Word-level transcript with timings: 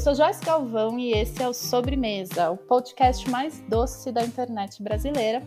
sou 0.00 0.14
Joyce 0.14 0.42
Galvão 0.42 0.98
e 0.98 1.12
esse 1.12 1.42
é 1.42 1.46
o 1.46 1.52
Sobremesa, 1.52 2.50
o 2.50 2.56
podcast 2.56 3.28
mais 3.28 3.60
doce 3.68 4.10
da 4.10 4.24
internet 4.24 4.82
brasileira. 4.82 5.42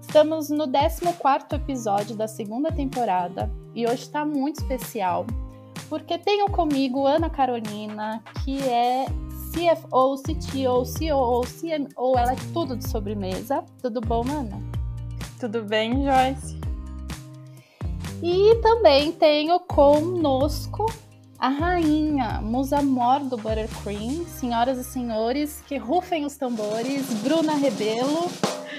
Estamos 0.00 0.48
no 0.48 0.66
14 0.66 1.54
episódio 1.54 2.16
da 2.16 2.26
segunda 2.26 2.72
temporada 2.72 3.50
e 3.74 3.84
hoje 3.84 4.04
está 4.04 4.24
muito 4.24 4.62
especial 4.62 5.26
porque 5.90 6.16
tenho 6.16 6.48
comigo 6.48 7.06
Ana 7.06 7.28
Carolina, 7.28 8.24
que 8.42 8.58
é 8.62 9.04
CFO, 9.52 10.16
CTO, 10.22 10.82
COO, 10.98 11.42
CMO, 11.42 12.16
ela 12.16 12.32
é 12.32 12.36
tudo 12.54 12.74
de 12.76 12.88
sobremesa. 12.88 13.62
Tudo 13.82 14.00
bom, 14.00 14.22
Ana? 14.22 14.62
Tudo 15.38 15.62
bem, 15.62 16.04
Joyce? 16.04 16.58
E 18.22 18.54
também 18.62 19.12
tenho 19.12 19.60
conosco 19.60 20.86
a 21.40 21.48
rainha, 21.48 22.42
musa 22.42 22.82
mor 22.82 23.20
do 23.20 23.38
Buttercream, 23.38 24.26
senhoras 24.26 24.76
e 24.76 24.84
senhores, 24.84 25.62
que 25.62 25.78
rufem 25.78 26.26
os 26.26 26.36
tambores, 26.36 27.10
Bruna 27.22 27.54
Rebelo 27.54 28.26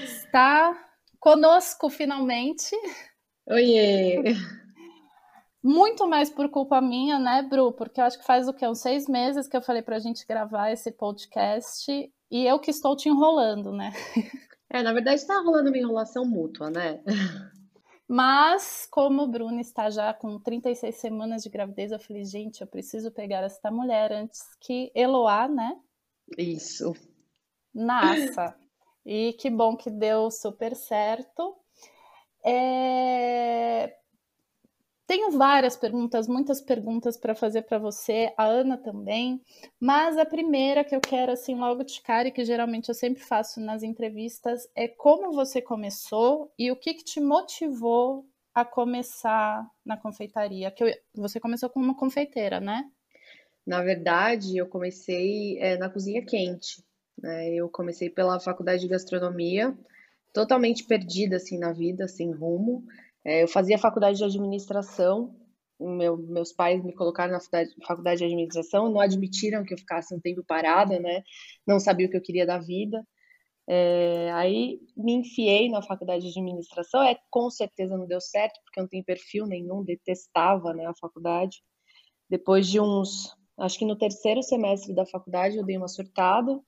está 0.04 0.78
conosco 1.20 1.90
finalmente. 1.90 2.76
Oiê! 3.48 4.36
Muito 5.64 6.08
mais 6.08 6.30
por 6.30 6.50
culpa 6.50 6.80
minha, 6.80 7.18
né, 7.18 7.42
Bru? 7.42 7.72
Porque 7.72 8.00
eu 8.00 8.06
acho 8.06 8.20
que 8.20 8.26
faz 8.26 8.48
o 8.48 8.54
quê? 8.54 8.68
Uns 8.68 8.80
seis 8.80 9.08
meses 9.08 9.48
que 9.48 9.58
eu 9.58 9.62
falei 9.62 9.82
pra 9.82 9.98
gente 9.98 10.26
gravar 10.28 10.72
esse 10.72 10.92
podcast 10.92 11.92
e 12.30 12.46
eu 12.46 12.60
que 12.60 12.70
estou 12.70 12.96
te 12.96 13.10
enrolando, 13.10 13.72
né? 13.72 13.92
É, 14.74 14.82
na 14.82 14.94
verdade 14.94 15.20
está 15.20 15.38
rolando 15.42 15.70
uma 15.70 15.78
enrolação 15.78 16.24
mútua, 16.24 16.70
né? 16.70 17.02
Mas, 18.14 18.86
como 18.92 19.22
o 19.22 19.28
Bruno 19.28 19.62
está 19.62 19.90
já 19.90 20.14
com 20.14 20.38
36 20.38 20.94
semanas 20.96 21.44
de 21.44 21.50
gravidez, 21.50 21.94
eu 21.94 22.00
falei, 22.00 22.26
gente, 22.26 22.60
eu 22.60 22.68
preciso 22.68 23.10
pegar 23.10 23.42
esta 23.42 23.72
mulher 23.72 24.12
antes 24.12 24.42
que 24.60 24.92
Eloá, 24.94 25.48
né? 25.48 25.80
Isso. 26.38 26.94
Nasça. 27.74 28.54
E 29.06 29.32
que 29.40 29.50
bom 29.50 29.78
que 29.78 29.90
deu 29.90 30.30
super 30.30 30.76
certo. 30.76 31.56
É... 32.46 33.96
Tenho 35.12 35.30
várias 35.30 35.76
perguntas, 35.76 36.26
muitas 36.26 36.62
perguntas 36.62 37.18
para 37.18 37.36
fazer 37.36 37.64
para 37.64 37.78
você, 37.78 38.34
a 38.38 38.46
Ana 38.46 38.78
também, 38.78 39.42
mas 39.78 40.18
a 40.18 40.26
primeira 40.26 40.86
que 40.86 40.96
eu 40.96 41.02
quero, 41.02 41.34
assim, 41.34 41.54
logo 41.54 41.84
de 41.84 42.02
cara, 42.02 42.30
e 42.30 42.32
que 42.32 42.46
geralmente 42.46 42.88
eu 42.88 42.96
sempre 42.96 43.22
faço 43.22 43.60
nas 43.60 43.84
entrevistas, 43.84 44.70
é 44.74 44.88
como 44.88 45.34
você 45.34 45.62
começou 45.62 46.50
e 46.58 46.72
o 46.72 46.78
que, 46.78 46.94
que 46.94 47.04
te 47.04 47.20
motivou 47.20 48.26
a 48.56 48.64
começar 48.64 49.70
na 49.86 49.98
confeitaria? 49.98 50.72
Que 50.72 50.86
eu, 50.86 50.94
você 51.14 51.42
começou 51.42 51.70
como 51.70 51.94
confeiteira, 51.94 52.62
né? 52.62 52.90
Na 53.68 53.82
verdade, 53.82 54.56
eu 54.56 54.66
comecei 54.66 55.60
é, 55.60 55.76
na 55.78 55.90
cozinha 55.90 56.26
quente. 56.26 56.82
Né? 57.22 57.54
Eu 57.54 57.68
comecei 57.68 58.10
pela 58.10 58.40
faculdade 58.40 58.84
de 58.84 58.88
gastronomia, 58.88 59.78
totalmente 60.32 60.86
perdida 60.86 61.36
assim 61.36 61.58
na 61.58 61.74
vida, 61.74 62.08
sem 62.08 62.32
rumo. 62.32 62.86
É, 63.26 63.44
eu 63.44 63.48
fazia 63.48 63.78
faculdade 63.78 64.18
de 64.18 64.24
administração, 64.24 65.36
meu, 65.80 66.18
meus 66.18 66.52
pais 66.54 66.84
me 66.84 66.94
colocaram 66.94 67.34
na 67.34 67.40
faculdade, 67.86 68.20
de 68.20 68.26
administração, 68.26 68.92
não 68.92 69.00
admitiram 69.00 69.64
que 69.64 69.74
eu 69.74 69.78
ficasse 69.78 70.14
um 70.14 70.20
tempo 70.20 70.44
parada, 70.46 71.00
né? 71.00 71.24
Não 71.66 71.80
sabia 71.80 72.08
o 72.08 72.10
que 72.10 72.18
eu 72.18 72.22
queria 72.22 72.46
da 72.46 72.60
vida. 72.60 73.04
É, 73.68 74.32
aí 74.34 74.80
me 74.98 75.14
enfiei 75.14 75.70
na 75.70 75.82
faculdade 75.82 76.24
de 76.24 76.40
administração, 76.40 77.02
é 77.04 77.18
com 77.30 77.50
certeza 77.50 77.98
não 77.98 78.08
deu 78.08 78.20
certo, 78.20 78.60
porque 78.64 78.80
eu 78.80 78.84
não 78.84 78.90
tenho 78.90 79.06
perfil 79.06 79.46
nenhum, 79.46 79.84
detestava 79.84 80.74
né, 80.74 80.86
a 80.86 80.96
faculdade. 81.00 81.58
Depois 82.30 82.68
de 82.68 82.80
uns, 82.80 83.36
acho 83.60 83.80
que 83.80 83.86
no 83.86 83.98
terceiro 83.98 84.42
semestre 84.44 84.94
da 84.94 85.06
faculdade 85.06 85.58
eu 85.58 85.66
dei 85.66 85.78
uma 85.78 85.88
surtada, 85.88 86.60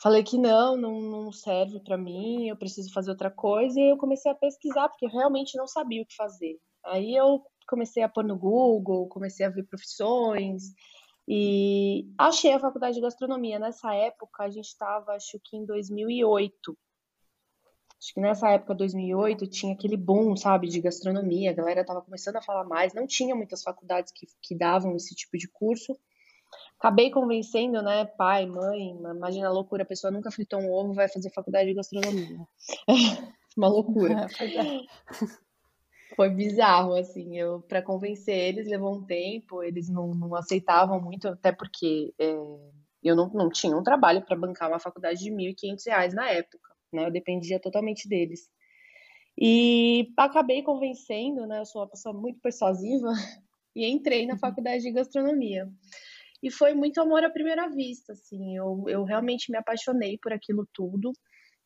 falei 0.00 0.22
que 0.22 0.38
não, 0.38 0.76
não, 0.76 1.00
não 1.00 1.32
serve 1.32 1.80
para 1.80 1.98
mim, 1.98 2.48
eu 2.48 2.56
preciso 2.56 2.92
fazer 2.92 3.10
outra 3.10 3.30
coisa, 3.30 3.78
e 3.78 3.90
eu 3.90 3.98
comecei 3.98 4.30
a 4.32 4.34
pesquisar, 4.34 4.88
porque 4.88 5.04
eu 5.04 5.10
realmente 5.10 5.56
não 5.56 5.66
sabia 5.66 6.02
o 6.02 6.06
que 6.06 6.16
fazer. 6.16 6.58
Aí 6.84 7.14
eu 7.14 7.42
comecei 7.68 8.02
a 8.02 8.08
pôr 8.08 8.24
no 8.24 8.38
Google, 8.38 9.08
comecei 9.08 9.44
a 9.44 9.50
ver 9.50 9.64
profissões, 9.64 10.72
e 11.28 12.08
achei 12.18 12.52
a 12.52 12.58
faculdade 12.58 12.94
de 12.94 13.00
gastronomia. 13.00 13.58
Nessa 13.58 13.94
época, 13.94 14.44
a 14.44 14.50
gente 14.50 14.66
estava, 14.66 15.12
acho 15.12 15.38
que 15.44 15.56
em 15.56 15.64
2008. 15.64 16.76
Acho 17.96 18.14
que 18.14 18.20
nessa 18.20 18.48
época, 18.48 18.74
2008, 18.74 19.46
tinha 19.46 19.74
aquele 19.74 19.96
boom, 19.96 20.34
sabe, 20.34 20.66
de 20.66 20.80
gastronomia. 20.80 21.50
A 21.50 21.54
galera 21.54 21.82
estava 21.82 22.00
começando 22.00 22.36
a 22.36 22.42
falar 22.42 22.64
mais. 22.64 22.94
Não 22.94 23.06
tinha 23.06 23.36
muitas 23.36 23.62
faculdades 23.62 24.10
que, 24.10 24.26
que 24.42 24.56
davam 24.56 24.96
esse 24.96 25.14
tipo 25.14 25.36
de 25.36 25.46
curso 25.48 25.96
acabei 26.80 27.10
convencendo, 27.10 27.82
né, 27.82 28.06
pai, 28.06 28.46
mãe, 28.46 28.88
imagina 28.90 29.48
a 29.48 29.52
loucura, 29.52 29.82
a 29.82 29.86
pessoa 29.86 30.10
nunca 30.10 30.30
fritou 30.30 30.58
um 30.58 30.72
ovo, 30.72 30.94
vai 30.94 31.08
fazer 31.08 31.30
faculdade 31.30 31.68
de 31.68 31.74
gastronomia. 31.74 32.38
Uma 33.56 33.68
loucura. 33.68 34.26
É. 34.40 34.80
Foi 36.16 36.30
bizarro, 36.30 36.94
assim, 36.94 37.38
eu 37.38 37.60
para 37.62 37.82
convencer 37.82 38.36
eles 38.36 38.66
levou 38.66 38.96
um 38.96 39.04
tempo, 39.04 39.62
eles 39.62 39.88
não, 39.88 40.08
não 40.08 40.34
aceitavam 40.34 41.00
muito, 41.00 41.28
até 41.28 41.52
porque 41.52 42.12
é, 42.18 42.34
eu 43.02 43.14
não, 43.14 43.28
não 43.28 43.48
tinha 43.48 43.76
um 43.76 43.82
trabalho 43.82 44.24
para 44.24 44.36
bancar 44.36 44.68
uma 44.68 44.80
faculdade 44.80 45.20
de 45.20 45.30
R$ 45.30 45.54
1.500 45.54 46.12
na 46.12 46.30
época, 46.30 46.74
né, 46.92 47.06
eu 47.06 47.12
dependia 47.12 47.60
totalmente 47.60 48.08
deles. 48.08 48.48
E 49.38 50.12
acabei 50.16 50.62
convencendo, 50.62 51.46
né, 51.46 51.60
eu 51.60 51.66
sou 51.66 51.82
uma 51.82 51.88
pessoa 51.88 52.14
muito 52.14 52.40
persuasiva, 52.40 53.12
e 53.76 53.86
entrei 53.86 54.26
na 54.26 54.34
uhum. 54.34 54.38
faculdade 54.38 54.82
de 54.82 54.90
gastronomia. 54.90 55.68
E 56.42 56.50
foi 56.50 56.74
muito 56.74 57.00
amor 57.00 57.22
à 57.24 57.30
primeira 57.30 57.68
vista, 57.68 58.12
assim. 58.12 58.56
Eu, 58.56 58.84
eu 58.88 59.04
realmente 59.04 59.50
me 59.50 59.58
apaixonei 59.58 60.18
por 60.18 60.32
aquilo 60.32 60.66
tudo, 60.72 61.12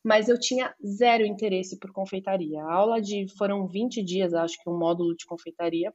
mas 0.03 0.29
eu 0.29 0.39
tinha 0.39 0.75
zero 0.85 1.25
interesse 1.25 1.79
por 1.79 1.91
confeitaria. 1.91 2.61
A 2.61 2.73
aula 2.73 3.01
de 3.01 3.27
foram 3.37 3.67
20 3.67 4.03
dias, 4.03 4.33
acho 4.33 4.61
que 4.61 4.69
um 4.69 4.77
módulo 4.77 5.15
de 5.15 5.25
confeitaria, 5.25 5.93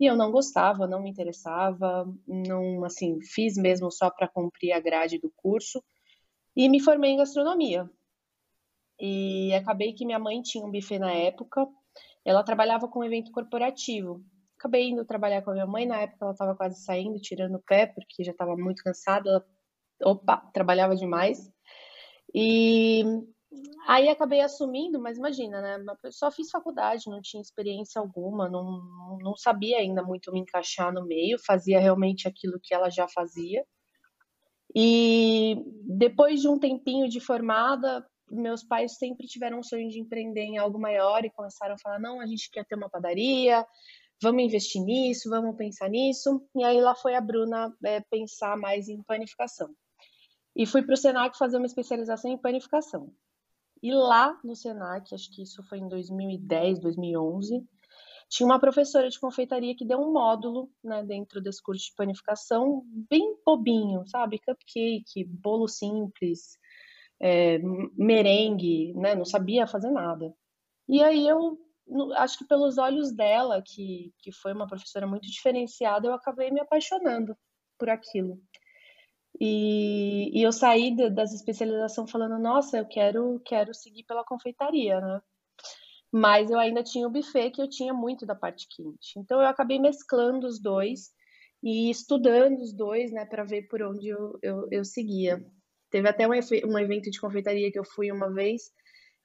e 0.00 0.06
eu 0.06 0.16
não 0.16 0.32
gostava, 0.32 0.86
não 0.86 1.02
me 1.02 1.10
interessava, 1.10 2.04
não, 2.26 2.84
assim, 2.84 3.20
fiz 3.22 3.56
mesmo 3.56 3.90
só 3.92 4.10
para 4.10 4.26
cumprir 4.26 4.72
a 4.72 4.80
grade 4.80 5.18
do 5.18 5.32
curso 5.36 5.82
e 6.56 6.68
me 6.68 6.80
formei 6.80 7.12
em 7.12 7.16
gastronomia. 7.16 7.88
E 8.98 9.52
acabei 9.54 9.92
que 9.92 10.04
minha 10.04 10.18
mãe 10.18 10.42
tinha 10.42 10.64
um 10.64 10.70
buffet 10.70 10.98
na 10.98 11.12
época, 11.12 11.66
ela 12.24 12.42
trabalhava 12.42 12.88
com 12.88 13.04
evento 13.04 13.30
corporativo 13.30 14.24
acabei 14.64 14.88
indo 14.88 15.04
trabalhar 15.04 15.42
com 15.42 15.50
a 15.50 15.54
minha 15.54 15.66
mãe. 15.66 15.86
Na 15.86 16.00
época 16.00 16.24
ela 16.24 16.32
estava 16.32 16.56
quase 16.56 16.82
saindo, 16.82 17.20
tirando 17.20 17.56
o 17.56 17.62
pé, 17.62 17.86
porque 17.86 18.24
já 18.24 18.32
estava 18.32 18.56
muito 18.56 18.82
cansada. 18.82 19.28
Ela, 19.28 19.46
opa, 20.02 20.38
trabalhava 20.52 20.96
demais. 20.96 21.50
E 22.34 23.04
aí 23.86 24.08
acabei 24.08 24.40
assumindo, 24.40 25.00
mas 25.00 25.18
imagina, 25.18 25.60
né? 25.60 25.84
Só 26.10 26.30
fiz 26.30 26.50
faculdade, 26.50 27.08
não 27.08 27.20
tinha 27.20 27.40
experiência 27.40 28.00
alguma, 28.00 28.48
não, 28.48 29.18
não 29.20 29.36
sabia 29.36 29.78
ainda 29.78 30.02
muito 30.02 30.32
me 30.32 30.40
encaixar 30.40 30.92
no 30.92 31.04
meio, 31.04 31.38
fazia 31.38 31.78
realmente 31.78 32.26
aquilo 32.26 32.58
que 32.60 32.74
ela 32.74 32.90
já 32.90 33.06
fazia. 33.06 33.64
E 34.74 35.62
depois 35.86 36.40
de 36.40 36.48
um 36.48 36.58
tempinho 36.58 37.08
de 37.08 37.20
formada, 37.20 38.04
meus 38.28 38.64
pais 38.64 38.96
sempre 38.96 39.26
tiveram 39.26 39.58
um 39.58 39.62
sonho 39.62 39.88
de 39.88 40.00
empreender 40.00 40.40
em 40.40 40.58
algo 40.58 40.80
maior 40.80 41.24
e 41.24 41.30
começaram 41.30 41.74
a 41.74 41.78
falar: 41.78 42.00
não, 42.00 42.20
a 42.20 42.26
gente 42.26 42.50
quer 42.50 42.64
ter 42.64 42.74
uma 42.74 42.90
padaria, 42.90 43.64
vamos 44.22 44.42
investir 44.42 44.82
nisso, 44.82 45.28
vamos 45.28 45.56
pensar 45.56 45.88
nisso. 45.88 46.42
E 46.54 46.64
aí 46.64 46.80
lá 46.80 46.94
foi 46.94 47.14
a 47.14 47.20
Bruna 47.20 47.74
é, 47.84 48.00
pensar 48.00 48.56
mais 48.56 48.88
em 48.88 49.02
panificação. 49.02 49.74
E 50.56 50.66
fui 50.66 50.82
para 50.82 50.94
o 50.94 50.96
Senac 50.96 51.36
fazer 51.36 51.56
uma 51.56 51.66
especialização 51.66 52.30
em 52.30 52.38
panificação. 52.38 53.12
E 53.82 53.92
lá 53.92 54.38
no 54.42 54.54
Senac, 54.54 55.14
acho 55.14 55.30
que 55.34 55.42
isso 55.42 55.62
foi 55.64 55.78
em 55.78 55.88
2010, 55.88 56.80
2011, 56.80 57.66
tinha 58.28 58.46
uma 58.46 58.58
professora 58.58 59.08
de 59.08 59.20
confeitaria 59.20 59.76
que 59.76 59.84
deu 59.84 59.98
um 59.98 60.12
módulo 60.12 60.70
né, 60.82 61.04
dentro 61.04 61.40
desse 61.40 61.62
curso 61.62 61.86
de 61.86 61.94
panificação, 61.94 62.82
bem 63.08 63.36
bobinho, 63.44 64.06
sabe? 64.08 64.40
Cupcake, 64.40 65.24
bolo 65.24 65.68
simples, 65.68 66.58
é, 67.20 67.58
merengue, 67.96 68.92
né? 68.94 69.14
Não 69.14 69.24
sabia 69.24 69.66
fazer 69.66 69.90
nada. 69.90 70.34
E 70.88 71.02
aí 71.02 71.26
eu 71.28 71.58
acho 72.16 72.38
que 72.38 72.46
pelos 72.46 72.78
olhos 72.78 73.12
dela, 73.12 73.62
que, 73.62 74.12
que 74.18 74.32
foi 74.32 74.52
uma 74.52 74.66
professora 74.66 75.06
muito 75.06 75.30
diferenciada, 75.30 76.06
eu 76.06 76.14
acabei 76.14 76.50
me 76.50 76.60
apaixonando 76.60 77.36
por 77.78 77.88
aquilo. 77.88 78.40
E, 79.40 80.30
e 80.38 80.42
eu 80.42 80.52
saí 80.52 80.94
de, 80.94 81.10
dessa 81.10 81.34
especialização 81.34 82.06
falando, 82.06 82.38
nossa, 82.38 82.78
eu 82.78 82.86
quero, 82.86 83.40
quero 83.44 83.74
seguir 83.74 84.04
pela 84.04 84.24
confeitaria, 84.24 85.00
né? 85.00 85.20
Mas 86.12 86.50
eu 86.50 86.58
ainda 86.58 86.82
tinha 86.82 87.08
o 87.08 87.10
buffet, 87.10 87.50
que 87.50 87.60
eu 87.60 87.68
tinha 87.68 87.92
muito 87.92 88.24
da 88.24 88.36
parte 88.36 88.68
quente. 88.68 89.18
Então 89.18 89.40
eu 89.40 89.48
acabei 89.48 89.80
mesclando 89.80 90.46
os 90.46 90.60
dois 90.60 91.10
e 91.60 91.90
estudando 91.90 92.60
os 92.60 92.72
dois, 92.72 93.10
né, 93.10 93.24
para 93.24 93.42
ver 93.42 93.62
por 93.68 93.82
onde 93.82 94.08
eu, 94.08 94.38
eu, 94.40 94.68
eu 94.70 94.84
seguia. 94.84 95.44
Teve 95.90 96.08
até 96.08 96.26
um, 96.28 96.30
um 96.30 96.78
evento 96.78 97.10
de 97.10 97.20
confeitaria 97.20 97.72
que 97.72 97.78
eu 97.78 97.84
fui 97.84 98.12
uma 98.12 98.32
vez, 98.32 98.70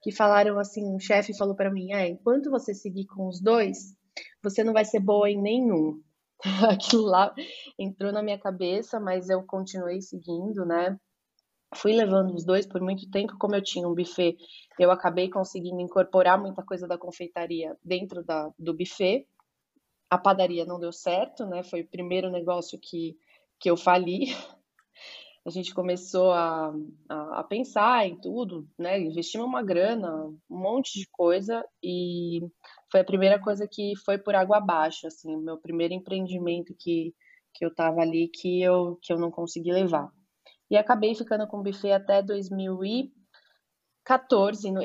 que 0.01 0.11
falaram 0.11 0.57
assim, 0.57 0.85
um 0.85 0.99
chefe 0.99 1.37
falou 1.37 1.55
para 1.55 1.71
mim, 1.71 1.91
é, 1.91 2.07
enquanto 2.07 2.49
você 2.49 2.73
seguir 2.73 3.05
com 3.05 3.27
os 3.27 3.41
dois, 3.41 3.95
você 4.41 4.63
não 4.63 4.73
vai 4.73 4.85
ser 4.85 4.99
boa 4.99 5.29
em 5.29 5.41
nenhum. 5.41 6.01
Aquilo 6.69 7.03
lá 7.03 7.33
entrou 7.77 8.11
na 8.11 8.23
minha 8.23 8.39
cabeça, 8.39 8.99
mas 8.99 9.29
eu 9.29 9.43
continuei 9.43 10.01
seguindo, 10.01 10.65
né? 10.65 10.97
Fui 11.75 11.93
levando 11.93 12.33
os 12.33 12.43
dois 12.43 12.65
por 12.65 12.81
muito 12.81 13.09
tempo, 13.11 13.37
como 13.37 13.55
eu 13.55 13.61
tinha 13.61 13.87
um 13.87 13.93
buffet, 13.93 14.37
eu 14.79 14.89
acabei 14.89 15.29
conseguindo 15.29 15.79
incorporar 15.81 16.39
muita 16.39 16.63
coisa 16.63 16.87
da 16.87 16.97
confeitaria 16.97 17.77
dentro 17.83 18.23
da, 18.23 18.51
do 18.57 18.73
buffet. 18.73 19.27
A 20.09 20.17
padaria 20.17 20.65
não 20.65 20.79
deu 20.79 20.91
certo, 20.91 21.45
né? 21.45 21.61
Foi 21.61 21.81
o 21.81 21.87
primeiro 21.87 22.31
negócio 22.31 22.79
que, 22.79 23.15
que 23.59 23.69
eu 23.69 23.77
fali. 23.77 24.27
A 25.49 25.51
gente 25.51 25.73
começou 25.73 26.31
a, 26.31 26.71
a, 27.09 27.39
a 27.39 27.43
pensar 27.43 28.05
em 28.05 28.15
tudo, 28.21 28.69
né? 28.77 28.99
Investimos 29.01 29.47
uma 29.47 29.63
grana, 29.63 30.25
um 30.25 30.39
monte 30.47 30.99
de 30.99 31.07
coisa, 31.11 31.65
e 31.83 32.39
foi 32.91 32.99
a 32.99 33.03
primeira 33.03 33.41
coisa 33.41 33.67
que 33.67 33.93
foi 34.05 34.19
por 34.19 34.35
água 34.35 34.57
abaixo, 34.57 35.07
assim, 35.07 35.35
meu 35.37 35.57
primeiro 35.57 35.91
empreendimento 35.95 36.75
que, 36.77 37.15
que 37.55 37.65
eu 37.65 37.73
tava 37.73 38.01
ali 38.01 38.27
que 38.27 38.61
eu, 38.61 38.99
que 39.01 39.11
eu 39.11 39.17
não 39.17 39.31
consegui 39.31 39.71
levar. 39.71 40.11
E 40.69 40.77
acabei 40.77 41.15
ficando 41.15 41.47
com 41.47 41.57
o 41.61 41.63
buffet 41.63 41.93
até 41.93 42.21
2014. 42.21 43.11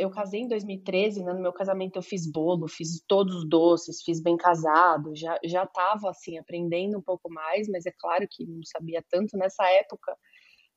Eu 0.00 0.10
casei 0.10 0.40
em 0.40 0.48
2013, 0.48 1.22
né? 1.24 1.34
No 1.34 1.42
meu 1.42 1.52
casamento 1.52 1.96
eu 1.96 2.02
fiz 2.02 2.26
bolo, 2.26 2.66
fiz 2.68 3.04
todos 3.06 3.34
os 3.34 3.46
doces, 3.46 4.02
fiz 4.02 4.18
bem 4.18 4.38
casado. 4.38 5.14
Já 5.14 5.38
já 5.44 5.64
estava 5.64 6.08
assim 6.08 6.38
aprendendo 6.38 6.96
um 6.96 7.02
pouco 7.02 7.30
mais, 7.30 7.68
mas 7.68 7.84
é 7.84 7.92
claro 7.98 8.26
que 8.30 8.46
não 8.46 8.62
sabia 8.64 9.04
tanto 9.10 9.36
nessa 9.36 9.62
época. 9.72 10.16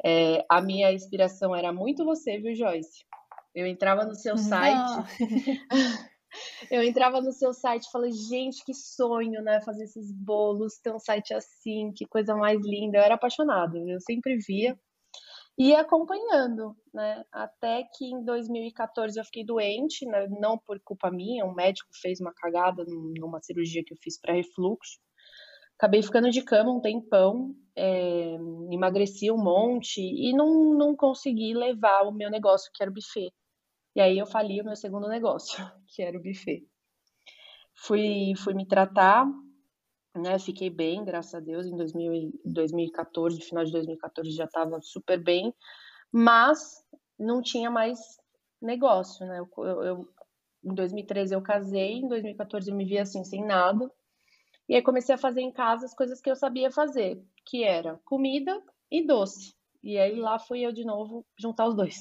É, 0.05 0.45
a 0.49 0.61
minha 0.61 0.91
inspiração 0.91 1.55
era 1.55 1.71
muito 1.71 2.05
você, 2.05 2.37
viu, 2.37 2.55
Joyce? 2.55 3.05
Eu 3.53 3.65
entrava 3.65 4.05
no 4.05 4.15
seu 4.15 4.37
site. 4.37 4.91
Eu 6.69 6.83
entrava 6.83 7.21
no 7.21 7.31
seu 7.31 7.53
site 7.53 7.85
e 7.85 7.91
falei, 7.91 8.11
gente, 8.11 8.63
que 8.63 8.73
sonho, 8.73 9.41
né? 9.41 9.61
Fazer 9.61 9.85
esses 9.85 10.11
bolos, 10.11 10.77
ter 10.77 10.93
um 10.93 10.99
site 10.99 11.33
assim, 11.33 11.91
que 11.95 12.05
coisa 12.05 12.35
mais 12.35 12.61
linda. 12.63 12.97
Eu 12.97 13.03
era 13.03 13.15
apaixonada, 13.15 13.77
eu 13.77 13.99
sempre 14.01 14.37
via 14.37 14.77
e 15.57 15.73
acompanhando, 15.73 16.75
né? 16.93 17.23
Até 17.31 17.83
que 17.97 18.05
em 18.05 18.23
2014 18.23 19.19
eu 19.19 19.25
fiquei 19.25 19.43
doente, 19.43 20.05
né? 20.05 20.27
não 20.39 20.57
por 20.57 20.79
culpa 20.81 21.09
minha, 21.09 21.45
um 21.45 21.53
médico 21.53 21.89
fez 21.99 22.19
uma 22.19 22.33
cagada 22.33 22.85
numa 22.85 23.41
cirurgia 23.41 23.83
que 23.83 23.93
eu 23.93 23.97
fiz 23.99 24.19
para 24.19 24.35
refluxo. 24.35 24.99
Acabei 25.77 26.01
ficando 26.01 26.31
de 26.31 26.41
cama 26.41 26.71
um 26.71 26.81
tempão, 26.81 27.55
é, 27.75 28.35
emagreci 28.71 29.31
um 29.31 29.37
monte 29.37 30.01
e 30.01 30.33
não, 30.33 30.73
não 30.73 30.95
consegui 30.95 31.53
levar 31.53 32.01
o 32.07 32.11
meu 32.11 32.31
negócio, 32.31 32.71
que 32.73 32.81
era 32.81 32.89
o 32.89 32.93
buffet. 32.93 33.31
E 33.95 34.01
aí 34.01 34.17
eu 34.17 34.25
fali 34.25 34.59
o 34.59 34.65
meu 34.65 34.75
segundo 34.75 35.07
negócio, 35.07 35.57
que 35.87 36.01
era 36.01 36.17
o 36.17 36.21
buffet. 36.21 36.67
Fui, 37.75 38.33
fui 38.35 38.55
me 38.55 38.67
tratar, 38.67 39.27
né? 40.15 40.39
Fiquei 40.39 40.71
bem, 40.71 41.05
graças 41.05 41.35
a 41.35 41.39
Deus, 41.39 41.67
em 41.67 41.75
2000, 41.75 42.31
2014, 42.43 43.39
final 43.41 43.63
de 43.63 43.71
2014 43.71 44.31
já 44.31 44.45
estava 44.45 44.81
super 44.81 45.23
bem, 45.23 45.53
mas 46.11 46.83
não 47.19 47.39
tinha 47.39 47.69
mais 47.69 47.99
negócio, 48.59 49.25
né? 49.27 49.39
Eu, 49.39 49.83
eu, 49.83 50.09
em 50.63 50.73
2013 50.73 51.35
eu 51.35 51.41
casei, 51.43 51.99
em 51.99 52.07
2014 52.07 52.71
eu 52.71 52.75
me 52.75 52.85
vi 52.85 52.97
assim, 52.97 53.23
sem 53.23 53.45
nada, 53.45 53.91
e 54.67 54.75
aí 54.75 54.81
comecei 54.81 55.15
a 55.15 55.17
fazer 55.17 55.41
em 55.41 55.51
casa 55.51 55.85
as 55.85 55.93
coisas 55.93 56.21
que 56.21 56.29
eu 56.29 56.35
sabia 56.35 56.71
fazer, 56.71 57.21
que 57.45 57.63
era 57.63 57.99
comida 58.05 58.61
e 58.91 59.05
doce. 59.05 59.55
E 59.83 59.97
aí 59.97 60.15
lá 60.15 60.37
fui 60.37 60.61
eu 60.61 60.71
de 60.71 60.83
novo 60.83 61.25
juntar 61.39 61.67
os 61.67 61.75
dois. 61.75 61.95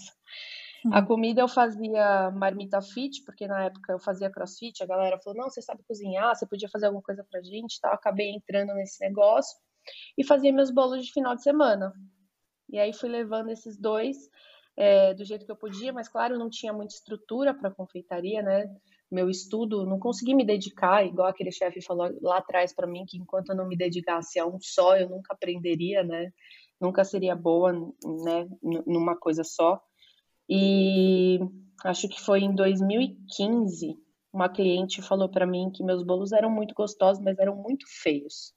A 0.92 1.00
uhum. 1.00 1.06
comida 1.06 1.40
eu 1.40 1.48
fazia 1.48 2.30
marmita 2.30 2.80
fit, 2.80 3.24
porque 3.24 3.46
na 3.46 3.64
época 3.64 3.92
eu 3.92 3.98
fazia 3.98 4.30
crossfit, 4.30 4.82
a 4.82 4.86
galera 4.86 5.18
falou: 5.18 5.38
não, 5.38 5.50
você 5.50 5.60
sabe 5.60 5.82
cozinhar, 5.84 6.34
você 6.34 6.46
podia 6.46 6.68
fazer 6.68 6.86
alguma 6.86 7.02
coisa 7.02 7.24
pra 7.28 7.42
gente, 7.42 7.80
tá? 7.80 7.88
Eu 7.88 7.94
acabei 7.94 8.30
entrando 8.30 8.72
nesse 8.74 9.00
negócio 9.00 9.56
e 10.16 10.24
fazia 10.24 10.52
meus 10.52 10.70
bolos 10.70 11.04
de 11.04 11.12
final 11.12 11.34
de 11.34 11.42
semana. 11.42 11.92
E 12.68 12.78
aí 12.78 12.92
fui 12.92 13.08
levando 13.08 13.50
esses 13.50 13.76
dois 13.76 14.16
é, 14.76 15.14
do 15.14 15.24
jeito 15.24 15.44
que 15.44 15.50
eu 15.50 15.56
podia, 15.56 15.92
mas 15.92 16.08
claro, 16.08 16.38
não 16.38 16.50
tinha 16.50 16.72
muita 16.72 16.94
estrutura 16.94 17.54
para 17.54 17.70
confeitaria, 17.70 18.42
né? 18.42 18.72
Meu 19.10 19.30
estudo, 19.30 19.86
não 19.86 19.98
consegui 19.98 20.34
me 20.34 20.44
dedicar, 20.44 21.06
igual 21.06 21.28
aquele 21.28 21.52
chefe 21.52 21.80
falou 21.80 22.10
lá 22.20 22.38
atrás 22.38 22.74
para 22.74 22.86
mim, 22.86 23.04
que 23.06 23.16
enquanto 23.16 23.50
eu 23.50 23.56
não 23.56 23.68
me 23.68 23.76
dedicasse 23.76 24.38
a 24.38 24.46
um 24.46 24.58
só, 24.60 24.96
eu 24.96 25.08
nunca 25.08 25.32
aprenderia, 25.32 26.02
né? 26.02 26.32
Nunca 26.80 27.04
seria 27.04 27.36
boa, 27.36 27.72
né? 27.72 28.48
Numa 28.86 29.16
coisa 29.16 29.44
só. 29.44 29.80
E 30.48 31.38
acho 31.84 32.08
que 32.08 32.20
foi 32.20 32.40
em 32.40 32.54
2015, 32.54 33.96
uma 34.32 34.48
cliente 34.48 35.00
falou 35.02 35.28
para 35.28 35.46
mim 35.46 35.70
que 35.70 35.84
meus 35.84 36.02
bolos 36.02 36.32
eram 36.32 36.50
muito 36.50 36.74
gostosos, 36.74 37.22
mas 37.22 37.38
eram 37.38 37.56
muito 37.56 37.86
feios. 38.02 38.55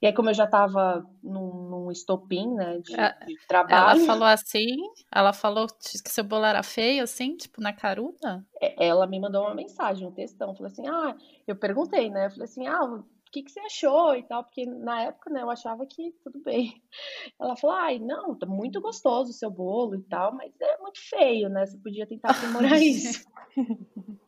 E 0.00 0.06
aí, 0.06 0.12
como 0.12 0.30
eu 0.30 0.34
já 0.34 0.44
estava 0.44 1.04
num, 1.22 1.68
num, 1.68 1.90
estopim, 1.90 2.54
né, 2.54 2.78
de, 2.78 2.94
é, 2.94 3.18
de, 3.26 3.36
trabalho... 3.48 3.98
Ela 3.98 4.06
falou 4.06 4.28
assim? 4.28 4.76
Ela 5.12 5.32
falou 5.32 5.66
que 5.66 6.08
seu 6.08 6.22
bolo 6.22 6.44
era 6.44 6.62
feio, 6.62 7.02
assim, 7.02 7.36
tipo, 7.36 7.60
na 7.60 7.72
caruda? 7.72 8.46
É, 8.60 8.86
ela 8.86 9.08
me 9.08 9.18
mandou 9.18 9.42
uma 9.42 9.56
mensagem, 9.56 10.06
um 10.06 10.12
textão, 10.12 10.54
falou 10.54 10.70
assim, 10.70 10.86
ah, 10.86 11.16
eu 11.48 11.56
perguntei, 11.56 12.10
né, 12.10 12.26
eu 12.26 12.30
falei 12.30 12.44
assim, 12.44 12.66
ah, 12.68 12.84
o 12.84 13.04
que, 13.32 13.42
que 13.42 13.50
você 13.50 13.58
achou 13.60 14.14
e 14.14 14.22
tal, 14.22 14.44
porque 14.44 14.64
na 14.64 15.02
época, 15.02 15.30
né, 15.30 15.42
eu 15.42 15.50
achava 15.50 15.84
que 15.84 16.12
tudo 16.22 16.40
bem. 16.44 16.80
Ela 17.40 17.56
falou, 17.56 17.76
ai, 17.76 17.98
não, 17.98 18.36
tá 18.36 18.46
muito 18.46 18.80
gostoso 18.80 19.30
o 19.30 19.34
seu 19.34 19.50
bolo 19.50 19.96
e 19.96 20.02
tal, 20.02 20.32
mas 20.32 20.52
é 20.60 20.78
muito 20.78 21.00
feio, 21.00 21.48
né, 21.48 21.66
você 21.66 21.76
podia 21.76 22.06
tentar 22.06 22.30
aprimorar 22.30 22.78
isso. 22.80 23.26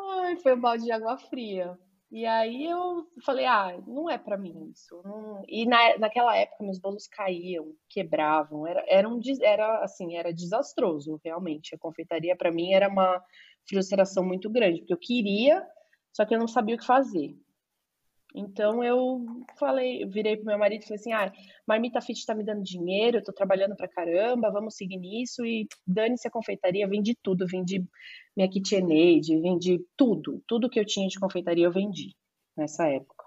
ai, 0.00 0.36
foi 0.38 0.56
um 0.56 0.60
balde 0.60 0.82
de 0.84 0.90
água 0.90 1.16
fria. 1.16 1.78
E 2.12 2.26
aí 2.26 2.66
eu 2.66 3.06
falei, 3.24 3.46
ah, 3.46 3.74
não 3.86 4.10
é 4.10 4.18
para 4.18 4.36
mim 4.36 4.70
isso. 4.70 5.00
Não... 5.02 5.42
E 5.48 5.64
na, 5.64 5.96
naquela 5.98 6.36
época 6.36 6.62
meus 6.62 6.78
bolos 6.78 7.08
caíam, 7.08 7.74
quebravam, 7.88 8.66
era, 8.66 8.84
era, 8.86 9.08
um, 9.08 9.18
era 9.40 9.82
assim, 9.82 10.14
era 10.14 10.30
desastroso, 10.30 11.18
realmente. 11.24 11.74
A 11.74 11.78
confeitaria 11.78 12.36
para 12.36 12.52
mim 12.52 12.74
era 12.74 12.86
uma 12.86 13.24
frustração 13.66 14.22
muito 14.22 14.50
grande, 14.50 14.80
porque 14.80 14.92
eu 14.92 14.98
queria, 14.98 15.66
só 16.12 16.26
que 16.26 16.34
eu 16.34 16.38
não 16.38 16.46
sabia 16.46 16.74
o 16.74 16.78
que 16.78 16.84
fazer. 16.84 17.34
Então 18.34 18.82
eu 18.82 19.24
falei, 19.58 20.06
virei 20.06 20.36
pro 20.36 20.46
meu 20.46 20.58
marido 20.58 20.82
e 20.82 20.84
falei 20.84 20.98
assim: 20.98 21.12
ah, 21.12 21.30
Marmita 21.66 22.00
Fit 22.00 22.24
tá 22.24 22.34
me 22.34 22.42
dando 22.42 22.62
dinheiro, 22.62 23.18
eu 23.18 23.24
tô 23.24 23.32
trabalhando 23.32 23.76
pra 23.76 23.88
caramba, 23.88 24.50
vamos 24.50 24.74
seguir 24.74 24.96
nisso 24.96 25.44
e 25.44 25.68
dane-se 25.86 26.26
a 26.26 26.30
confeitaria, 26.30 26.88
vendi 26.88 27.14
tudo, 27.22 27.46
vendi 27.46 27.84
minha 28.34 28.48
KitchenAid, 28.48 29.38
vendi 29.40 29.84
tudo, 29.96 30.42
tudo 30.46 30.70
que 30.70 30.80
eu 30.80 30.86
tinha 30.86 31.08
de 31.08 31.20
confeitaria 31.20 31.66
eu 31.66 31.72
vendi 31.72 32.16
nessa 32.56 32.88
época. 32.88 33.22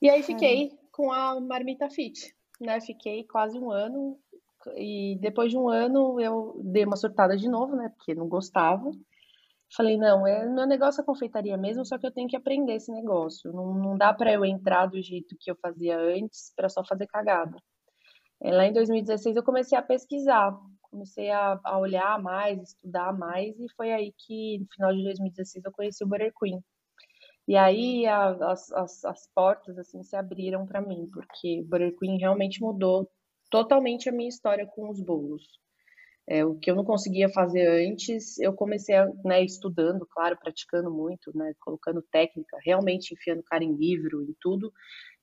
E 0.00 0.08
aí 0.08 0.22
fiquei 0.22 0.72
com 0.90 1.12
a 1.12 1.38
Marmita 1.40 1.90
Fit, 1.90 2.34
né? 2.60 2.80
Fiquei 2.80 3.24
quase 3.24 3.58
um 3.58 3.70
ano 3.70 4.18
e 4.76 5.16
depois 5.20 5.50
de 5.50 5.56
um 5.56 5.68
ano 5.68 6.20
eu 6.20 6.60
dei 6.62 6.84
uma 6.84 6.96
surtada 6.96 7.36
de 7.36 7.48
novo, 7.48 7.76
né? 7.76 7.90
Porque 7.96 8.14
não 8.14 8.28
gostava. 8.28 8.90
Falei, 9.76 9.96
não, 9.96 10.26
é, 10.26 10.44
meu 10.46 10.66
negócio 10.66 11.00
é 11.00 11.04
confeitaria 11.04 11.56
mesmo, 11.56 11.84
só 11.84 11.96
que 11.96 12.06
eu 12.06 12.10
tenho 12.10 12.28
que 12.28 12.36
aprender 12.36 12.74
esse 12.74 12.90
negócio. 12.90 13.52
Não, 13.52 13.72
não 13.72 13.96
dá 13.96 14.12
para 14.12 14.32
eu 14.32 14.44
entrar 14.44 14.86
do 14.86 15.00
jeito 15.00 15.36
que 15.38 15.50
eu 15.50 15.56
fazia 15.62 15.98
antes 15.98 16.52
para 16.56 16.68
só 16.68 16.84
fazer 16.84 17.06
cagada. 17.06 17.56
É, 18.42 18.50
lá 18.52 18.66
em 18.66 18.72
2016 18.72 19.36
eu 19.36 19.42
comecei 19.44 19.78
a 19.78 19.82
pesquisar, 19.82 20.58
comecei 20.82 21.30
a, 21.30 21.60
a, 21.62 21.78
olhar 21.78 22.20
mais, 22.20 22.60
estudar 22.70 23.12
mais, 23.16 23.58
e 23.60 23.66
foi 23.76 23.92
aí 23.92 24.12
que, 24.18 24.58
no 24.58 24.66
final 24.74 24.92
de 24.94 25.04
2016, 25.04 25.64
eu 25.64 25.72
conheci 25.72 26.02
o 26.02 26.06
Butter 26.06 26.32
Queen. 26.38 26.60
E 27.46 27.56
aí 27.56 28.06
a, 28.06 28.30
as, 28.50 28.72
as, 28.72 29.04
as 29.04 29.28
portas 29.34 29.78
assim 29.78 30.02
se 30.02 30.16
abriram 30.16 30.66
para 30.66 30.80
mim, 30.80 31.08
porque 31.12 31.62
Butter 31.64 31.96
Queen 31.98 32.18
realmente 32.18 32.60
mudou 32.60 33.08
totalmente 33.50 34.08
a 34.08 34.12
minha 34.12 34.28
história 34.28 34.66
com 34.66 34.88
os 34.88 35.00
bolos. 35.00 35.42
É, 36.30 36.44
o 36.44 36.54
que 36.54 36.70
eu 36.70 36.76
não 36.76 36.84
conseguia 36.84 37.28
fazer 37.28 37.66
antes, 37.90 38.38
eu 38.38 38.52
comecei 38.54 38.94
a, 38.94 39.04
né, 39.24 39.42
estudando, 39.42 40.06
claro, 40.06 40.38
praticando 40.38 40.88
muito, 40.88 41.36
né, 41.36 41.52
colocando 41.58 42.00
técnica, 42.02 42.56
realmente 42.64 43.12
enfiando 43.12 43.42
cara 43.42 43.64
em 43.64 43.74
livro 43.74 44.22
e 44.22 44.32
tudo. 44.40 44.72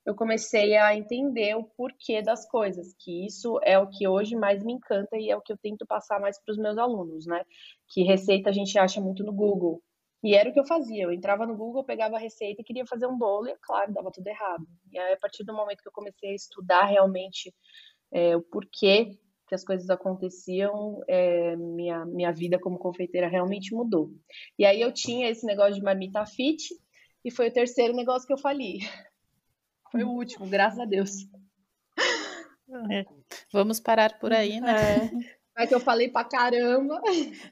Eu 0.06 0.14
comecei 0.14 0.76
a 0.76 0.94
entender 0.98 1.56
o 1.56 1.64
porquê 1.64 2.22
das 2.22 2.46
coisas, 2.50 2.94
que 3.00 3.26
isso 3.26 3.58
é 3.64 3.80
o 3.80 3.88
que 3.88 4.06
hoje 4.06 4.36
mais 4.36 4.62
me 4.66 4.74
encanta 4.74 5.16
e 5.18 5.32
é 5.32 5.38
o 5.38 5.42
que 5.42 5.54
eu 5.54 5.58
tento 5.58 5.86
passar 5.88 6.20
mais 6.20 6.44
para 6.44 6.52
os 6.52 6.58
meus 6.58 6.78
alunos, 6.78 7.26
né? 7.26 7.42
Que 7.88 8.04
receita 8.04 8.50
a 8.50 8.54
gente 8.54 8.78
acha 8.78 9.00
muito 9.00 9.24
no 9.24 9.32
Google. 9.32 9.82
E 10.22 10.36
era 10.36 10.50
o 10.50 10.54
que 10.54 10.60
eu 10.60 10.66
fazia. 10.66 11.04
Eu 11.04 11.14
entrava 11.14 11.46
no 11.46 11.56
Google, 11.56 11.86
pegava 11.86 12.18
a 12.18 12.20
receita 12.20 12.62
e 12.62 12.66
queria 12.66 12.86
fazer 12.86 13.08
um 13.08 13.18
bolo, 13.18 13.48
e 13.48 13.52
é 13.52 13.58
claro, 13.62 13.94
dava 13.94 14.12
tudo 14.12 14.28
errado. 14.28 14.68
E 14.92 15.00
aí, 15.00 15.14
a 15.14 15.18
partir 15.18 15.46
do 15.46 15.54
momento 15.54 15.82
que 15.82 15.88
eu 15.88 15.94
comecei 15.94 16.32
a 16.32 16.36
estudar 16.36 16.84
realmente 16.84 17.54
é, 18.12 18.36
o 18.36 18.42
porquê 18.42 19.18
que 19.48 19.56
as 19.56 19.64
coisas 19.64 19.90
aconteciam, 19.90 21.02
é, 21.08 21.56
minha, 21.56 22.06
minha 22.06 22.32
vida 22.32 22.60
como 22.60 22.78
confeiteira 22.78 23.28
realmente 23.28 23.74
mudou. 23.74 24.12
E 24.60 24.66
aí 24.66 24.82
eu 24.82 24.92
tinha 24.92 25.30
esse 25.30 25.46
negócio 25.46 25.76
de 25.76 25.82
marmita 25.82 26.26
fit, 26.26 26.68
e 27.24 27.32
foi 27.32 27.50
o 27.50 27.54
terceiro 27.54 27.94
negócio 27.94 28.28
que 28.28 28.34
eu 28.34 28.38
fali. 28.38 28.80
Foi 29.90 30.04
o 30.04 30.10
último, 30.10 30.46
graças 30.48 30.80
a 30.80 30.86
Deus. 30.86 31.12
É. 32.92 33.06
Vamos 33.50 33.80
parar 33.80 34.20
por 34.20 34.34
aí, 34.34 34.60
né? 34.60 34.76
É. 34.98 35.38
Mas 35.58 35.72
eu 35.72 35.80
falei 35.80 36.10
pra 36.10 36.26
caramba. 36.26 37.02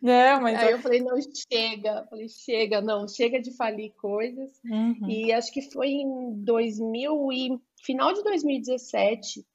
Não, 0.02 0.42
mas 0.42 0.60
Aí 0.60 0.72
eu 0.72 0.80
falei, 0.80 1.02
não, 1.02 1.16
chega. 1.52 2.02
Eu 2.02 2.08
falei, 2.08 2.28
chega, 2.28 2.82
não, 2.82 3.08
chega 3.08 3.42
de 3.42 3.56
falir 3.56 3.94
coisas. 3.94 4.52
Uhum. 4.66 5.10
E 5.10 5.32
acho 5.32 5.54
que 5.54 5.62
foi 5.72 5.88
em 5.88 6.34
2000 6.44 7.32
e 7.32 7.60
final 7.84 8.14
de 8.14 8.22
2017, 8.24 9.46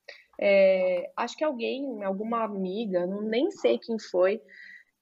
é, 0.41 1.13
acho 1.17 1.37
que 1.37 1.45
alguém, 1.45 2.03
alguma 2.03 2.43
amiga, 2.43 3.07
não 3.07 3.21
nem 3.21 3.51
sei 3.51 3.79
quem 3.79 3.99
foi, 3.99 4.41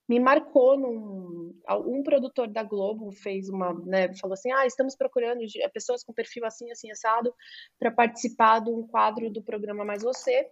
me 0.09 0.19
marcou 0.19 0.77
num 0.79 1.55
um 1.87 2.03
produtor 2.03 2.49
da 2.49 2.63
Globo 2.63 3.13
fez 3.13 3.49
uma, 3.49 3.75
né, 3.85 4.13
falou 4.17 4.35
assim: 4.35 4.51
"Ah, 4.53 4.67
estamos 4.67 4.97
procurando 4.97 5.41
pessoas 5.73 6.03
com 6.03 6.13
perfil 6.13 6.45
assim 6.47 6.71
assim 6.71 6.91
assado 6.91 7.33
para 7.79 7.91
participar 7.91 8.61
de 8.61 8.71
um 8.71 8.87
quadro 8.87 9.31
do 9.31 9.43
programa 9.43 9.85
Mais 9.85 10.03
Você". 10.03 10.49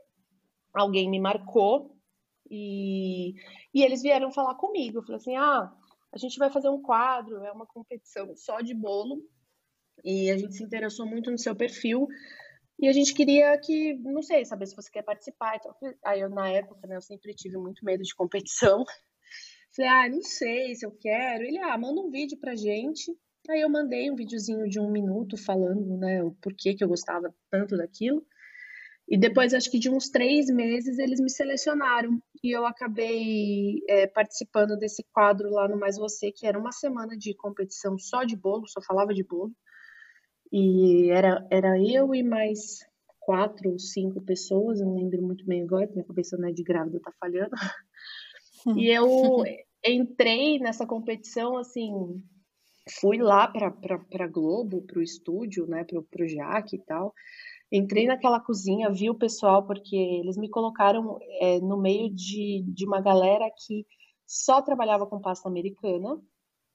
Alguém 0.74 1.08
me 1.10 1.18
marcou 1.18 1.96
e, 2.50 3.34
e 3.74 3.82
eles 3.82 4.02
vieram 4.02 4.30
falar 4.30 4.54
comigo, 4.56 5.02
falou 5.02 5.16
assim: 5.16 5.36
"Ah, 5.36 5.72
a 6.12 6.18
gente 6.18 6.38
vai 6.38 6.50
fazer 6.50 6.68
um 6.68 6.82
quadro, 6.82 7.42
é 7.44 7.50
uma 7.50 7.66
competição 7.66 8.36
só 8.36 8.60
de 8.60 8.74
bolo 8.74 9.22
e 10.04 10.30
a 10.30 10.36
gente 10.36 10.54
se 10.54 10.62
interessou 10.62 11.06
muito 11.06 11.30
no 11.30 11.38
seu 11.38 11.56
perfil 11.56 12.06
e 12.78 12.88
a 12.88 12.92
gente 12.92 13.14
queria 13.14 13.56
que, 13.58 13.94
não 13.94 14.22
sei, 14.22 14.44
saber 14.44 14.66
se 14.66 14.76
você 14.76 14.90
quer 14.90 15.02
participar. 15.02 15.56
Então, 15.56 15.74
aí 16.04 16.20
eu, 16.20 16.28
na 16.28 16.48
época, 16.48 16.86
né, 16.86 16.96
eu 16.96 17.00
sempre 17.00 17.34
tive 17.34 17.56
muito 17.56 17.84
medo 17.84 18.02
de 18.02 18.14
competição. 18.14 18.84
Falei, 19.74 19.90
ah, 19.90 20.08
não 20.08 20.22
sei 20.22 20.74
se 20.74 20.84
eu 20.84 20.92
quero. 20.92 21.44
Ele, 21.44 21.58
ah, 21.58 21.76
manda 21.78 22.00
um 22.00 22.10
vídeo 22.10 22.38
pra 22.38 22.54
gente. 22.54 23.16
Aí 23.48 23.60
eu 23.60 23.70
mandei 23.70 24.10
um 24.10 24.16
videozinho 24.16 24.68
de 24.68 24.78
um 24.78 24.90
minuto 24.90 25.36
falando, 25.36 25.96
né, 25.96 26.22
o 26.22 26.32
porquê 26.32 26.74
que 26.74 26.84
eu 26.84 26.88
gostava 26.88 27.34
tanto 27.50 27.76
daquilo. 27.76 28.26
E 29.08 29.16
depois, 29.16 29.54
acho 29.54 29.70
que 29.70 29.78
de 29.78 29.88
uns 29.88 30.10
três 30.10 30.46
meses, 30.46 30.98
eles 30.98 31.20
me 31.20 31.30
selecionaram. 31.30 32.20
E 32.42 32.50
eu 32.50 32.66
acabei 32.66 33.80
é, 33.88 34.06
participando 34.06 34.76
desse 34.76 35.04
quadro 35.12 35.48
lá 35.48 35.68
no 35.68 35.78
Mais 35.78 35.96
Você, 35.96 36.32
que 36.32 36.46
era 36.46 36.58
uma 36.58 36.72
semana 36.72 37.16
de 37.16 37.32
competição 37.34 37.96
só 37.98 38.24
de 38.24 38.36
bolo, 38.36 38.66
só 38.66 38.82
falava 38.82 39.14
de 39.14 39.22
bolo. 39.22 39.52
E 40.52 41.10
era, 41.10 41.46
era 41.50 41.80
eu 41.80 42.14
e 42.14 42.22
mais 42.22 42.78
quatro 43.26 43.72
ou 43.72 43.78
cinco 43.78 44.20
pessoas, 44.20 44.80
não 44.80 44.94
lembro 44.94 45.20
muito 45.20 45.44
bem 45.44 45.64
agora, 45.64 45.90
minha 45.90 46.04
cabeça 46.04 46.36
não 46.36 46.48
é 46.48 46.52
de 46.52 46.62
grávida, 46.62 47.00
tá 47.00 47.12
falhando. 47.18 47.50
E 48.76 48.86
eu 48.88 49.42
entrei 49.84 50.60
nessa 50.60 50.86
competição, 50.86 51.56
assim, 51.56 51.90
fui 53.00 53.18
lá 53.18 53.48
para 53.48 53.72
para 53.72 54.28
Globo, 54.28 54.82
para 54.82 55.00
o 55.00 55.02
estúdio, 55.02 55.66
né, 55.66 55.84
para 55.84 56.24
o 56.24 56.28
Jaque 56.28 56.76
e 56.76 56.84
tal. 56.84 57.12
Entrei 57.70 58.06
naquela 58.06 58.38
cozinha, 58.38 58.92
vi 58.92 59.10
o 59.10 59.18
pessoal, 59.18 59.66
porque 59.66 59.96
eles 59.96 60.36
me 60.36 60.48
colocaram 60.48 61.18
é, 61.40 61.58
no 61.58 61.76
meio 61.76 62.14
de, 62.14 62.62
de 62.68 62.86
uma 62.86 63.00
galera 63.00 63.50
que 63.66 63.84
só 64.24 64.62
trabalhava 64.62 65.04
com 65.04 65.20
pasta 65.20 65.48
americana, 65.48 66.16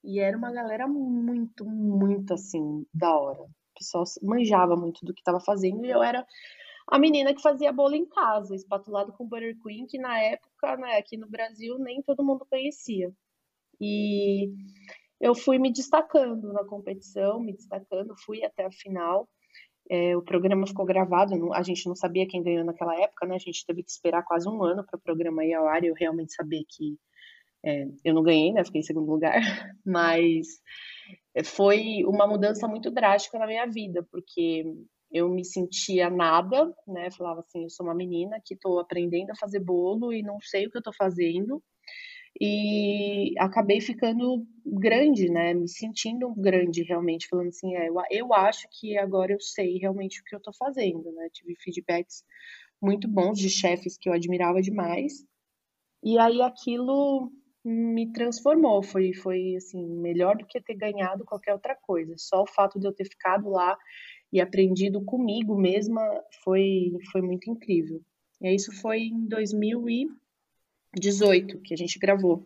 e 0.03 0.19
era 0.19 0.37
uma 0.37 0.51
galera 0.51 0.85
muito, 0.85 1.63
muito 1.65 2.33
assim, 2.33 2.85
da 2.93 3.15
hora 3.15 3.45
pessoal 3.81 4.03
manjava 4.21 4.75
muito 4.75 5.03
do 5.03 5.13
que 5.13 5.21
estava 5.21 5.39
fazendo 5.39 5.85
e 5.85 5.89
eu 5.89 6.01
era 6.03 6.25
a 6.87 6.99
menina 6.99 7.33
que 7.33 7.41
fazia 7.41 7.71
bolo 7.71 7.95
em 7.95 8.05
casa, 8.05 8.55
espatulado 8.55 9.13
com 9.13 9.27
buttercream, 9.27 9.87
que 9.87 9.97
na 9.97 10.19
época, 10.19 10.75
né, 10.77 10.97
aqui 10.97 11.17
no 11.17 11.27
Brasil, 11.27 11.77
nem 11.79 12.01
todo 12.01 12.23
mundo 12.23 12.45
conhecia. 12.49 13.11
E 13.79 14.51
eu 15.19 15.33
fui 15.33 15.57
me 15.57 15.71
destacando 15.71 16.51
na 16.51 16.65
competição, 16.65 17.39
me 17.39 17.53
destacando, 17.53 18.13
fui 18.25 18.43
até 18.43 18.65
a 18.65 18.71
final. 18.71 19.29
É, 19.89 20.15
o 20.15 20.21
programa 20.21 20.67
ficou 20.67 20.85
gravado, 20.85 21.53
a 21.53 21.63
gente 21.63 21.87
não 21.87 21.95
sabia 21.95 22.27
quem 22.27 22.43
ganhou 22.43 22.65
naquela 22.65 22.95
época, 22.99 23.25
né? 23.25 23.35
A 23.35 23.39
gente 23.39 23.65
teve 23.65 23.83
que 23.83 23.91
esperar 23.91 24.23
quase 24.23 24.47
um 24.47 24.63
ano 24.63 24.85
para 24.85 24.97
o 24.97 25.01
programa 25.01 25.45
ir 25.45 25.53
ao 25.53 25.67
ar 25.67 25.83
e 25.83 25.87
eu 25.87 25.95
realmente 25.95 26.33
sabia 26.33 26.63
que 26.67 26.97
é, 27.63 27.87
eu 28.03 28.13
não 28.13 28.23
ganhei, 28.23 28.51
né? 28.51 28.63
Fiquei 28.63 28.81
em 28.81 28.83
segundo 28.83 29.09
lugar, 29.09 29.33
mas 29.85 30.47
foi 31.45 32.03
uma 32.05 32.27
mudança 32.27 32.67
muito 32.67 32.91
drástica 32.91 33.39
na 33.39 33.47
minha 33.47 33.65
vida, 33.65 34.05
porque 34.11 34.63
eu 35.11 35.29
me 35.29 35.43
sentia 35.43 36.09
nada, 36.09 36.73
né? 36.87 37.11
Falava 37.11 37.41
assim, 37.41 37.63
eu 37.63 37.69
sou 37.69 37.85
uma 37.85 37.95
menina 37.95 38.41
que 38.43 38.53
estou 38.53 38.79
aprendendo 38.79 39.31
a 39.31 39.35
fazer 39.35 39.59
bolo 39.59 40.13
e 40.13 40.21
não 40.21 40.39
sei 40.41 40.65
o 40.65 40.71
que 40.71 40.77
eu 40.77 40.81
estou 40.81 40.93
fazendo. 40.93 41.61
E 42.39 43.33
acabei 43.37 43.81
ficando 43.81 44.45
grande, 44.65 45.29
né? 45.29 45.53
Me 45.53 45.67
sentindo 45.67 46.33
grande 46.35 46.83
realmente, 46.83 47.27
falando 47.27 47.49
assim, 47.49 47.75
é, 47.75 47.89
eu, 47.89 47.95
eu 48.09 48.33
acho 48.33 48.67
que 48.71 48.97
agora 48.97 49.33
eu 49.33 49.39
sei 49.39 49.77
realmente 49.77 50.21
o 50.21 50.23
que 50.23 50.35
eu 50.35 50.37
estou 50.37 50.53
fazendo, 50.53 51.11
né? 51.11 51.27
Tive 51.33 51.55
feedbacks 51.59 52.23
muito 52.81 53.07
bons 53.07 53.37
de 53.37 53.49
chefes 53.49 53.97
que 53.97 54.09
eu 54.09 54.13
admirava 54.13 54.61
demais. 54.61 55.25
E 56.03 56.17
aí 56.17 56.41
aquilo 56.41 57.31
me 57.63 58.11
transformou, 58.11 58.81
foi, 58.81 59.13
foi 59.13 59.55
assim, 59.55 59.87
melhor 59.87 60.35
do 60.35 60.45
que 60.45 60.59
ter 60.59 60.75
ganhado 60.75 61.23
qualquer 61.23 61.53
outra 61.53 61.75
coisa. 61.75 62.15
Só 62.17 62.41
o 62.41 62.47
fato 62.47 62.79
de 62.79 62.87
eu 62.87 62.93
ter 62.93 63.05
ficado 63.05 63.49
lá 63.49 63.77
e 64.33 64.41
aprendido 64.41 65.03
comigo 65.03 65.55
mesma 65.55 66.01
foi, 66.43 66.91
foi 67.11 67.21
muito 67.21 67.47
incrível. 67.49 68.01
E 68.41 68.55
isso 68.55 68.71
foi 68.81 69.01
em 69.01 69.27
2018 69.27 71.61
que 71.61 71.73
a 71.73 71.77
gente 71.77 71.99
gravou. 71.99 72.45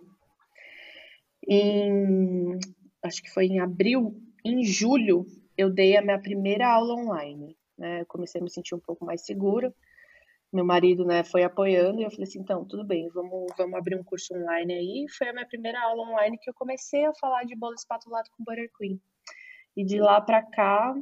Em, 1.47 2.59
acho 3.03 3.23
que 3.23 3.31
foi 3.31 3.45
em 3.45 3.59
abril, 3.59 4.19
em 4.43 4.63
julho, 4.63 5.27
eu 5.57 5.69
dei 5.69 5.95
a 5.95 6.01
minha 6.01 6.19
primeira 6.19 6.67
aula 6.67 6.95
online. 6.95 7.55
Né? 7.77 8.01
Eu 8.01 8.05
comecei 8.05 8.41
a 8.41 8.43
me 8.43 8.49
sentir 8.49 8.75
um 8.75 8.79
pouco 8.79 9.05
mais 9.05 9.21
segura 9.21 9.73
meu 10.55 10.65
marido, 10.65 11.05
né, 11.05 11.23
foi 11.23 11.43
apoiando 11.43 11.99
e 11.99 12.03
eu 12.03 12.11
falei 12.11 12.23
assim, 12.23 12.39
então, 12.39 12.63
tudo 12.65 12.83
bem, 12.83 13.09
vamos, 13.09 13.51
vamos 13.57 13.75
abrir 13.75 13.95
um 13.95 14.03
curso 14.03 14.33
online 14.33 14.73
aí. 14.73 15.05
Foi 15.17 15.27
a 15.27 15.33
minha 15.33 15.45
primeira 15.45 15.81
aula 15.81 16.03
online 16.03 16.37
que 16.37 16.49
eu 16.49 16.53
comecei 16.53 17.05
a 17.05 17.13
falar 17.13 17.43
de 17.43 17.55
bolo 17.55 17.75
espatulado 17.75 18.29
com 18.31 18.43
buttercream. 18.43 18.99
E 19.75 19.83
de 19.83 19.99
lá 19.99 20.21
para 20.21 20.41
cá, 20.41 20.95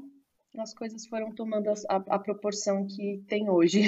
as 0.57 0.73
coisas 0.73 1.05
foram 1.05 1.31
tomando 1.31 1.69
a, 1.69 1.73
a, 1.89 1.95
a 2.15 2.19
proporção 2.19 2.87
que 2.87 3.23
tem 3.27 3.49
hoje. 3.49 3.83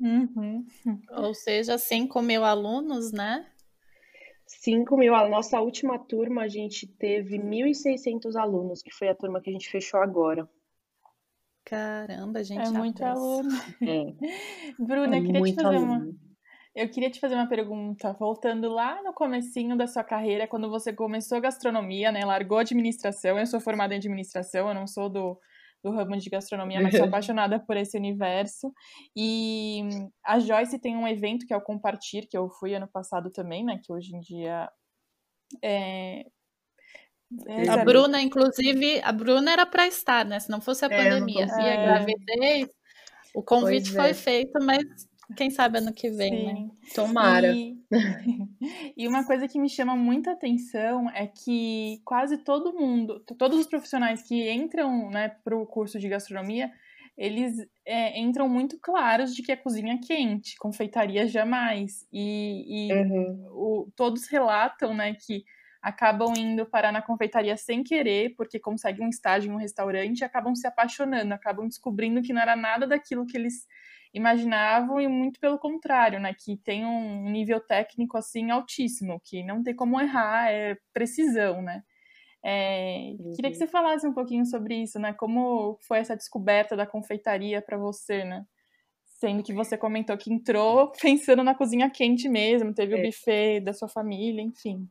Uhum. 0.00 0.64
Ou 1.10 1.34
seja, 1.34 1.76
5 1.76 2.22
mil 2.22 2.42
alunos, 2.42 3.12
né? 3.12 3.46
5 4.46 4.96
mil. 4.96 5.14
A 5.14 5.28
nossa 5.28 5.60
última 5.60 5.98
turma, 5.98 6.42
a 6.42 6.48
gente 6.48 6.86
teve 6.86 7.38
1.600 7.38 8.34
alunos, 8.36 8.82
que 8.82 8.90
foi 8.90 9.08
a 9.08 9.14
turma 9.14 9.40
que 9.40 9.50
a 9.50 9.52
gente 9.52 9.70
fechou 9.70 10.00
agora. 10.00 10.48
Caramba, 11.64 12.42
gente. 12.42 12.66
É 12.66 12.70
muito 12.70 13.02
aluno. 13.02 13.48
É. 13.82 14.14
Bruna, 14.78 15.16
é 15.16 15.18
eu 15.18 15.24
queria 15.24 15.42
te 15.42 15.54
fazer 15.54 15.76
aluno. 15.76 15.92
uma. 15.92 16.30
Eu 16.74 16.88
queria 16.88 17.10
te 17.10 17.20
fazer 17.20 17.34
uma 17.34 17.48
pergunta, 17.48 18.12
voltando 18.12 18.68
lá 18.68 19.02
no 19.02 19.12
comecinho 19.12 19.76
da 19.76 19.88
sua 19.88 20.04
carreira, 20.04 20.46
quando 20.46 20.70
você 20.70 20.92
começou 20.92 21.40
gastronomia, 21.40 22.12
né? 22.12 22.24
Largou 22.24 22.58
administração. 22.58 23.38
Eu 23.38 23.46
sou 23.46 23.60
formada 23.60 23.92
em 23.92 23.96
administração, 23.96 24.68
eu 24.68 24.74
não 24.74 24.86
sou 24.86 25.08
do, 25.08 25.36
do 25.82 25.90
ramo 25.90 26.16
de 26.16 26.30
gastronomia, 26.30 26.80
mas 26.80 26.96
sou 26.96 27.06
apaixonada 27.06 27.58
por 27.58 27.76
esse 27.76 27.96
universo. 27.96 28.72
E 29.16 29.82
a 30.24 30.38
Joyce 30.38 30.78
tem 30.78 30.96
um 30.96 31.08
evento 31.08 31.44
que 31.44 31.52
é 31.52 31.56
o 31.56 31.62
Compartir, 31.62 32.28
que 32.28 32.38
eu 32.38 32.48
fui 32.48 32.72
ano 32.74 32.86
passado 32.86 33.30
também, 33.32 33.64
né? 33.64 33.80
Que 33.82 33.92
hoje 33.92 34.14
em 34.14 34.20
dia 34.20 34.70
é, 35.62 36.24
é, 37.46 37.68
a 37.68 37.84
Bruna, 37.84 38.20
inclusive, 38.20 39.00
a 39.02 39.12
Bruna 39.12 39.52
era 39.52 39.66
para 39.66 39.86
estar, 39.86 40.24
né? 40.24 40.40
Se 40.40 40.50
não 40.50 40.60
fosse 40.60 40.84
a 40.84 40.88
é, 40.88 40.96
pandemia 40.96 41.46
e 41.46 41.68
a 41.68 41.76
gravidez, 41.76 42.68
o 43.34 43.42
convite 43.42 43.92
foi 43.92 44.14
feito, 44.14 44.58
mas 44.62 44.84
quem 45.36 45.50
sabe 45.50 45.78
ano 45.78 45.92
que 45.92 46.10
vem, 46.10 46.46
né? 46.46 46.54
Sim. 46.54 46.62
né? 46.62 46.70
Tomara. 46.94 47.52
E... 47.52 47.78
e 48.96 49.06
uma 49.06 49.24
coisa 49.24 49.46
que 49.46 49.60
me 49.60 49.68
chama 49.68 49.94
muita 49.94 50.32
atenção 50.32 51.08
é 51.10 51.26
que 51.26 52.00
quase 52.04 52.38
todo 52.38 52.72
mundo, 52.72 53.20
todos 53.38 53.58
os 53.58 53.66
profissionais 53.66 54.22
que 54.22 54.50
entram 54.50 55.08
né, 55.10 55.28
para 55.44 55.56
o 55.56 55.66
curso 55.66 55.98
de 55.98 56.08
gastronomia, 56.08 56.70
eles 57.16 57.54
é, 57.86 58.18
entram 58.18 58.48
muito 58.48 58.78
claros 58.80 59.34
de 59.34 59.42
que 59.42 59.52
a 59.52 59.56
cozinha 59.56 59.94
é 59.94 59.98
quente, 59.98 60.56
confeitaria 60.56 61.28
jamais. 61.28 62.06
E, 62.12 62.88
e 62.88 62.92
uhum. 62.92 63.46
o, 63.50 63.92
todos 63.94 64.26
relatam 64.26 64.94
né, 64.94 65.14
que 65.14 65.44
acabam 65.82 66.32
indo 66.36 66.66
parar 66.66 66.92
na 66.92 67.00
confeitaria 67.00 67.56
sem 67.56 67.82
querer, 67.82 68.34
porque 68.36 68.58
conseguem 68.58 69.06
um 69.06 69.08
estágio 69.08 69.50
em 69.50 69.54
um 69.54 69.58
restaurante 69.58 70.20
e 70.20 70.24
acabam 70.24 70.54
se 70.54 70.66
apaixonando, 70.66 71.32
acabam 71.32 71.66
descobrindo 71.66 72.22
que 72.22 72.32
não 72.32 72.42
era 72.42 72.54
nada 72.54 72.86
daquilo 72.86 73.26
que 73.26 73.36
eles 73.36 73.66
imaginavam 74.12 75.00
e 75.00 75.08
muito 75.08 75.38
pelo 75.40 75.58
contrário, 75.58 76.20
né, 76.20 76.34
que 76.34 76.56
tem 76.58 76.84
um 76.84 77.30
nível 77.30 77.60
técnico 77.60 78.18
assim 78.18 78.50
altíssimo, 78.50 79.20
que 79.24 79.42
não 79.42 79.62
tem 79.62 79.74
como 79.74 80.00
errar, 80.00 80.50
é 80.50 80.76
precisão, 80.92 81.62
né? 81.62 81.82
É, 82.42 83.14
uhum. 83.18 83.34
Queria 83.36 83.50
que 83.50 83.56
você 83.56 83.66
falasse 83.66 84.06
um 84.06 84.14
pouquinho 84.14 84.46
sobre 84.46 84.74
isso, 84.74 84.98
né? 84.98 85.12
Como 85.12 85.78
foi 85.86 85.98
essa 85.98 86.16
descoberta 86.16 86.74
da 86.74 86.86
confeitaria 86.86 87.60
para 87.60 87.76
você, 87.76 88.24
né? 88.24 88.44
Sendo 89.04 89.42
que 89.42 89.52
você 89.52 89.76
comentou 89.76 90.16
que 90.16 90.32
entrou 90.32 90.90
pensando 91.00 91.44
na 91.44 91.54
cozinha 91.54 91.90
quente 91.90 92.28
mesmo, 92.30 92.74
teve 92.74 92.96
é. 92.96 92.98
o 92.98 93.06
buffet 93.06 93.60
da 93.60 93.74
sua 93.74 93.88
família, 93.88 94.42
enfim 94.42 94.88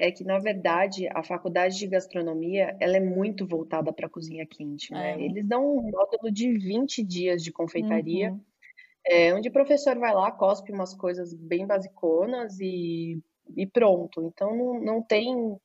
é 0.00 0.10
que, 0.10 0.24
na 0.24 0.38
verdade, 0.38 1.06
a 1.08 1.22
faculdade 1.22 1.76
de 1.76 1.86
gastronomia 1.86 2.74
ela 2.80 2.96
é 2.96 3.00
muito 3.00 3.46
voltada 3.46 3.92
para 3.92 4.06
a 4.06 4.10
cozinha 4.10 4.46
quente, 4.46 4.90
né? 4.92 5.12
É. 5.12 5.22
Eles 5.22 5.46
dão 5.46 5.62
um 5.62 5.82
módulo 5.82 6.32
de 6.32 6.56
20 6.56 7.04
dias 7.04 7.42
de 7.42 7.52
confeitaria. 7.52 8.32
Uhum. 8.32 8.40
É, 9.06 9.34
onde 9.34 9.48
o 9.48 9.52
professor 9.52 9.98
vai 9.98 10.14
lá, 10.14 10.32
cospe 10.32 10.72
umas 10.72 10.94
coisas 10.94 11.34
bem 11.34 11.66
basiconas 11.66 12.58
e, 12.60 13.20
e 13.54 13.66
pronto. 13.66 14.22
Então 14.22 14.56
não, 14.56 14.80
não 14.80 15.02
tem 15.02 15.58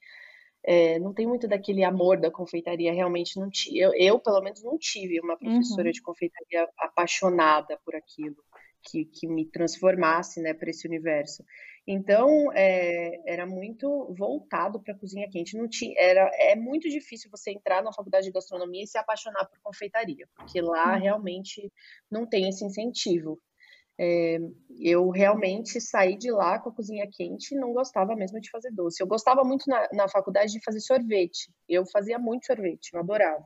é, 0.67 0.99
não 0.99 1.13
tem 1.13 1.27
muito 1.27 1.47
daquele 1.47 1.83
amor 1.83 2.19
da 2.19 2.31
confeitaria, 2.31 2.91
realmente 2.91 3.39
não 3.39 3.49
tive. 3.49 3.79
Eu, 3.79 3.93
eu, 3.93 4.19
pelo 4.19 4.41
menos, 4.41 4.63
não 4.63 4.77
tive 4.77 5.19
uma 5.21 5.37
professora 5.37 5.87
uhum. 5.87 5.91
de 5.91 6.01
confeitaria 6.01 6.67
apaixonada 6.77 7.79
por 7.85 7.95
aquilo, 7.95 8.35
que, 8.83 9.05
que 9.05 9.27
me 9.27 9.45
transformasse 9.45 10.41
né, 10.41 10.53
para 10.53 10.69
esse 10.69 10.87
universo. 10.87 11.43
Então, 11.87 12.51
é, 12.53 13.21
era 13.31 13.45
muito 13.45 14.11
voltado 14.17 14.81
para 14.81 14.93
a 14.93 14.97
cozinha 14.97 15.29
quente. 15.29 15.57
Não 15.57 15.67
tinha, 15.67 15.93
era, 15.97 16.29
é 16.33 16.55
muito 16.55 16.89
difícil 16.89 17.29
você 17.29 17.51
entrar 17.51 17.83
na 17.83 17.93
faculdade 17.93 18.25
de 18.25 18.31
gastronomia 18.31 18.83
e 18.83 18.87
se 18.87 18.97
apaixonar 18.97 19.45
por 19.45 19.59
confeitaria, 19.61 20.27
porque 20.35 20.61
lá 20.61 20.93
uhum. 20.93 20.99
realmente 20.99 21.71
não 22.09 22.27
tem 22.27 22.49
esse 22.49 22.65
incentivo. 22.65 23.39
É, 23.97 24.39
eu 24.79 25.09
realmente 25.09 25.79
saí 25.79 26.17
de 26.17 26.29
lá 26.29 26.59
com 26.59 26.69
a 26.69 26.73
cozinha 26.73 27.07
quente 27.09 27.55
e 27.55 27.57
não 27.57 27.71
gostava 27.71 28.15
mesmo 28.15 28.41
de 28.41 28.49
fazer 28.49 28.71
doce. 28.71 29.01
Eu 29.01 29.07
gostava 29.07 29.43
muito 29.43 29.69
na, 29.69 29.87
na 29.93 30.09
faculdade 30.09 30.51
de 30.51 30.63
fazer 30.63 30.81
sorvete. 30.81 31.51
Eu 31.69 31.85
fazia 31.85 32.19
muito 32.19 32.45
sorvete, 32.45 32.89
eu 32.93 32.99
adorava. 32.99 33.45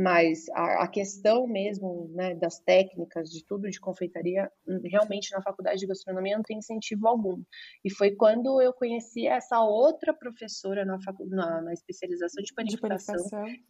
Mas 0.00 0.48
a, 0.50 0.84
a 0.84 0.88
questão 0.88 1.48
mesmo 1.48 2.08
né, 2.14 2.32
das 2.36 2.60
técnicas, 2.60 3.30
de 3.30 3.44
tudo 3.44 3.68
de 3.68 3.80
confeitaria, 3.80 4.48
hum, 4.64 4.80
realmente 4.84 5.32
na 5.32 5.42
faculdade 5.42 5.80
de 5.80 5.88
gastronomia 5.88 6.36
não 6.36 6.44
tem 6.44 6.58
incentivo 6.58 7.08
algum. 7.08 7.42
E 7.84 7.90
foi 7.90 8.12
quando 8.12 8.62
eu 8.62 8.72
conheci 8.72 9.26
essa 9.26 9.60
outra 9.60 10.14
professora 10.14 10.84
na, 10.84 10.98
na, 11.26 11.62
na 11.62 11.72
especialização 11.72 12.42
de 12.44 12.54
panificação, 12.54 13.16
de 13.16 13.30
panificação 13.30 13.68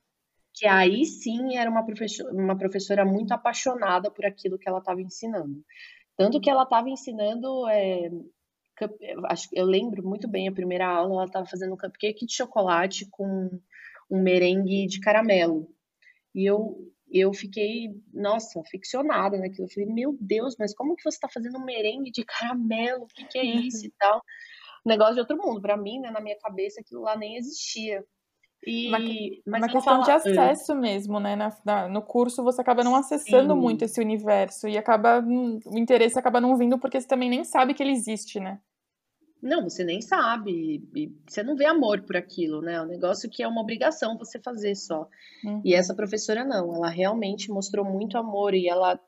que 0.53 0.67
aí 0.67 1.05
sim 1.05 1.57
era 1.57 1.71
uma 1.71 1.85
professora, 1.85 2.35
uma 2.35 2.59
professora 2.59 3.05
muito 3.05 3.33
apaixonada 3.33 4.11
por 4.11 4.27
aquilo 4.27 4.59
que 4.59 4.69
ela 4.69 4.81
estava 4.81 5.01
ensinando. 5.01 5.65
Tanto 6.17 6.41
que 6.41 6.51
ela 6.51 6.65
estava 6.65 6.91
ensinando, 6.91 7.69
é, 7.69 8.11
eu 9.53 9.65
lembro 9.65 10.03
muito 10.03 10.27
bem 10.27 10.49
a 10.49 10.53
primeira 10.53 10.87
aula, 10.87 11.15
ela 11.15 11.25
estava 11.27 11.47
fazendo 11.47 11.75
um 11.75 11.77
cupcake 11.77 12.27
de 12.27 12.35
chocolate 12.35 13.07
com 13.09 13.49
um 14.11 14.21
merengue 14.21 14.87
de 14.87 15.01
caramelo. 15.01 15.73
E 16.35 16.49
eu, 16.49 16.77
eu 17.11 17.33
fiquei, 17.33 17.91
nossa, 18.13 18.63
ficcionada 18.71 19.39
naquilo. 19.39 19.67
Eu 19.67 19.71
falei, 19.71 19.89
meu 19.89 20.17
Deus, 20.21 20.57
mas 20.59 20.75
como 20.75 20.95
que 20.95 21.03
você 21.03 21.17
está 21.17 21.29
fazendo 21.29 21.59
um 21.59 21.65
merengue 21.65 22.11
de 22.11 22.25
caramelo? 22.25 23.05
O 23.05 23.07
que, 23.09 23.25
que 23.25 23.39
é 23.39 23.45
isso 23.45 23.87
e 23.87 23.93
tal? 23.99 24.23
Negócio 24.85 25.15
de 25.15 25.21
outro 25.21 25.37
mundo. 25.37 25.61
Para 25.61 25.77
mim, 25.77 26.01
né, 26.01 26.11
na 26.11 26.21
minha 26.21 26.39
cabeça, 26.39 26.81
aquilo 26.81 27.03
lá 27.03 27.17
nem 27.17 27.37
existia. 27.37 28.05
E, 28.67 28.89
uma, 28.89 28.99
mas 29.47 29.63
uma 29.63 29.69
questão 29.69 30.03
fala... 30.03 30.05
de 30.05 30.11
acesso 30.11 30.75
mesmo, 30.75 31.21
né? 31.21 31.37
Na, 31.37 31.57
na, 31.65 31.89
no 31.89 32.03
curso 32.03 32.43
você 32.43 32.61
acaba 32.61 32.83
não 32.83 32.97
acessando 32.97 33.55
Sim. 33.55 33.61
muito 33.61 33.85
esse 33.85 34.01
universo 34.01 34.67
e 34.67 34.77
acaba 34.77 35.21
hum, 35.21 35.61
o 35.65 35.79
interesse 35.79 36.19
acaba 36.19 36.41
não 36.41 36.57
vindo 36.57 36.79
porque 36.79 37.01
você 37.01 37.07
também 37.07 37.31
nem 37.31 37.45
sabe 37.45 37.73
que 37.73 37.83
ele 37.83 37.93
existe, 37.93 38.41
né? 38.41 38.61
Não, 39.41 39.69
você 39.69 39.85
nem 39.85 40.01
sabe, 40.01 40.83
você 41.27 41.43
não 41.43 41.55
vê 41.57 41.65
amor 41.65 42.03
por 42.03 42.17
aquilo, 42.17 42.61
né? 42.61 42.75
É 42.75 42.83
um 42.83 42.87
negócio 42.87 43.31
que 43.31 43.43
é 43.43 43.49
uma 43.49 43.61
obrigação 43.61 44.19
você 44.19 44.41
fazer 44.41 44.75
só. 44.75 45.09
Uhum. 45.45 45.63
E 45.65 45.75
essa 45.75 45.95
professora 45.95 46.45
não, 46.45 46.75
ela 46.75 46.89
realmente 46.89 47.51
mostrou 47.51 47.85
muito 47.85 48.19
amor 48.19 48.55
e 48.55 48.69
ela 48.69 49.01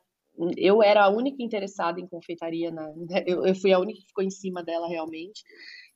eu 0.56 0.82
era 0.82 1.04
a 1.04 1.10
única 1.10 1.42
interessada 1.42 2.00
em 2.00 2.06
confeitaria, 2.06 2.70
na, 2.70 2.90
eu, 3.26 3.44
eu 3.44 3.54
fui 3.54 3.72
a 3.72 3.78
única 3.78 4.00
que 4.00 4.06
ficou 4.06 4.24
em 4.24 4.30
cima 4.30 4.62
dela 4.62 4.88
realmente. 4.88 5.42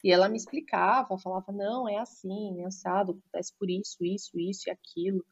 E 0.02 0.12
ela 0.12 0.28
me 0.28 0.36
explicava, 0.36 1.16
falava, 1.18 1.50
não, 1.50 1.88
é 1.88 1.96
assim, 1.96 2.60
é 2.60 2.66
assado, 2.66 3.12
acontece 3.12 3.52
por 3.58 3.70
isso, 3.70 3.96
isso, 4.04 4.38
isso 4.38 4.68
e 4.68 4.70
aquilo. 4.70 5.24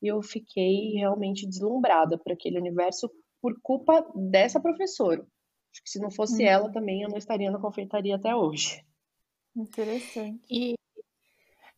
E 0.00 0.06
eu 0.06 0.22
fiquei 0.22 0.92
realmente 0.94 1.46
deslumbrada 1.46 2.16
por 2.16 2.32
aquele 2.32 2.58
universo 2.58 3.10
por 3.42 3.54
culpa 3.62 4.02
dessa 4.14 4.58
professora. 4.58 5.26
Acho 5.74 5.82
que 5.82 5.90
se 5.90 5.98
não 5.98 6.08
fosse 6.08 6.44
uhum. 6.44 6.48
ela 6.48 6.70
também, 6.70 7.02
eu 7.02 7.08
não 7.08 7.18
estaria 7.18 7.50
na 7.50 7.58
confeitaria 7.58 8.14
até 8.14 8.32
hoje. 8.32 8.86
Interessante. 9.56 10.40
E 10.48 10.74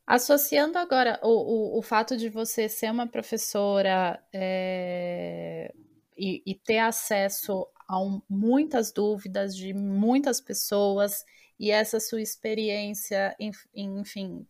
associando 0.06 0.76
agora 0.76 1.18
o, 1.22 1.28
o, 1.28 1.78
o 1.78 1.82
fato 1.82 2.14
de 2.14 2.28
você 2.28 2.68
ser 2.68 2.90
uma 2.90 3.06
professora 3.06 4.22
é, 4.34 5.72
e, 6.14 6.42
e, 6.44 6.54
ter 6.54 6.78
acesso 6.78 7.66
a 7.88 7.98
um, 7.98 8.20
muitas 8.28 8.92
dúvidas 8.92 9.56
de 9.56 9.72
muitas 9.72 10.42
pessoas 10.42 11.24
e 11.58 11.70
essa 11.70 11.98
sua 11.98 12.20
experiência, 12.20 13.34
enfim, 13.74 14.46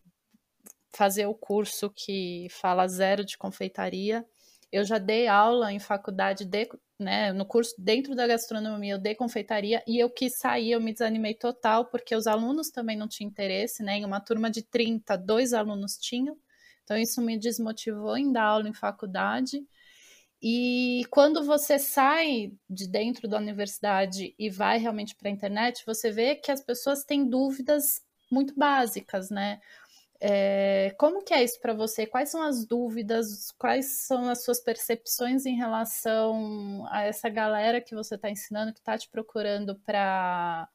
fazer 0.91 1.25
o 1.25 1.33
curso 1.33 1.89
que 1.89 2.47
fala 2.49 2.85
zero 2.85 3.23
de 3.23 3.37
confeitaria. 3.37 4.25
Eu 4.71 4.83
já 4.83 4.97
dei 4.97 5.27
aula 5.27 5.71
em 5.71 5.79
faculdade 5.79 6.45
de, 6.45 6.67
né, 6.99 7.31
no 7.31 7.45
curso 7.45 7.73
dentro 7.77 8.15
da 8.15 8.27
gastronomia, 8.27 8.93
eu 8.95 8.99
dei 8.99 9.15
confeitaria 9.15 9.83
e 9.87 9.97
eu 9.97 10.09
quis 10.09 10.37
sair, 10.37 10.71
eu 10.71 10.81
me 10.81 10.91
desanimei 10.91 11.33
total, 11.33 11.85
porque 11.85 12.15
os 12.15 12.27
alunos 12.27 12.69
também 12.69 12.97
não 12.97 13.07
tinham 13.07 13.29
interesse, 13.29 13.83
né? 13.83 13.97
Em 13.97 14.05
uma 14.05 14.19
turma 14.19 14.49
de 14.49 14.61
30, 14.63 15.15
dois 15.17 15.53
alunos 15.53 15.97
tinham. 15.97 16.37
Então 16.83 16.97
isso 16.97 17.21
me 17.21 17.37
desmotivou 17.37 18.17
em 18.17 18.31
dar 18.31 18.43
aula 18.43 18.69
em 18.69 18.73
faculdade. 18.73 19.61
E 20.41 21.03
quando 21.09 21.43
você 21.43 21.79
sai 21.79 22.51
de 22.69 22.87
dentro 22.87 23.27
da 23.27 23.37
universidade 23.37 24.35
e 24.37 24.49
vai 24.49 24.77
realmente 24.77 25.15
para 25.15 25.29
a 25.29 25.31
internet, 25.31 25.83
você 25.85 26.11
vê 26.11 26.35
que 26.35 26.51
as 26.51 26.61
pessoas 26.61 27.03
têm 27.03 27.27
dúvidas 27.27 28.01
muito 28.31 28.53
básicas, 28.55 29.29
né? 29.29 29.59
É, 30.19 30.95
como 30.97 31.23
que 31.23 31.33
é 31.33 31.43
isso 31.43 31.59
para 31.59 31.73
você? 31.73 32.05
Quais 32.05 32.29
são 32.29 32.41
as 32.41 32.65
dúvidas? 32.65 33.51
Quais 33.51 33.85
são 34.05 34.29
as 34.29 34.43
suas 34.43 34.59
percepções 34.59 35.45
em 35.45 35.55
relação 35.55 36.85
a 36.89 37.03
essa 37.03 37.29
galera 37.29 37.81
que 37.81 37.95
você 37.95 38.15
está 38.15 38.29
ensinando, 38.29 38.73
que 38.73 38.79
está 38.79 38.97
te 38.97 39.09
procurando 39.09 39.75
para 39.85 40.67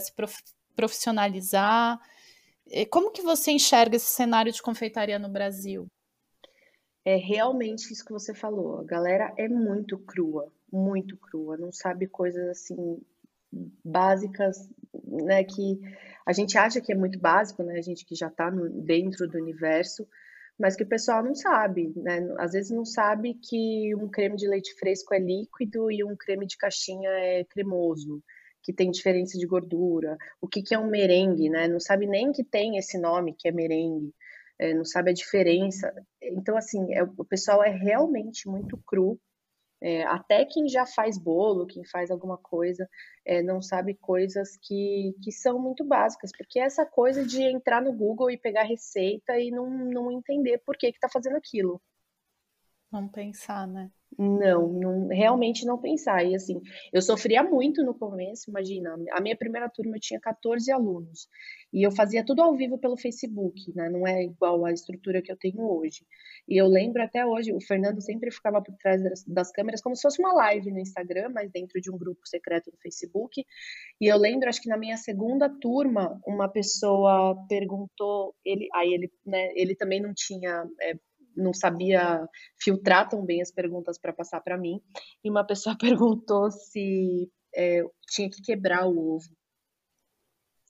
se 0.00 0.12
prof, 0.14 0.42
profissionalizar? 0.76 1.98
Como 2.90 3.10
que 3.10 3.22
você 3.22 3.50
enxerga 3.50 3.96
esse 3.96 4.08
cenário 4.08 4.52
de 4.52 4.62
confeitaria 4.62 5.18
no 5.18 5.28
Brasil? 5.28 5.86
é 7.04 7.16
realmente 7.16 7.92
isso 7.92 8.04
que 8.04 8.12
você 8.12 8.34
falou. 8.34 8.80
A 8.80 8.84
galera 8.84 9.32
é 9.36 9.48
muito 9.48 9.98
crua, 9.98 10.52
muito 10.72 11.16
crua, 11.16 11.56
não 11.56 11.72
sabe 11.72 12.06
coisas 12.06 12.48
assim 12.48 13.00
básicas, 13.84 14.68
né, 15.04 15.44
que 15.44 15.80
a 16.26 16.32
gente 16.32 16.56
acha 16.56 16.80
que 16.80 16.92
é 16.92 16.94
muito 16.94 17.18
básico, 17.18 17.62
né, 17.62 17.78
a 17.78 17.82
gente 17.82 18.04
que 18.04 18.14
já 18.14 18.28
está 18.28 18.50
dentro 18.50 19.28
do 19.28 19.38
universo, 19.38 20.06
mas 20.58 20.76
que 20.76 20.82
o 20.82 20.88
pessoal 20.88 21.22
não 21.22 21.34
sabe, 21.34 21.92
né, 21.96 22.20
às 22.38 22.52
vezes 22.52 22.70
não 22.70 22.84
sabe 22.84 23.34
que 23.34 23.94
um 23.96 24.08
creme 24.08 24.36
de 24.36 24.46
leite 24.46 24.74
fresco 24.74 25.14
é 25.14 25.18
líquido 25.18 25.90
e 25.90 26.04
um 26.04 26.14
creme 26.16 26.46
de 26.46 26.56
caixinha 26.56 27.10
é 27.10 27.44
cremoso, 27.44 28.22
que 28.62 28.72
tem 28.72 28.90
diferença 28.90 29.38
de 29.38 29.46
gordura, 29.46 30.18
o 30.40 30.46
que 30.46 30.62
que 30.62 30.74
é 30.74 30.78
um 30.78 30.90
merengue, 30.90 31.48
né, 31.48 31.66
não 31.66 31.80
sabe 31.80 32.06
nem 32.06 32.30
que 32.30 32.44
tem 32.44 32.76
esse 32.76 32.98
nome 32.98 33.34
que 33.36 33.48
é 33.48 33.52
merengue, 33.52 34.12
é, 34.60 34.74
não 34.74 34.84
sabe 34.84 35.10
a 35.10 35.14
diferença. 35.14 35.90
Então, 36.22 36.54
assim, 36.54 36.92
é, 36.92 37.02
o 37.02 37.24
pessoal 37.24 37.64
é 37.64 37.70
realmente 37.70 38.46
muito 38.46 38.78
cru. 38.86 39.18
É, 39.82 40.02
até 40.04 40.44
quem 40.44 40.68
já 40.68 40.84
faz 40.84 41.16
bolo, 41.16 41.66
quem 41.66 41.84
faz 41.84 42.10
alguma 42.10 42.36
coisa, 42.36 42.88
é, 43.24 43.42
não 43.42 43.62
sabe 43.62 43.94
coisas 43.94 44.58
que, 44.62 45.14
que 45.22 45.32
são 45.32 45.58
muito 45.58 45.84
básicas, 45.84 46.30
porque 46.36 46.60
é 46.60 46.64
essa 46.64 46.84
coisa 46.84 47.24
de 47.24 47.42
entrar 47.42 47.80
no 47.80 47.92
Google 47.92 48.30
e 48.30 48.36
pegar 48.36 48.64
receita 48.64 49.38
e 49.38 49.50
não, 49.50 49.70
não 49.70 50.12
entender 50.12 50.58
por 50.66 50.76
que 50.76 50.88
está 50.88 51.08
fazendo 51.08 51.36
aquilo. 51.36 51.80
Não 52.92 53.08
pensar, 53.08 53.66
né? 53.66 53.90
Não, 54.18 54.68
não, 54.68 55.06
realmente 55.08 55.64
não 55.64 55.80
pensar. 55.80 56.24
E 56.24 56.34
assim, 56.34 56.60
eu 56.92 57.00
sofria 57.00 57.42
muito 57.42 57.82
no 57.84 57.94
começo, 57.94 58.50
imagina, 58.50 58.94
a 59.12 59.20
minha 59.20 59.36
primeira 59.36 59.68
turma 59.68 59.96
eu 59.96 60.00
tinha 60.00 60.20
14 60.20 60.70
alunos. 60.72 61.28
E 61.72 61.86
eu 61.86 61.92
fazia 61.92 62.24
tudo 62.24 62.42
ao 62.42 62.56
vivo 62.56 62.76
pelo 62.76 62.96
Facebook, 62.96 63.72
né? 63.74 63.88
Não 63.88 64.06
é 64.06 64.24
igual 64.24 64.64
a 64.64 64.72
estrutura 64.72 65.22
que 65.22 65.30
eu 65.30 65.36
tenho 65.36 65.62
hoje. 65.62 66.04
E 66.48 66.60
eu 66.60 66.66
lembro 66.66 67.02
até 67.02 67.24
hoje, 67.24 67.52
o 67.52 67.60
Fernando 67.60 68.02
sempre 68.02 68.30
ficava 68.32 68.60
por 68.60 68.74
trás 68.76 69.02
das, 69.02 69.24
das 69.24 69.52
câmeras 69.52 69.80
como 69.80 69.94
se 69.94 70.02
fosse 70.02 70.20
uma 70.20 70.34
live 70.34 70.72
no 70.72 70.80
Instagram, 70.80 71.30
mas 71.32 71.50
dentro 71.52 71.80
de 71.80 71.90
um 71.90 71.96
grupo 71.96 72.20
secreto 72.26 72.70
no 72.72 72.78
Facebook. 72.78 73.44
E 74.00 74.06
eu 74.06 74.18
lembro, 74.18 74.48
acho 74.48 74.60
que 74.60 74.68
na 74.68 74.76
minha 74.76 74.96
segunda 74.96 75.48
turma, 75.48 76.20
uma 76.26 76.48
pessoa 76.48 77.36
perguntou, 77.48 78.34
ele, 78.44 78.68
aí 78.74 78.92
ele, 78.92 79.12
né, 79.24 79.52
ele 79.54 79.76
também 79.76 80.02
não 80.02 80.12
tinha 80.12 80.64
é, 80.82 80.94
não 81.40 81.52
sabia 81.52 82.26
filtrar 82.60 83.08
tão 83.08 83.24
bem 83.24 83.40
as 83.40 83.50
perguntas 83.50 83.98
para 83.98 84.12
passar 84.12 84.40
para 84.40 84.58
mim. 84.58 84.80
E 85.24 85.30
uma 85.30 85.44
pessoa 85.44 85.76
perguntou 85.78 86.50
se 86.50 87.30
é, 87.54 87.82
tinha 88.08 88.28
que 88.30 88.42
quebrar 88.42 88.86
o 88.86 89.16
ovo. 89.16 89.28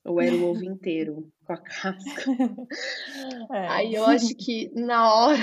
Ou 0.04 0.18
era 0.20 0.34
o 0.34 0.50
ovo 0.50 0.64
inteiro, 0.64 1.30
com 1.44 1.52
a 1.52 1.58
casca. 1.58 2.24
É. 3.52 3.68
Aí 3.68 3.94
eu 3.94 4.04
acho 4.06 4.34
que 4.36 4.70
na 4.74 5.12
hora, 5.12 5.42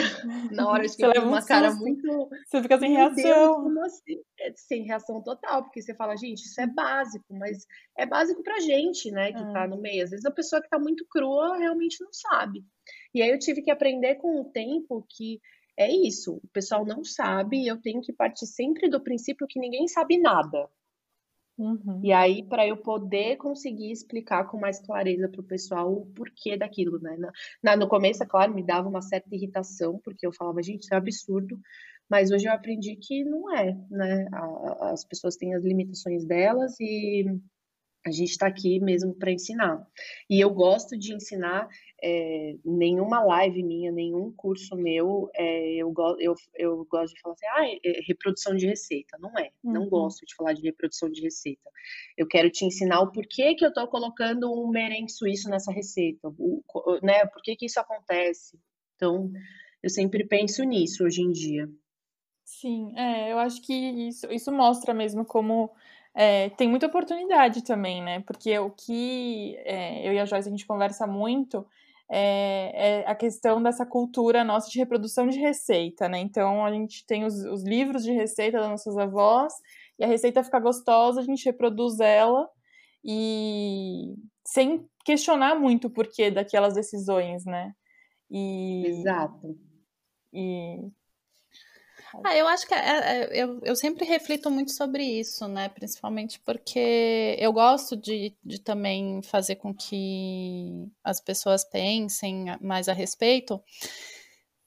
na 0.51 0.69
hora 0.69 0.85
eu 0.85 0.89
tive 0.89 1.19
uma 1.19 1.45
cara 1.45 1.73
muito. 1.75 2.29
Você 2.45 2.61
fica 2.61 2.79
sem 2.79 2.91
reação. 2.93 3.73
Deus, 3.73 3.85
assim? 3.85 4.21
é, 4.39 4.53
sem 4.55 4.83
reação 4.83 5.21
total, 5.21 5.63
porque 5.63 5.81
você 5.81 5.93
fala, 5.93 6.15
gente, 6.15 6.43
isso 6.43 6.59
é 6.61 6.65
básico, 6.65 7.25
mas 7.29 7.65
é 7.97 8.05
básico 8.05 8.41
pra 8.41 8.59
gente, 8.59 9.11
né, 9.11 9.33
que 9.33 9.43
é. 9.43 9.51
tá 9.51 9.67
no 9.67 9.79
meio. 9.79 10.03
Às 10.03 10.11
vezes 10.11 10.25
a 10.25 10.31
pessoa 10.31 10.61
que 10.61 10.69
tá 10.69 10.79
muito 10.79 11.05
crua 11.09 11.57
realmente 11.57 12.01
não 12.01 12.11
sabe. 12.11 12.63
E 13.13 13.21
aí 13.21 13.29
eu 13.29 13.39
tive 13.39 13.61
que 13.61 13.71
aprender 13.71 14.15
com 14.15 14.41
o 14.41 14.45
tempo 14.45 15.05
que 15.09 15.39
é 15.77 15.91
isso, 15.91 16.39
o 16.43 16.47
pessoal 16.51 16.83
não 16.83 17.03
sabe, 17.03 17.67
eu 17.67 17.79
tenho 17.79 18.01
que 18.01 18.11
partir 18.11 18.47
sempre 18.47 18.89
do 18.89 19.03
princípio 19.03 19.45
que 19.47 19.59
ninguém 19.59 19.87
sabe 19.87 20.17
nada. 20.17 20.67
Uhum. 21.57 22.01
E 22.03 22.13
aí, 22.13 22.43
para 22.43 22.67
eu 22.67 22.77
poder 22.77 23.37
conseguir 23.37 23.91
explicar 23.91 24.45
com 24.45 24.59
mais 24.59 24.79
clareza 24.79 25.27
para 25.27 25.41
o 25.41 25.43
pessoal 25.43 25.91
o 25.91 26.05
porquê 26.07 26.55
daquilo, 26.55 26.99
né? 26.99 27.17
Na, 27.63 27.75
no 27.75 27.87
começo, 27.87 28.21
é 28.21 28.27
claro, 28.27 28.53
me 28.53 28.63
dava 28.63 28.87
uma 28.87 29.01
certa 29.01 29.35
irritação, 29.35 29.99
porque 30.03 30.25
eu 30.25 30.31
falava, 30.31 30.61
gente, 30.61 30.83
isso 30.83 30.93
é 30.93 30.97
absurdo, 30.97 31.59
mas 32.09 32.31
hoje 32.31 32.47
eu 32.47 32.53
aprendi 32.53 32.95
que 32.95 33.23
não 33.23 33.53
é, 33.53 33.75
né? 33.89 34.27
as 34.81 35.03
pessoas 35.03 35.35
têm 35.35 35.55
as 35.55 35.63
limitações 35.63 36.25
delas 36.25 36.79
e 36.79 37.25
a 38.07 38.11
gente 38.11 38.29
está 38.29 38.47
aqui 38.47 38.79
mesmo 38.79 39.13
para 39.13 39.31
ensinar. 39.31 39.85
E 40.29 40.39
eu 40.39 40.49
gosto 40.49 40.97
de 40.97 41.13
ensinar 41.13 41.67
é, 42.01 42.55
nenhuma 42.63 43.23
live 43.23 43.61
minha, 43.63 43.91
nenhum 43.91 44.31
curso 44.31 44.75
meu, 44.75 45.29
é, 45.35 45.75
eu, 45.75 45.91
go 45.91 46.15
eu, 46.19 46.33
eu 46.55 46.85
gosto 46.89 47.13
de 47.13 47.21
falar 47.21 47.33
assim, 47.33 47.45
ah, 47.47 47.79
é 47.83 48.01
reprodução 48.07 48.55
de 48.55 48.65
receita. 48.65 49.17
Não 49.19 49.37
é, 49.37 49.51
uhum. 49.63 49.73
não 49.73 49.89
gosto 49.89 50.25
de 50.25 50.33
falar 50.35 50.53
de 50.53 50.61
reprodução 50.61 51.09
de 51.09 51.21
receita. 51.21 51.69
Eu 52.17 52.27
quero 52.27 52.49
te 52.49 52.65
ensinar 52.65 53.01
o 53.01 53.11
porquê 53.11 53.55
que 53.55 53.65
eu 53.65 53.69
estou 53.69 53.87
colocando 53.87 54.51
um 54.51 54.69
merengue 54.69 55.11
suíço 55.11 55.49
nessa 55.49 55.71
receita, 55.71 56.29
o, 56.29 56.63
né, 57.03 57.25
por 57.25 57.41
que 57.41 57.55
que 57.55 57.65
isso 57.65 57.79
acontece. 57.79 58.57
Então, 58.95 59.29
eu 59.83 59.89
sempre 59.89 60.25
penso 60.25 60.63
nisso 60.63 61.03
hoje 61.03 61.21
em 61.21 61.31
dia. 61.31 61.69
Sim, 62.45 62.97
é, 62.97 63.33
eu 63.33 63.39
acho 63.39 63.61
que 63.61 63.73
isso, 63.73 64.31
isso 64.31 64.51
mostra 64.53 64.93
mesmo 64.93 65.25
como 65.25 65.69
é, 66.15 66.49
tem 66.51 66.67
muita 66.67 66.87
oportunidade 66.87 67.63
também, 67.63 68.01
né? 68.01 68.21
Porque 68.21 68.57
o 68.59 68.71
que 68.71 69.55
é, 69.65 70.07
eu 70.07 70.13
e 70.13 70.19
a 70.19 70.25
Joyce 70.25 70.47
a 70.47 70.51
gente 70.51 70.65
conversa 70.65 71.05
muito 71.05 71.65
é, 72.09 73.01
é, 73.01 73.07
a 73.07 73.13
questão 73.13 73.61
dessa 73.61 73.85
cultura 73.85 74.43
nossa 74.43 74.69
de 74.69 74.79
reprodução 74.79 75.27
de 75.27 75.39
receita, 75.39 76.07
né? 76.07 76.19
Então 76.19 76.65
a 76.65 76.71
gente 76.71 77.05
tem 77.05 77.25
os, 77.25 77.35
os, 77.45 77.63
livros 77.63 78.03
de 78.03 78.11
receita 78.11 78.59
das 78.59 78.69
nossas 78.69 78.97
avós 78.97 79.53
e 79.99 80.03
a 80.03 80.07
receita 80.07 80.43
fica 80.43 80.59
gostosa, 80.59 81.19
a 81.19 81.23
gente 81.23 81.45
reproduz 81.45 81.99
ela 81.99 82.49
e 83.03 84.15
sem 84.45 84.87
questionar 85.03 85.55
muito 85.55 85.87
o 85.87 85.89
porquê 85.89 86.31
daquelas 86.31 86.73
decisões, 86.73 87.45
né? 87.45 87.73
E, 88.31 88.85
Exato. 88.87 89.57
E 90.33 90.89
ah, 92.23 92.35
eu 92.35 92.47
acho 92.47 92.67
que 92.67 92.73
é, 92.73 92.77
é, 92.77 93.43
eu, 93.43 93.59
eu 93.63 93.75
sempre 93.75 94.05
reflito 94.05 94.49
muito 94.49 94.71
sobre 94.71 95.03
isso, 95.03 95.47
né? 95.47 95.69
Principalmente 95.69 96.39
porque 96.39 97.35
eu 97.39 97.51
gosto 97.51 97.95
de, 97.95 98.35
de 98.43 98.59
também 98.59 99.21
fazer 99.23 99.55
com 99.55 99.73
que 99.73 100.87
as 101.03 101.19
pessoas 101.19 101.63
pensem 101.63 102.45
mais 102.61 102.87
a 102.87 102.93
respeito. 102.93 103.61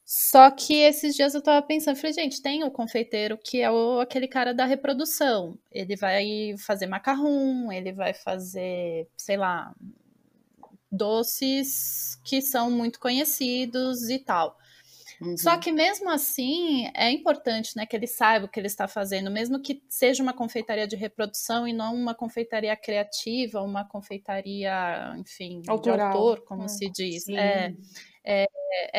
Só 0.04 0.50
que 0.50 0.74
esses 0.74 1.14
dias 1.14 1.34
eu 1.34 1.42
tava 1.42 1.64
pensando, 1.64 1.96
falei, 1.96 2.12
gente, 2.12 2.42
tem 2.42 2.64
o 2.64 2.70
confeiteiro 2.70 3.38
que 3.38 3.60
é 3.60 3.70
o, 3.70 4.00
aquele 4.00 4.26
cara 4.26 4.52
da 4.52 4.64
reprodução. 4.64 5.56
Ele 5.70 5.94
vai 5.94 6.56
fazer 6.58 6.86
macarrão, 6.86 7.70
ele 7.70 7.92
vai 7.92 8.12
fazer, 8.12 9.08
sei 9.16 9.36
lá, 9.36 9.72
doces 10.90 12.18
que 12.24 12.42
são 12.42 12.70
muito 12.70 12.98
conhecidos 12.98 14.08
e 14.10 14.18
tal. 14.18 14.56
Uhum. 15.20 15.36
Só 15.36 15.58
que 15.58 15.70
mesmo 15.70 16.08
assim 16.08 16.90
é 16.94 17.10
importante, 17.10 17.76
né, 17.76 17.84
que 17.84 17.94
ele 17.94 18.06
saiba 18.06 18.46
o 18.46 18.48
que 18.48 18.58
ele 18.58 18.66
está 18.66 18.88
fazendo, 18.88 19.30
mesmo 19.30 19.60
que 19.60 19.82
seja 19.88 20.22
uma 20.22 20.32
confeitaria 20.32 20.86
de 20.86 20.96
reprodução 20.96 21.68
e 21.68 21.72
não 21.72 21.94
uma 21.94 22.14
confeitaria 22.14 22.74
criativa, 22.74 23.60
uma 23.60 23.84
confeitaria, 23.84 25.14
enfim, 25.18 25.62
Autoral. 25.68 26.10
de 26.10 26.16
autor, 26.16 26.44
como 26.44 26.68
se 26.68 26.90
diz. 26.90 27.28
É, 27.28 27.74
é, 28.24 28.46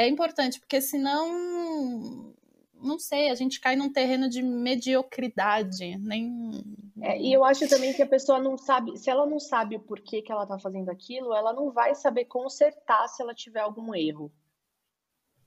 é 0.03 0.07
importante, 0.07 0.59
porque 0.59 0.79
senão 0.79 2.35
não 2.81 2.97
sei, 2.97 3.29
a 3.29 3.35
gente 3.35 3.59
cai 3.59 3.75
num 3.75 3.91
terreno 3.91 4.27
de 4.27 4.41
mediocridade, 4.41 5.97
nem. 5.99 6.51
É, 7.01 7.19
e 7.19 7.31
eu 7.31 7.43
acho 7.43 7.67
também 7.69 7.93
que 7.93 8.01
a 8.01 8.07
pessoa 8.09 8.39
não 8.39 8.57
sabe, 8.57 8.97
se 8.97 9.09
ela 9.09 9.25
não 9.25 9.39
sabe 9.39 9.75
o 9.75 9.79
porquê 9.79 10.21
que 10.21 10.31
ela 10.31 10.43
está 10.43 10.57
fazendo 10.57 10.89
aquilo, 10.89 11.33
ela 11.33 11.53
não 11.53 11.71
vai 11.71 11.95
saber 11.95 12.25
consertar 12.25 13.07
se 13.07 13.21
ela 13.21 13.33
tiver 13.33 13.61
algum 13.61 13.93
erro. 13.95 14.31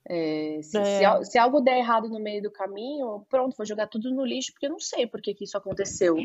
É, 0.08 0.60
se, 0.62 0.78
é. 0.78 1.22
Se, 1.24 1.32
se, 1.32 1.38
algo 1.38 1.60
der 1.60 1.78
errado 1.78 2.08
no 2.08 2.20
meio 2.20 2.42
do 2.42 2.50
caminho, 2.50 3.24
pronto, 3.28 3.56
vou 3.56 3.66
jogar 3.66 3.86
tudo 3.86 4.12
no 4.12 4.24
lixo, 4.24 4.52
porque 4.52 4.66
eu 4.66 4.70
não 4.70 4.80
sei 4.80 5.06
por 5.06 5.20
que, 5.20 5.34
que 5.34 5.44
isso 5.44 5.56
aconteceu. 5.56 6.16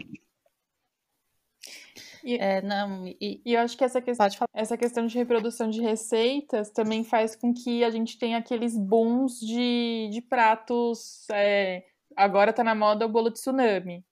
E, 2.23 2.35
é, 2.35 2.61
não, 2.61 3.07
e, 3.07 3.41
e, 3.45 3.53
eu 3.53 3.61
acho 3.61 3.77
que 3.77 3.83
essa 3.83 4.01
questão, 4.01 4.27
essa 4.53 4.77
questão 4.77 5.05
de 5.05 5.17
reprodução 5.17 5.69
de 5.69 5.81
receitas 5.81 6.69
também 6.69 7.03
faz 7.03 7.35
com 7.35 7.53
que 7.53 7.83
a 7.83 7.89
gente 7.89 8.17
tenha 8.17 8.37
aqueles 8.37 8.77
booms 8.77 9.39
de, 9.39 10.09
de 10.11 10.21
pratos. 10.21 11.25
É, 11.31 11.85
agora 12.15 12.51
tá 12.51 12.63
na 12.63 12.75
moda 12.75 13.05
o 13.05 13.09
bolo 13.09 13.29
de 13.29 13.35
tsunami. 13.35 14.03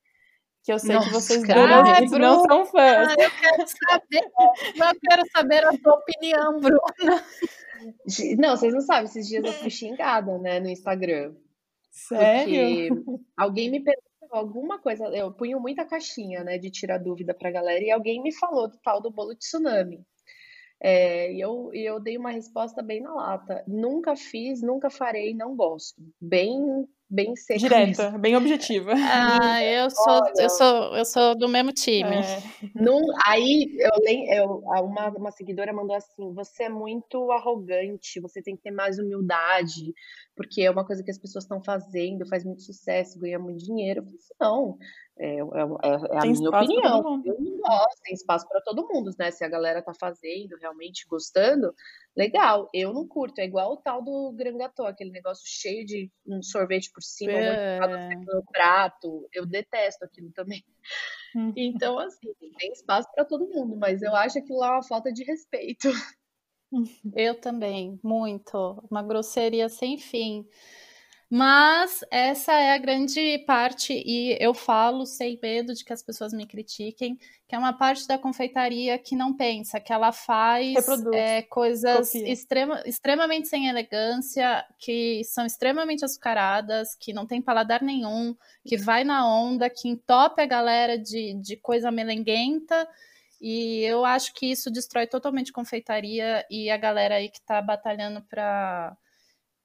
Que 0.64 0.74
eu 0.74 0.80
sei 0.80 0.96
Nossa, 0.96 1.08
que 1.08 1.14
vocês 1.14 1.44
duas 1.44 2.12
não 2.20 2.44
são 2.44 2.66
fãs. 2.66 3.08
Ah, 3.08 3.16
eu 3.18 3.32
quero 3.32 3.66
saber, 3.68 4.32
eu 4.76 5.00
quero 5.10 5.24
saber 5.32 5.66
a 5.66 5.72
sua 5.72 5.94
opinião, 5.94 6.60
Bruna. 6.60 7.24
Não, 8.38 8.58
vocês 8.58 8.74
não 8.74 8.82
sabem, 8.82 9.06
esses 9.06 9.28
dias 9.28 9.46
eu 9.46 9.54
fui 9.54 9.70
xingada, 9.70 10.38
né, 10.40 10.60
no 10.60 10.68
Instagram. 10.68 11.36
Sério? 11.90 13.04
Porque 13.04 13.22
alguém 13.36 13.72
me 13.72 13.80
perguntou 13.80 14.30
alguma 14.30 14.78
coisa, 14.80 15.06
eu 15.06 15.32
punho 15.32 15.60
muita 15.60 15.86
caixinha, 15.86 16.44
né, 16.44 16.58
de 16.58 16.70
tirar 16.70 16.98
dúvida 16.98 17.34
pra 17.34 17.52
galera, 17.52 17.84
e 17.84 17.92
alguém 17.92 18.22
me 18.22 18.34
falou 18.34 18.68
do 18.68 18.78
tal 18.80 19.02
do 19.02 19.10
bolo 19.10 19.34
de 19.34 19.40
tsunami. 19.40 20.06
É, 20.80 21.34
e 21.34 21.42
eu, 21.42 21.72
e 21.74 21.84
eu 21.84 22.00
dei 22.00 22.18
uma 22.18 22.32
resposta 22.32 22.84
bem 22.84 23.02
na 23.02 23.14
lata. 23.14 23.64
Nunca 23.68 24.16
fiz, 24.16 24.62
nunca 24.62 24.90
farei, 24.90 25.34
não 25.34 25.56
gosto. 25.56 26.02
Bem 26.22 26.88
bem 27.10 27.36
seca. 27.36 27.60
Direta, 27.60 28.18
bem 28.18 28.36
objetiva. 28.36 28.94
Ah, 29.50 29.64
eu 29.64 29.90
sou, 29.90 30.14
Olha, 30.14 30.34
eu 30.38 30.50
sou, 30.50 30.98
eu 30.98 31.06
sou 31.06 31.38
do 31.38 31.48
mesmo 31.48 31.72
time. 31.72 32.18
É. 32.18 32.42
Num, 32.76 33.02
aí 33.26 33.76
eu, 33.80 33.92
eu 34.34 34.64
uma, 34.84 35.10
uma 35.10 35.32
seguidora 35.32 35.74
mandou 35.74 35.96
assim: 35.96 36.34
você 36.34 36.64
é 36.64 36.70
muito 36.70 37.32
arrogante, 37.32 38.20
você 38.20 38.42
tem 38.42 38.56
que 38.56 38.64
ter 38.64 38.72
mais 38.72 39.00
humildade, 39.00 39.94
porque 40.38 40.62
é 40.62 40.70
uma 40.70 40.86
coisa 40.86 41.04
que 41.04 41.10
as 41.10 41.18
pessoas 41.18 41.44
estão 41.44 41.62
fazendo, 41.62 42.28
faz 42.28 42.46
muito 42.46 42.62
sucesso, 42.62 43.20
ganha 43.20 43.40
muito 43.40 43.66
dinheiro. 43.66 44.04
Assim, 44.04 44.34
não, 44.40 44.78
é, 45.20 45.34
é, 45.34 45.40
é, 45.40 45.40
é 45.40 46.18
a 46.20 46.22
minha 46.22 46.50
opinião. 46.50 47.24
Eu 47.26 47.42
não 47.42 47.58
gosto, 47.58 48.02
tem 48.04 48.14
espaço 48.14 48.48
para 48.48 48.62
todo 48.62 48.88
mundo, 48.88 49.10
né? 49.18 49.32
Se 49.32 49.44
a 49.44 49.50
galera 49.50 49.82
tá 49.82 49.94
fazendo, 50.00 50.56
realmente 50.62 51.08
gostando, 51.10 51.74
legal. 52.16 52.70
Eu 52.72 52.94
não 52.94 53.08
curto. 53.08 53.40
É 53.40 53.46
igual 53.46 53.74
o 53.74 53.78
tal 53.78 54.04
do 54.04 54.32
grangatô, 54.34 54.86
aquele 54.86 55.10
negócio 55.10 55.44
cheio 55.44 55.84
de 55.84 56.12
um 56.26 56.44
sorvete 56.44 56.92
por 56.94 57.02
cima, 57.02 57.32
é. 57.32 58.16
muito 58.16 58.32
no 58.32 58.44
prato. 58.46 59.28
Eu 59.34 59.46
detesto 59.46 60.06
aquilo 60.06 60.32
também. 60.32 60.64
Hum. 61.36 61.52
Então, 61.58 61.98
assim, 61.98 62.34
tem 62.58 62.72
espaço 62.72 63.10
para 63.14 63.26
todo 63.26 63.50
mundo, 63.50 63.76
mas 63.76 64.04
eu 64.04 64.16
acho 64.16 64.38
aquilo 64.38 64.60
lá 64.60 64.74
uma 64.74 64.84
falta 64.84 65.12
de 65.12 65.24
respeito. 65.24 65.90
Eu 67.16 67.40
também, 67.40 68.00
muito. 68.04 68.84
Uma 68.90 69.02
grosseria 69.02 69.70
sem 69.70 69.98
fim. 69.98 70.46
Mas 71.30 72.06
essa 72.10 72.54
é 72.54 72.74
a 72.74 72.78
grande 72.78 73.40
parte, 73.40 73.92
e 73.94 74.38
eu 74.40 74.54
falo 74.54 75.06
sem 75.06 75.38
medo 75.42 75.74
de 75.74 75.84
que 75.84 75.92
as 75.92 76.02
pessoas 76.02 76.32
me 76.32 76.48
critiquem, 76.48 77.18
que 77.46 77.54
é 77.54 77.58
uma 77.58 77.74
parte 77.74 78.08
da 78.08 78.18
confeitaria 78.18 78.98
que 78.98 79.14
não 79.14 79.36
pensa, 79.36 79.78
que 79.78 79.92
ela 79.92 80.14
faz 80.14 80.78
é, 81.14 81.42
coisas 81.42 82.16
extrema, 82.16 82.82
extremamente 82.86 83.50
sem 83.50 83.68
elegância, 83.68 84.66
que 84.80 85.22
são 85.26 85.46
extremamente 85.46 86.06
açucaradas, 86.06 86.96
que 86.96 87.12
não 87.12 87.28
tem 87.28 87.42
paladar 87.42 87.82
nenhum, 87.82 88.34
que 88.66 88.78
vai 88.78 89.04
na 89.04 89.28
onda, 89.28 89.70
que 89.70 89.90
entope 89.90 90.42
a 90.42 90.46
galera 90.46 90.98
de, 90.98 91.34
de 91.42 91.58
coisa 91.58 91.92
melenguenta. 91.92 92.88
E 93.40 93.84
eu 93.84 94.04
acho 94.04 94.34
que 94.34 94.48
isso 94.48 94.72
destrói 94.72 95.08
totalmente 95.08 95.52
confeitaria 95.52 96.46
e 96.50 96.70
a 96.70 96.78
galera 96.78 97.16
aí 97.16 97.30
que 97.30 97.40
está 97.40 97.62
batalhando 97.62 98.22
para 98.24 98.98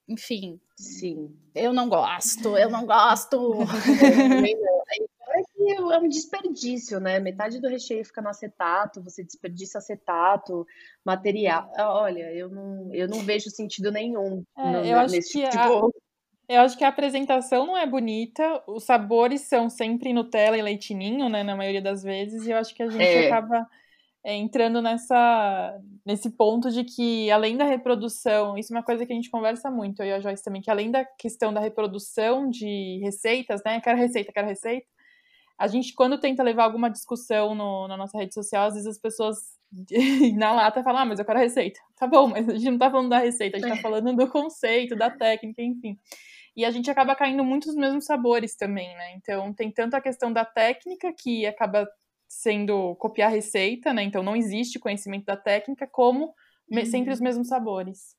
enfim. 0.08 0.60
Sim. 0.76 1.34
Eu 1.54 1.72
não 1.72 1.88
gosto, 1.88 2.56
eu 2.58 2.68
não 2.68 2.84
gosto. 2.84 3.54
é 5.92 5.98
um 5.98 6.08
desperdício, 6.08 6.98
né? 7.00 7.18
Metade 7.20 7.60
do 7.60 7.68
recheio 7.68 8.04
fica 8.04 8.20
no 8.20 8.28
acetato, 8.28 9.02
você 9.02 9.22
desperdiça 9.22 9.78
acetato, 9.78 10.66
material. 11.04 11.70
Olha, 11.78 12.32
eu 12.32 12.48
não, 12.48 12.92
eu 12.92 13.08
não 13.08 13.20
vejo 13.20 13.50
sentido 13.50 13.90
nenhum 13.90 14.44
é, 14.56 14.70
no, 14.70 14.84
eu 14.84 14.98
acho 14.98 15.14
nesse 15.14 15.32
que 15.32 15.48
tipo. 15.48 15.86
A... 15.86 16.01
Eu 16.52 16.60
acho 16.60 16.76
que 16.76 16.84
a 16.84 16.88
apresentação 16.88 17.66
não 17.66 17.78
é 17.78 17.86
bonita, 17.86 18.62
os 18.66 18.84
sabores 18.84 19.40
são 19.40 19.70
sempre 19.70 20.12
Nutella 20.12 20.58
e 20.58 20.60
leitinho, 20.60 21.30
né, 21.30 21.42
na 21.42 21.56
maioria 21.56 21.80
das 21.80 22.02
vezes, 22.02 22.46
e 22.46 22.50
eu 22.50 22.58
acho 22.58 22.74
que 22.74 22.82
a 22.82 22.90
gente 22.90 23.02
é. 23.02 23.26
acaba 23.26 23.66
é, 24.22 24.34
entrando 24.34 24.82
nessa, 24.82 25.80
nesse 26.04 26.28
ponto 26.28 26.70
de 26.70 26.84
que, 26.84 27.30
além 27.30 27.56
da 27.56 27.64
reprodução, 27.64 28.58
isso 28.58 28.70
é 28.70 28.76
uma 28.76 28.82
coisa 28.82 29.06
que 29.06 29.12
a 29.14 29.16
gente 29.16 29.30
conversa 29.30 29.70
muito, 29.70 30.02
eu 30.02 30.08
e 30.08 30.12
a 30.12 30.20
Joyce 30.20 30.44
também, 30.44 30.60
que 30.60 30.70
além 30.70 30.90
da 30.90 31.06
questão 31.06 31.54
da 31.54 31.60
reprodução 31.60 32.50
de 32.50 33.00
receitas, 33.02 33.62
né, 33.64 33.80
quero 33.80 33.96
receita, 33.96 34.30
quero 34.30 34.46
receita, 34.46 34.86
a 35.58 35.66
gente, 35.66 35.94
quando 35.94 36.20
tenta 36.20 36.42
levar 36.42 36.64
alguma 36.64 36.90
discussão 36.90 37.54
no, 37.54 37.88
na 37.88 37.96
nossa 37.96 38.18
rede 38.18 38.34
social, 38.34 38.66
às 38.66 38.74
vezes 38.74 38.88
as 38.88 38.98
pessoas 38.98 39.38
na 40.36 40.52
lata 40.52 40.82
falam, 40.82 41.00
ah, 41.00 41.04
mas 41.06 41.18
eu 41.18 41.24
quero 41.24 41.38
receita. 41.38 41.80
Tá 41.96 42.06
bom, 42.06 42.26
mas 42.28 42.46
a 42.46 42.52
gente 42.52 42.70
não 42.70 42.78
tá 42.78 42.90
falando 42.90 43.08
da 43.08 43.20
receita, 43.20 43.56
a 43.56 43.60
gente 43.60 43.76
tá 43.76 43.80
falando 43.80 44.14
do 44.14 44.28
conceito, 44.28 44.94
da 44.94 45.08
técnica, 45.08 45.62
enfim. 45.62 45.98
E 46.56 46.64
a 46.64 46.70
gente 46.70 46.90
acaba 46.90 47.14
caindo 47.16 47.44
muito 47.44 47.66
nos 47.68 47.76
mesmos 47.76 48.04
sabores 48.04 48.54
também, 48.54 48.94
né? 48.96 49.14
Então, 49.14 49.52
tem 49.52 49.70
tanto 49.70 49.94
a 49.94 50.00
questão 50.00 50.32
da 50.32 50.44
técnica, 50.44 51.12
que 51.12 51.46
acaba 51.46 51.88
sendo 52.32 52.94
copiar 52.96 53.30
receita, 53.30 53.92
né? 53.92 54.02
Então 54.02 54.22
não 54.22 54.34
existe 54.34 54.78
conhecimento 54.78 55.26
da 55.26 55.36
técnica, 55.36 55.86
como 55.86 56.34
uhum. 56.70 56.86
sempre 56.86 57.12
os 57.12 57.20
mesmos 57.20 57.48
sabores. 57.48 58.16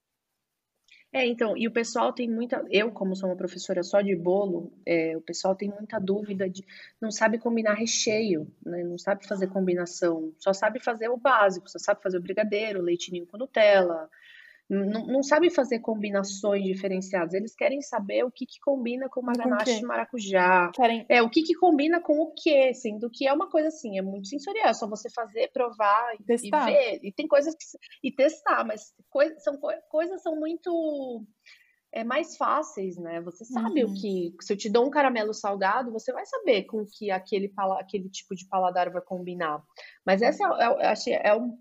É, 1.12 1.28
então, 1.28 1.56
e 1.56 1.68
o 1.68 1.72
pessoal 1.72 2.14
tem 2.14 2.30
muita. 2.30 2.64
Eu, 2.70 2.92
como 2.92 3.16
sou 3.16 3.30
uma 3.30 3.36
professora 3.36 3.84
só 3.84 4.02
de 4.02 4.16
bolo, 4.16 4.72
é, 4.86 5.16
o 5.16 5.22
pessoal 5.22 5.56
tem 5.56 5.70
muita 5.70 6.00
dúvida 6.00 6.50
de. 6.50 6.66
Não 7.00 7.12
sabe 7.12 7.38
combinar 7.38 7.74
recheio, 7.74 8.48
né? 8.66 8.84
Não 8.84 8.98
sabe 8.98 9.28
fazer 9.28 9.48
combinação. 9.48 10.34
Só 10.40 10.54
sabe 10.54 10.80
fazer 10.80 11.10
o 11.10 11.18
básico, 11.18 11.70
só 11.70 11.78
sabe 11.80 12.02
fazer 12.02 12.18
o 12.18 12.22
brigadeiro, 12.22 12.82
leitinho 12.82 13.28
com 13.28 13.38
Nutella, 13.38 14.10
não, 14.74 15.08
não 15.08 15.24
sabem 15.24 15.50
fazer 15.50 15.80
combinações 15.80 16.64
diferenciadas. 16.64 17.34
Eles 17.34 17.56
querem 17.56 17.82
saber 17.82 18.24
o 18.24 18.32
que, 18.32 18.46
que 18.46 18.60
combina 18.60 19.08
com 19.10 19.22
uma 19.22 19.34
ganache 19.34 19.80
de 19.80 19.86
maracujá. 19.86 20.72
Querem... 20.74 21.06
É, 21.08 21.22
o 21.22 21.30
que, 21.30 21.44
que 21.44 21.54
combina 21.54 22.02
com 22.02 22.20
o 22.20 22.34
quê, 22.34 22.74
sendo 22.74 23.10
que 23.10 23.28
é 23.28 23.34
uma 23.34 23.50
coisa 23.50 23.68
assim, 23.68 23.98
é 23.98 24.02
muito 24.02 24.28
sensorial. 24.28 24.68
É 24.68 24.74
só 24.74 24.88
você 24.88 25.10
fazer, 25.10 25.52
provar 25.52 26.16
e, 26.20 26.24
testar. 26.24 26.70
e 26.70 26.74
ver. 26.74 27.00
E 27.04 27.12
tem 27.12 27.28
coisas 27.28 27.54
que. 27.56 27.64
E 28.04 28.12
testar, 28.12 28.66
mas 28.66 28.94
são, 29.40 29.60
coisas 29.90 30.22
são 30.22 30.36
muito 30.36 31.26
é 31.94 32.04
mais 32.04 32.36
fáceis, 32.36 32.98
né? 32.98 33.22
Você 33.22 33.46
sabe 33.46 33.84
uhum. 33.84 33.92
o 33.92 33.94
que. 33.94 34.36
Se 34.42 34.52
eu 34.52 34.58
te 34.58 34.68
dou 34.70 34.88
um 34.88 34.90
caramelo 34.90 35.34
salgado, 35.34 35.92
você 35.92 36.12
vai 36.12 36.26
saber 36.26 36.64
com 36.64 36.84
que 36.86 37.12
aquele, 37.12 37.54
aquele 37.80 38.10
tipo 38.10 38.36
de 38.36 38.48
paladar 38.48 38.90
vai 38.90 39.02
combinar. 39.02 39.64
Mas 40.04 40.24
essa 40.24 40.44
é, 40.44 40.92
é, 40.92 41.30
é, 41.30 41.36
um, 41.36 41.56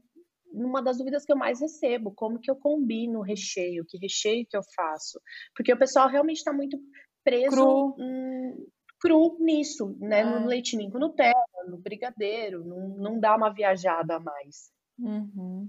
uma 0.52 0.82
das 0.82 0.98
dúvidas 0.98 1.24
que 1.24 1.32
eu 1.32 1.36
mais 1.36 1.60
recebo, 1.60 2.12
como 2.12 2.38
que 2.38 2.50
eu 2.50 2.56
combino 2.56 3.20
o 3.20 3.22
recheio, 3.22 3.84
que 3.86 3.98
recheio 3.98 4.46
que 4.48 4.56
eu 4.56 4.62
faço, 4.74 5.20
porque 5.54 5.72
o 5.72 5.78
pessoal 5.78 6.08
realmente 6.08 6.38
está 6.38 6.52
muito 6.52 6.78
preso 7.24 7.56
cru. 7.56 7.96
Hum, 7.98 8.66
cru 9.00 9.36
nisso, 9.40 9.96
né, 10.00 10.20
é. 10.20 10.24
no 10.24 10.46
leitinho 10.46 10.90
com 10.90 10.98
Nutella, 10.98 11.34
no 11.66 11.78
brigadeiro, 11.78 12.64
não, 12.64 12.88
não 12.88 13.20
dá 13.20 13.36
uma 13.36 13.52
viajada 13.52 14.16
a 14.16 14.20
mais. 14.20 14.70
Uhum. 14.98 15.68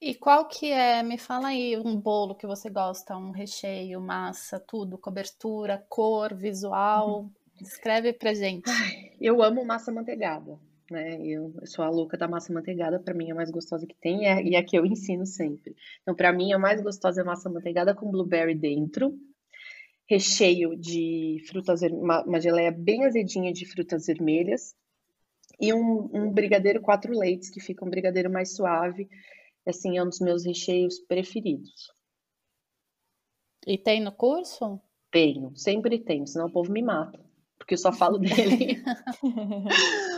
E 0.00 0.14
qual 0.14 0.48
que 0.48 0.70
é, 0.72 1.02
me 1.02 1.18
fala 1.18 1.48
aí, 1.48 1.76
um 1.76 1.96
bolo 1.96 2.34
que 2.34 2.46
você 2.46 2.70
gosta, 2.70 3.16
um 3.16 3.30
recheio, 3.30 4.00
massa, 4.00 4.58
tudo, 4.58 4.98
cobertura, 4.98 5.84
cor, 5.88 6.34
visual, 6.34 7.20
uhum. 7.20 7.30
descreve 7.60 8.12
pra 8.12 8.34
gente. 8.34 8.68
Ai, 8.68 9.16
eu 9.20 9.42
amo 9.42 9.64
massa 9.64 9.92
manteigada 9.92 10.58
né? 10.90 11.20
Eu, 11.20 11.54
eu, 11.60 11.66
sou 11.66 11.84
a 11.84 11.88
louca 11.90 12.16
da 12.16 12.28
massa 12.28 12.52
manteigada, 12.52 12.98
para 12.98 13.14
mim 13.14 13.28
é 13.28 13.32
a 13.32 13.34
mais 13.34 13.50
gostosa 13.50 13.86
que 13.86 13.94
tem 13.94 14.26
é, 14.26 14.42
e 14.42 14.54
é 14.54 14.58
a 14.58 14.64
que 14.64 14.76
eu 14.76 14.86
ensino 14.86 15.26
sempre. 15.26 15.76
Então, 16.02 16.14
para 16.14 16.32
mim, 16.32 16.52
a 16.52 16.58
mais 16.58 16.80
gostosa 16.80 17.20
é 17.20 17.22
a 17.22 17.26
massa 17.26 17.48
manteigada 17.50 17.94
com 17.94 18.10
blueberry 18.10 18.54
dentro, 18.54 19.18
recheio 20.06 20.76
de 20.76 21.42
frutas, 21.48 21.82
uma, 21.82 22.24
uma 22.24 22.40
geleia 22.40 22.70
bem 22.70 23.04
azedinha 23.04 23.52
de 23.52 23.66
frutas 23.66 24.06
vermelhas 24.06 24.74
e 25.60 25.72
um, 25.72 26.08
um 26.12 26.32
brigadeiro 26.32 26.80
quatro 26.80 27.16
leites, 27.16 27.50
que 27.50 27.60
fica 27.60 27.84
um 27.84 27.90
brigadeiro 27.90 28.30
mais 28.30 28.54
suave. 28.54 29.08
Assim, 29.66 29.98
é 29.98 30.02
um 30.02 30.08
dos 30.08 30.20
meus 30.20 30.46
recheios 30.46 30.98
preferidos. 30.98 31.92
E 33.66 33.76
tem 33.76 34.00
no 34.00 34.12
curso? 34.12 34.80
Tenho, 35.10 35.54
sempre 35.56 35.98
tenho, 35.98 36.26
senão 36.26 36.46
o 36.46 36.52
povo 36.52 36.72
me 36.72 36.82
mata, 36.82 37.20
porque 37.58 37.74
eu 37.74 37.78
só 37.78 37.92
falo 37.92 38.16
dele. 38.18 38.82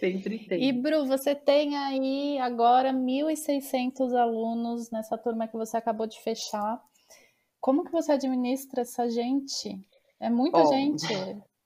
Sempre 0.00 0.38
tem. 0.46 0.64
E, 0.64 0.72
Bru, 0.72 1.04
você 1.04 1.34
tem 1.34 1.76
aí 1.76 2.38
agora 2.38 2.90
1.600 2.90 4.14
alunos 4.14 4.90
nessa 4.90 5.18
turma 5.18 5.46
que 5.46 5.58
você 5.58 5.76
acabou 5.76 6.06
de 6.06 6.18
fechar. 6.22 6.82
Como 7.60 7.84
que 7.84 7.92
você 7.92 8.12
administra 8.12 8.80
essa 8.80 9.10
gente? 9.10 9.78
É 10.18 10.30
muita 10.30 10.64
gente. 10.64 11.06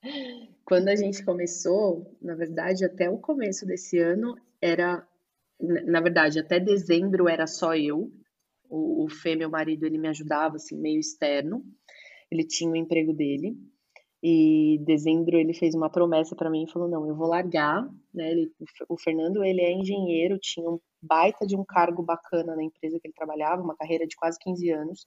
Quando 0.67 0.89
a 0.89 0.97
gente 0.97 1.25
começou, 1.25 2.13
na 2.21 2.35
verdade, 2.35 2.85
até 2.85 3.09
o 3.09 3.19
começo 3.19 3.65
desse 3.65 3.99
ano, 3.99 4.35
era. 4.61 5.07
Na 5.61 6.01
verdade, 6.01 6.41
até 6.41 6.59
dezembro 6.59 7.29
era 7.29 7.47
só 7.47 7.77
eu. 7.77 8.13
O, 8.69 9.05
o 9.05 9.09
Fê, 9.09 9.37
meu 9.37 9.49
marido, 9.49 9.87
ele 9.87 9.99
me 9.99 10.09
ajudava, 10.09 10.57
assim, 10.57 10.77
meio 10.77 10.99
externo. 10.99 11.65
Ele 12.29 12.45
tinha 12.45 12.73
o 12.73 12.77
emprego 12.77 13.13
dele. 13.13 13.57
E 14.27 14.79
dezembro 14.87 15.37
ele 15.37 15.53
fez 15.53 15.75
uma 15.75 15.91
promessa 15.91 16.35
para 16.35 16.49
mim 16.49 16.65
e 16.65 16.71
falou: 16.71 16.89
"Não, 16.89 17.07
eu 17.07 17.15
vou 17.15 17.29
largar", 17.29 17.87
né? 18.13 18.31
Ele, 18.31 18.51
o 18.89 18.97
Fernando, 18.97 19.45
ele 19.45 19.61
é 19.61 19.71
engenheiro, 19.71 20.39
tinha 20.39 20.67
um 20.67 20.81
baita 21.03 21.47
de 21.47 21.55
um 21.55 21.63
cargo 21.63 22.03
bacana 22.03 22.57
na 22.57 22.65
empresa 22.65 22.99
que 22.99 23.07
ele 23.07 23.15
trabalhava, 23.15 23.63
uma 23.63 23.77
carreira 23.77 24.07
de 24.07 24.17
quase 24.17 24.39
15 24.39 24.71
anos. 24.71 25.07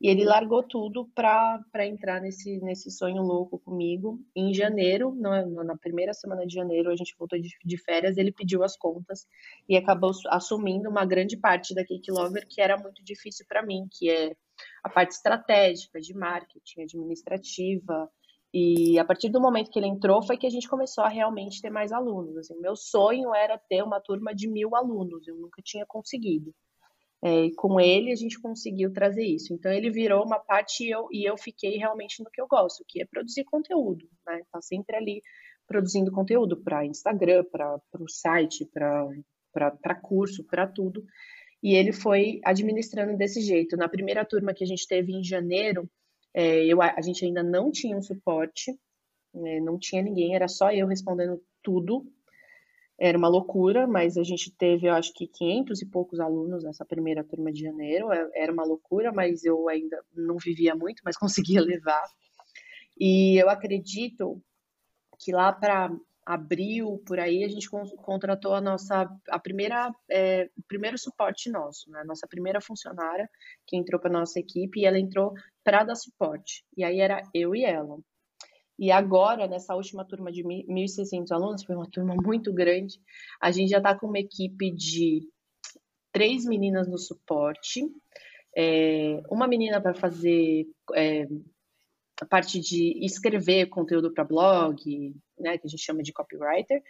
E 0.00 0.08
ele 0.08 0.24
largou 0.24 0.62
tudo 0.62 1.10
para 1.12 1.86
entrar 1.86 2.20
nesse, 2.20 2.60
nesse 2.60 2.88
sonho 2.88 3.20
louco 3.20 3.58
comigo. 3.58 4.20
Em 4.36 4.54
janeiro, 4.54 5.12
na 5.12 5.76
primeira 5.76 6.14
semana 6.14 6.46
de 6.46 6.54
janeiro, 6.54 6.90
a 6.90 6.94
gente 6.96 7.16
voltou 7.18 7.40
de, 7.40 7.48
de 7.64 7.78
férias, 7.78 8.16
ele 8.16 8.30
pediu 8.30 8.62
as 8.62 8.76
contas 8.76 9.26
e 9.68 9.76
acabou 9.76 10.12
assumindo 10.28 10.88
uma 10.88 11.04
grande 11.04 11.36
parte 11.36 11.74
da 11.74 11.84
Cake 11.84 12.12
Lover, 12.12 12.46
que 12.46 12.60
era 12.60 12.76
muito 12.76 13.02
difícil 13.02 13.44
para 13.48 13.66
mim, 13.66 13.88
que 13.90 14.08
é 14.08 14.36
a 14.84 14.88
parte 14.88 15.12
estratégica, 15.12 16.00
de 16.00 16.14
marketing, 16.14 16.82
administrativa, 16.82 18.08
e 18.58 18.98
a 18.98 19.04
partir 19.04 19.28
do 19.28 19.38
momento 19.38 19.70
que 19.70 19.78
ele 19.78 19.86
entrou, 19.86 20.22
foi 20.22 20.38
que 20.38 20.46
a 20.46 20.50
gente 20.50 20.66
começou 20.66 21.04
a 21.04 21.10
realmente 21.10 21.60
ter 21.60 21.68
mais 21.68 21.92
alunos. 21.92 22.38
Assim, 22.38 22.58
meu 22.58 22.74
sonho 22.74 23.34
era 23.34 23.58
ter 23.58 23.82
uma 23.82 24.00
turma 24.00 24.34
de 24.34 24.48
mil 24.48 24.74
alunos, 24.74 25.28
eu 25.28 25.36
nunca 25.36 25.60
tinha 25.62 25.84
conseguido. 25.84 26.54
É, 27.22 27.44
e 27.44 27.54
com 27.54 27.78
ele 27.78 28.10
a 28.10 28.16
gente 28.16 28.40
conseguiu 28.40 28.90
trazer 28.94 29.24
isso. 29.24 29.52
Então 29.52 29.70
ele 29.70 29.90
virou 29.90 30.24
uma 30.24 30.38
parte 30.38 30.84
e 30.84 30.90
eu, 30.90 31.06
e 31.12 31.28
eu 31.28 31.36
fiquei 31.36 31.76
realmente 31.76 32.22
no 32.22 32.30
que 32.30 32.40
eu 32.40 32.48
gosto, 32.48 32.82
que 32.88 33.02
é 33.02 33.04
produzir 33.04 33.44
conteúdo, 33.44 34.08
né? 34.26 34.40
Tá 34.50 34.62
sempre 34.62 34.96
ali 34.96 35.22
produzindo 35.66 36.10
conteúdo 36.10 36.56
para 36.56 36.86
Instagram, 36.86 37.44
para 37.52 37.78
o 38.00 38.08
site, 38.08 38.64
para 38.72 39.94
curso, 39.96 40.42
para 40.44 40.66
tudo. 40.66 41.04
E 41.62 41.74
ele 41.74 41.92
foi 41.92 42.40
administrando 42.42 43.18
desse 43.18 43.42
jeito. 43.42 43.76
Na 43.76 43.86
primeira 43.88 44.24
turma 44.24 44.54
que 44.54 44.64
a 44.64 44.66
gente 44.66 44.88
teve 44.88 45.12
em 45.12 45.22
janeiro, 45.22 45.86
é, 46.36 46.66
eu, 46.66 46.82
a 46.82 47.00
gente 47.00 47.24
ainda 47.24 47.42
não 47.42 47.70
tinha 47.72 47.96
um 47.96 48.02
suporte, 48.02 48.78
né, 49.32 49.58
não 49.58 49.78
tinha 49.78 50.02
ninguém, 50.02 50.34
era 50.34 50.46
só 50.48 50.70
eu 50.70 50.86
respondendo 50.86 51.42
tudo. 51.62 52.06
Era 52.98 53.16
uma 53.16 53.28
loucura, 53.28 53.86
mas 53.86 54.18
a 54.18 54.22
gente 54.22 54.54
teve, 54.54 54.86
eu 54.86 54.92
acho 54.92 55.14
que 55.14 55.26
500 55.26 55.80
e 55.80 55.86
poucos 55.86 56.20
alunos 56.20 56.62
nessa 56.62 56.84
primeira 56.84 57.24
turma 57.24 57.50
de 57.50 57.62
janeiro. 57.62 58.12
É, 58.12 58.30
era 58.34 58.52
uma 58.52 58.64
loucura, 58.64 59.10
mas 59.12 59.44
eu 59.44 59.66
ainda 59.66 59.98
não 60.14 60.36
vivia 60.36 60.74
muito, 60.74 61.00
mas 61.02 61.16
conseguia 61.18 61.62
levar. 61.62 62.04
E 63.00 63.40
eu 63.40 63.48
acredito 63.48 64.38
que 65.18 65.32
lá 65.32 65.50
para 65.52 65.90
abril, 66.26 67.00
por 67.06 67.20
aí, 67.20 67.44
a 67.44 67.48
gente 67.48 67.70
contratou 67.70 68.52
a 68.52 68.60
nossa, 68.60 69.08
a 69.30 69.38
primeira, 69.38 69.94
é, 70.10 70.50
primeiro 70.66 70.98
suporte 70.98 71.48
nosso, 71.48 71.88
né? 71.88 72.02
Nossa 72.04 72.26
primeira 72.26 72.60
funcionária 72.60 73.30
que 73.64 73.76
entrou 73.76 74.00
para 74.00 74.10
nossa 74.10 74.40
equipe 74.40 74.80
e 74.80 74.84
ela 74.84 74.98
entrou 74.98 75.32
para 75.62 75.84
dar 75.84 75.94
suporte. 75.94 76.64
E 76.76 76.82
aí 76.82 76.98
era 76.98 77.22
eu 77.32 77.54
e 77.54 77.64
ela. 77.64 77.98
E 78.76 78.90
agora, 78.90 79.46
nessa 79.46 79.74
última 79.76 80.04
turma 80.04 80.32
de 80.32 80.42
1.600 80.42 81.30
alunos, 81.30 81.64
foi 81.64 81.76
uma 81.76 81.88
turma 81.88 82.14
muito 82.16 82.52
grande, 82.52 83.00
a 83.40 83.50
gente 83.52 83.70
já 83.70 83.78
está 83.78 83.96
com 83.96 84.08
uma 84.08 84.18
equipe 84.18 84.70
de 84.70 85.26
três 86.12 86.44
meninas 86.44 86.88
no 86.88 86.98
suporte, 86.98 87.86
é, 88.54 89.22
uma 89.30 89.46
menina 89.46 89.80
para 89.80 89.94
fazer 89.94 90.66
é, 90.94 91.26
a 92.20 92.26
parte 92.26 92.60
de 92.60 92.98
escrever 93.04 93.66
conteúdo 93.66 94.12
para 94.12 94.24
blog, 94.24 95.14
né, 95.38 95.58
que 95.58 95.66
a 95.66 95.70
gente 95.70 95.82
chama 95.82 96.02
de 96.02 96.12
copywriter. 96.12 96.82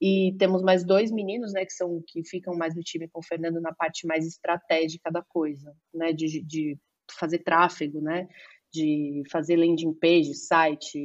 E 0.00 0.34
temos 0.38 0.62
mais 0.62 0.84
dois 0.84 1.10
meninos, 1.10 1.52
né, 1.52 1.64
que 1.66 1.72
são 1.72 2.02
que 2.06 2.24
ficam 2.24 2.54
mais 2.56 2.74
no 2.74 2.82
time 2.82 3.08
com 3.08 3.20
o 3.20 3.24
Fernando 3.24 3.60
na 3.60 3.74
parte 3.74 4.06
mais 4.06 4.26
estratégica 4.26 5.10
da 5.10 5.22
coisa, 5.22 5.76
né, 5.92 6.12
de, 6.12 6.42
de 6.42 6.78
fazer 7.18 7.40
tráfego, 7.40 8.00
né, 8.00 8.26
de 8.72 9.22
fazer 9.30 9.56
landing 9.56 9.92
page, 9.94 10.34
site, 10.34 10.98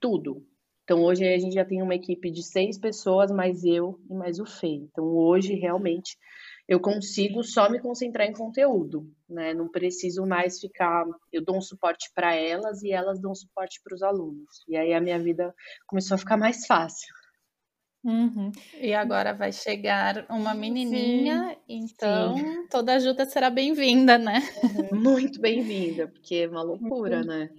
tudo. 0.00 0.44
Então 0.82 1.04
hoje 1.04 1.24
a 1.26 1.38
gente 1.38 1.52
já 1.52 1.64
tem 1.64 1.82
uma 1.82 1.94
equipe 1.94 2.30
de 2.30 2.42
seis 2.42 2.78
pessoas, 2.78 3.30
mais 3.30 3.62
eu 3.64 4.00
e 4.10 4.14
mais 4.14 4.40
o 4.40 4.46
Fê. 4.46 4.68
Então 4.68 5.04
hoje 5.04 5.54
realmente 5.54 6.16
eu 6.68 6.78
consigo 6.78 7.42
só 7.42 7.70
me 7.70 7.80
concentrar 7.80 8.26
em 8.28 8.32
conteúdo, 8.32 9.10
né? 9.26 9.54
Não 9.54 9.68
preciso 9.68 10.26
mais 10.26 10.60
ficar. 10.60 11.06
Eu 11.32 11.42
dou 11.42 11.56
um 11.56 11.62
suporte 11.62 12.10
para 12.14 12.34
elas 12.34 12.82
e 12.82 12.92
elas 12.92 13.18
dão 13.18 13.34
suporte 13.34 13.80
para 13.82 13.94
os 13.94 14.02
alunos. 14.02 14.62
E 14.68 14.76
aí 14.76 14.92
a 14.92 15.00
minha 15.00 15.18
vida 15.18 15.54
começou 15.86 16.16
a 16.16 16.18
ficar 16.18 16.36
mais 16.36 16.66
fácil. 16.66 17.08
Uhum. 18.04 18.52
E 18.80 18.92
agora 18.92 19.32
vai 19.32 19.50
chegar 19.50 20.26
uma 20.30 20.54
menininha, 20.54 21.48
Sim. 21.48 21.56
então 21.68 22.36
Sim. 22.36 22.68
toda 22.68 22.94
ajuda 22.94 23.24
será 23.24 23.50
bem-vinda, 23.50 24.18
né? 24.18 24.40
Muito 24.92 25.40
bem-vinda, 25.40 26.06
porque 26.06 26.36
é 26.36 26.48
uma 26.48 26.62
loucura, 26.62 27.20
uhum. 27.20 27.26
né? 27.26 27.50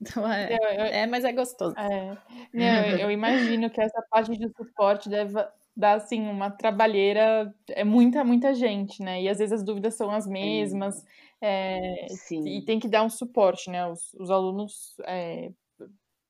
Então, 0.00 0.30
é, 0.30 0.52
eu, 0.52 0.58
eu, 0.58 0.84
é, 0.84 1.06
mas 1.06 1.24
é 1.24 1.32
gostoso. 1.32 1.74
É. 1.76 2.16
Não, 2.54 2.86
eu, 2.86 2.98
eu 2.98 3.10
imagino 3.10 3.68
que 3.68 3.80
essa 3.80 4.00
parte 4.08 4.36
de 4.38 4.48
suporte 4.56 5.08
deve 5.08 5.34
dá 5.78 5.92
assim 5.92 6.28
uma 6.28 6.50
trabalheira, 6.50 7.54
é 7.70 7.84
muita, 7.84 8.24
muita 8.24 8.52
gente, 8.52 9.00
né? 9.00 9.22
E 9.22 9.28
às 9.28 9.38
vezes 9.38 9.52
as 9.52 9.62
dúvidas 9.62 9.94
são 9.94 10.10
as 10.10 10.26
mesmas, 10.26 11.04
é, 11.40 12.06
e 12.32 12.62
tem 12.62 12.80
que 12.80 12.88
dar 12.88 13.04
um 13.04 13.08
suporte, 13.08 13.70
né? 13.70 13.86
Os, 13.86 14.12
os 14.14 14.28
alunos 14.28 14.96
é, 15.04 15.52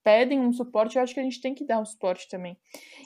pedem 0.04 0.38
um 0.40 0.52
suporte, 0.52 0.96
eu 0.96 1.02
acho 1.02 1.14
que 1.14 1.20
a 1.20 1.22
gente 1.22 1.40
tem 1.40 1.54
que 1.54 1.64
dar 1.64 1.80
um 1.80 1.84
suporte 1.84 2.28
também. 2.28 2.58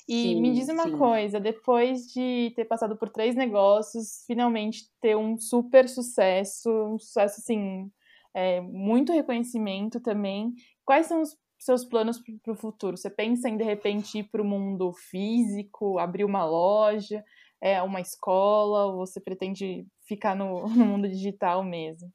E 0.09 0.23
sim, 0.23 0.41
me 0.41 0.53
diz 0.53 0.69
uma 0.69 0.89
sim. 0.89 0.99
coisa, 0.99 1.39
depois 1.39 2.09
de 2.13 2.53
ter 2.57 2.65
passado 2.65 2.97
por 2.97 3.09
três 3.09 3.37
negócios, 3.37 4.25
finalmente 4.27 4.91
ter 5.01 5.17
um 5.17 5.37
super 5.37 5.89
sucesso, 5.89 6.69
um 6.71 6.99
sucesso 6.99 7.41
assim, 7.41 7.89
é, 8.35 8.61
muito 8.61 9.13
reconhecimento 9.13 10.01
também. 10.01 10.53
Quais 10.85 11.07
são 11.07 11.23
os 11.23 11.37
seus 11.65 11.85
planos 11.85 12.21
para 12.43 12.53
o 12.53 12.57
futuro? 12.57 12.97
Você 12.97 13.11
pensa 13.11 13.49
em 13.49 13.57
de 13.57 13.65
repente 13.65 14.19
ir 14.19 14.25
para 14.25 14.43
o 14.43 14.45
mundo 14.45 14.93
físico, 14.93 15.99
abrir 15.99 16.25
uma 16.25 16.45
loja, 16.45 17.25
é, 17.61 17.81
uma 17.83 18.01
escola, 18.01 18.87
ou 18.87 19.07
você 19.07 19.21
pretende 19.21 19.87
ficar 20.07 20.35
no, 20.35 20.67
no 20.69 20.85
mundo 20.85 21.09
digital 21.09 21.63
mesmo? 21.63 22.13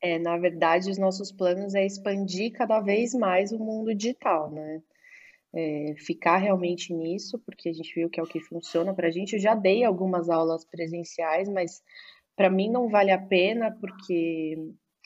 É, 0.00 0.18
na 0.18 0.36
verdade, 0.36 0.90
os 0.90 0.98
nossos 0.98 1.32
planos 1.32 1.74
é 1.74 1.84
expandir 1.84 2.52
cada 2.52 2.80
vez 2.80 3.14
mais 3.14 3.52
o 3.52 3.58
mundo 3.58 3.94
digital, 3.94 4.50
né? 4.50 4.82
É, 5.54 5.94
ficar 5.96 6.36
realmente 6.36 6.92
nisso, 6.92 7.38
porque 7.38 7.68
a 7.68 7.72
gente 7.72 7.94
viu 7.94 8.10
que 8.10 8.20
é 8.20 8.22
o 8.22 8.26
que 8.26 8.38
funciona 8.40 8.94
para 8.94 9.08
a 9.08 9.10
gente. 9.10 9.34
Eu 9.34 9.40
já 9.40 9.54
dei 9.54 9.82
algumas 9.82 10.28
aulas 10.28 10.64
presenciais, 10.64 11.48
mas 11.48 11.82
para 12.36 12.50
mim 12.50 12.70
não 12.70 12.88
vale 12.88 13.10
a 13.10 13.18
pena, 13.18 13.76
porque 13.80 14.56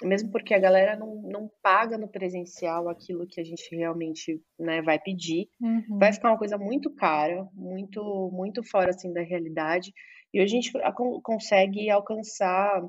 mesmo 0.02 0.30
porque 0.30 0.54
a 0.54 0.58
galera 0.58 0.96
não, 0.96 1.22
não 1.22 1.50
paga 1.62 1.98
no 1.98 2.08
presencial 2.08 2.88
aquilo 2.88 3.26
que 3.26 3.40
a 3.40 3.44
gente 3.44 3.74
realmente 3.74 4.40
né, 4.58 4.80
vai 4.82 4.98
pedir. 4.98 5.48
Uhum. 5.60 5.98
Vai 5.98 6.12
ficar 6.12 6.30
uma 6.30 6.38
coisa 6.38 6.56
muito 6.56 6.90
cara, 6.94 7.46
muito, 7.54 8.30
muito 8.32 8.62
fora 8.62 8.90
assim 8.90 9.12
da 9.12 9.22
realidade. 9.22 9.92
E 10.32 10.40
hoje 10.40 10.56
a 10.56 10.60
gente 10.60 10.72
consegue 11.22 11.90
alcançar 11.90 12.82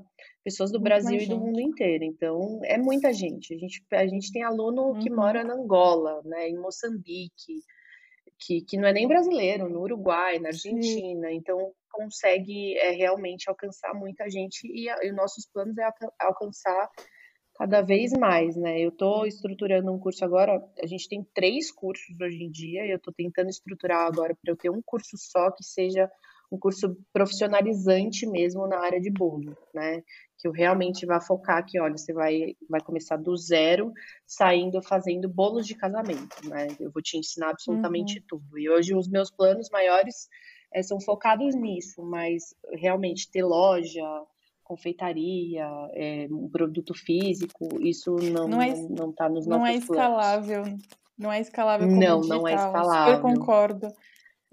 pessoas 0.43 0.71
do 0.71 0.79
muito 0.79 0.85
Brasil 0.85 1.19
e 1.19 1.27
do 1.27 1.37
mundo 1.37 1.59
inteiro. 1.59 2.03
Então, 2.05 2.59
é 2.63 2.77
muita 2.77 3.11
gente. 3.11 3.53
A 3.53 3.57
gente, 3.57 3.83
a 3.91 4.07
gente 4.07 4.31
tem 4.31 4.43
aluno 4.43 4.93
uhum. 4.93 4.99
que 4.99 5.09
mora 5.09 5.43
na 5.43 5.53
Angola, 5.53 6.21
né, 6.23 6.47
em 6.47 6.57
Moçambique, 6.57 7.61
que, 8.45 8.62
que 8.62 8.77
não 8.77 8.88
é 8.88 8.93
nem 8.93 9.08
brasileiro, 9.08 9.69
no 9.69 9.82
Uruguai, 9.82 10.39
na 10.39 10.49
Argentina. 10.49 11.29
Sim. 11.29 11.36
Então, 11.36 11.71
consegue 11.91 12.77
é, 12.77 12.91
realmente 12.91 13.49
alcançar 13.49 13.93
muita 13.93 14.29
gente 14.29 14.67
e, 14.67 14.88
e 14.88 15.10
os 15.10 15.15
nossos 15.15 15.45
planos 15.45 15.77
é 15.77 15.88
alcançar 16.19 16.89
cada 17.56 17.82
vez 17.82 18.12
mais, 18.13 18.56
né? 18.56 18.79
Eu 18.79 18.89
estou 18.89 19.27
estruturando 19.27 19.91
um 19.91 19.99
curso 19.99 20.25
agora, 20.25 20.60
a 20.82 20.88
gente 20.88 21.08
tem 21.08 21.23
três 21.36 21.71
cursos 21.71 22.19
hoje 22.19 22.43
em 22.43 22.49
dia, 22.49 22.86
e 22.86 22.91
eu 22.91 22.97
estou 22.97 23.13
tentando 23.13 23.49
estruturar 23.49 24.08
agora 24.08 24.36
para 24.36 24.51
eu 24.51 24.58
ter 24.58 24.71
um 24.71 24.82
curso 24.84 25.15
só 25.17 25.51
que 25.51 25.63
seja 25.63 26.10
um 26.53 26.59
curso 26.59 26.95
profissionalizante 27.11 28.27
mesmo 28.27 28.67
na 28.67 28.79
área 28.79 29.01
de 29.01 29.09
bolo, 29.09 29.57
né? 29.73 30.03
Que 30.37 30.47
eu 30.47 30.51
realmente 30.51 31.03
vá 31.03 31.19
focar 31.19 31.65
que, 31.65 31.79
olha, 31.79 31.97
você 31.97 32.13
vai, 32.13 32.55
vai 32.69 32.79
começar 32.79 33.17
do 33.17 33.35
zero, 33.35 33.91
saindo 34.23 34.79
fazendo 34.83 35.27
bolos 35.27 35.65
de 35.65 35.73
casamento, 35.73 36.47
né? 36.47 36.67
Eu 36.79 36.91
vou 36.91 37.01
te 37.01 37.17
ensinar 37.17 37.49
absolutamente 37.49 38.19
uhum. 38.19 38.25
tudo. 38.27 38.59
E 38.59 38.69
hoje 38.69 38.95
os 38.95 39.07
meus 39.07 39.31
planos 39.31 39.67
maiores 39.71 40.29
é, 40.71 40.83
são 40.83 41.01
focados 41.01 41.55
nisso, 41.55 42.03
mas 42.03 42.53
realmente 42.71 43.31
ter 43.31 43.43
loja, 43.43 44.03
confeitaria, 44.63 45.67
é, 45.93 46.27
um 46.29 46.47
produto 46.47 46.93
físico, 46.93 47.67
isso 47.81 48.15
não 48.31 48.47
não, 48.47 48.61
é, 48.61 48.75
não 48.89 49.11
tá 49.11 49.27
nos 49.27 49.47
não 49.47 49.65
é 49.65 49.73
nossos 49.73 49.89
é 49.89 49.93
escalável, 49.93 50.61
planos. 50.61 50.81
não 51.17 51.31
é 51.31 51.41
escalável 51.41 51.87
como 51.87 51.99
não, 51.99 52.19
digital. 52.19 52.39
Não, 52.39 52.47
é 52.47 52.53
escalável. 52.53 53.13
Eu 53.15 53.21
concordo. 53.21 53.87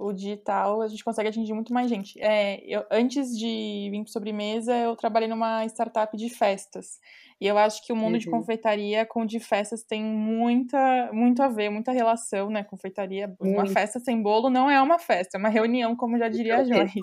O 0.00 0.12
digital 0.12 0.80
a 0.80 0.88
gente 0.88 1.04
consegue 1.04 1.28
atingir 1.28 1.52
muito 1.52 1.72
mais 1.72 1.88
gente. 1.88 2.20
É, 2.20 2.62
eu, 2.66 2.84
antes 2.90 3.36
de 3.36 3.88
vir 3.90 4.02
para 4.02 4.12
sobremesa, 4.12 4.74
eu 4.76 4.96
trabalhei 4.96 5.28
numa 5.28 5.64
startup 5.66 6.16
de 6.16 6.28
festas. 6.30 6.98
E 7.40 7.46
eu 7.46 7.56
acho 7.56 7.82
que 7.86 7.92
o 7.92 7.96
mundo 7.96 8.14
uhum. 8.14 8.18
de 8.18 8.30
confeitaria 8.30 9.06
com 9.06 9.24
de 9.24 9.40
festas 9.40 9.82
tem 9.82 10.02
muita, 10.02 11.10
muito 11.10 11.42
a 11.42 11.48
ver, 11.48 11.70
muita 11.70 11.90
relação, 11.90 12.50
né? 12.50 12.62
Confeitaria, 12.62 13.34
uma 13.40 13.66
festa 13.66 13.98
sem 13.98 14.20
bolo 14.20 14.50
não 14.50 14.70
é 14.70 14.80
uma 14.80 14.98
festa, 14.98 15.36
é 15.36 15.38
uma 15.38 15.48
reunião, 15.48 15.96
como 15.96 16.18
já 16.18 16.28
diria 16.28 16.58
a 16.58 16.64
Joyce. 16.64 17.00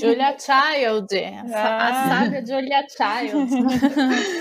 Julia 0.00 0.36
Child, 0.38 1.24
ah. 1.52 1.88
a 1.88 2.08
sábia 2.08 2.46
Julia 2.46 2.86
Child. 2.88 3.50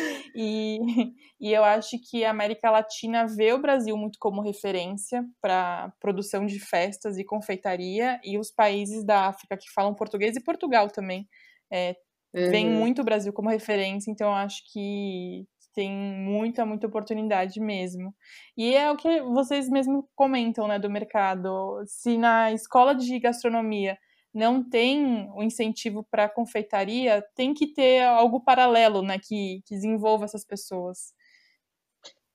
e, 0.36 0.80
e 1.39 1.52
eu 1.54 1.63
acho 1.63 1.98
que 2.10 2.24
a 2.26 2.32
América 2.32 2.70
Latina 2.72 3.26
vê 3.28 3.54
o 3.54 3.62
Brasil 3.62 3.96
muito 3.98 4.17
como 4.20 4.41
referência 4.41 5.24
para 5.41 5.94
produção 6.00 6.46
de 6.46 6.60
festas 6.60 7.17
e 7.17 7.24
confeitaria, 7.24 8.20
e 8.24 8.38
os 8.38 8.52
países 8.52 9.06
da 9.06 9.28
África 9.28 9.58
que 9.58 9.72
falam 9.74 9.96
português 9.96 10.36
e 10.36 10.44
Portugal 10.44 10.88
também. 10.89 11.28
É, 11.72 11.96
Uhum. 12.34 12.50
Vem 12.50 12.70
muito 12.70 13.02
o 13.02 13.06
Brasil 13.06 13.34
como 13.34 13.50
referência, 13.50 14.10
então 14.10 14.30
eu 14.30 14.36
acho 14.36 14.63
que 14.72 15.46
tem 15.74 15.91
muita, 15.91 16.65
muita 16.65 16.88
oportunidade 16.88 17.60
mesmo. 17.60 18.13
E 18.58 18.74
é 18.74 18.91
o 18.91 18.98
que 18.98 19.22
vocês 19.22 19.70
mesmo 19.70 20.10
comentam, 20.15 20.67
né, 20.67 20.80
do 20.80 20.89
mercado. 20.89 21.82
Se 21.86 22.17
na 22.17 22.52
escola 22.52 22.94
de 22.94 23.20
gastronomia 23.20 23.98
não 24.34 24.63
tem 24.63 25.30
o 25.34 25.44
incentivo 25.44 26.04
para 26.10 26.30
confeitaria, 26.30 27.24
tem 27.36 27.54
que 27.54 27.67
ter 27.67 28.02
algo 28.04 28.39
paralelo, 28.39 29.02
né, 29.02 29.20
que, 29.20 29.62
que 29.65 29.76
desenvolva 29.76 30.26
essas 30.26 30.46
pessoas. 30.46 31.13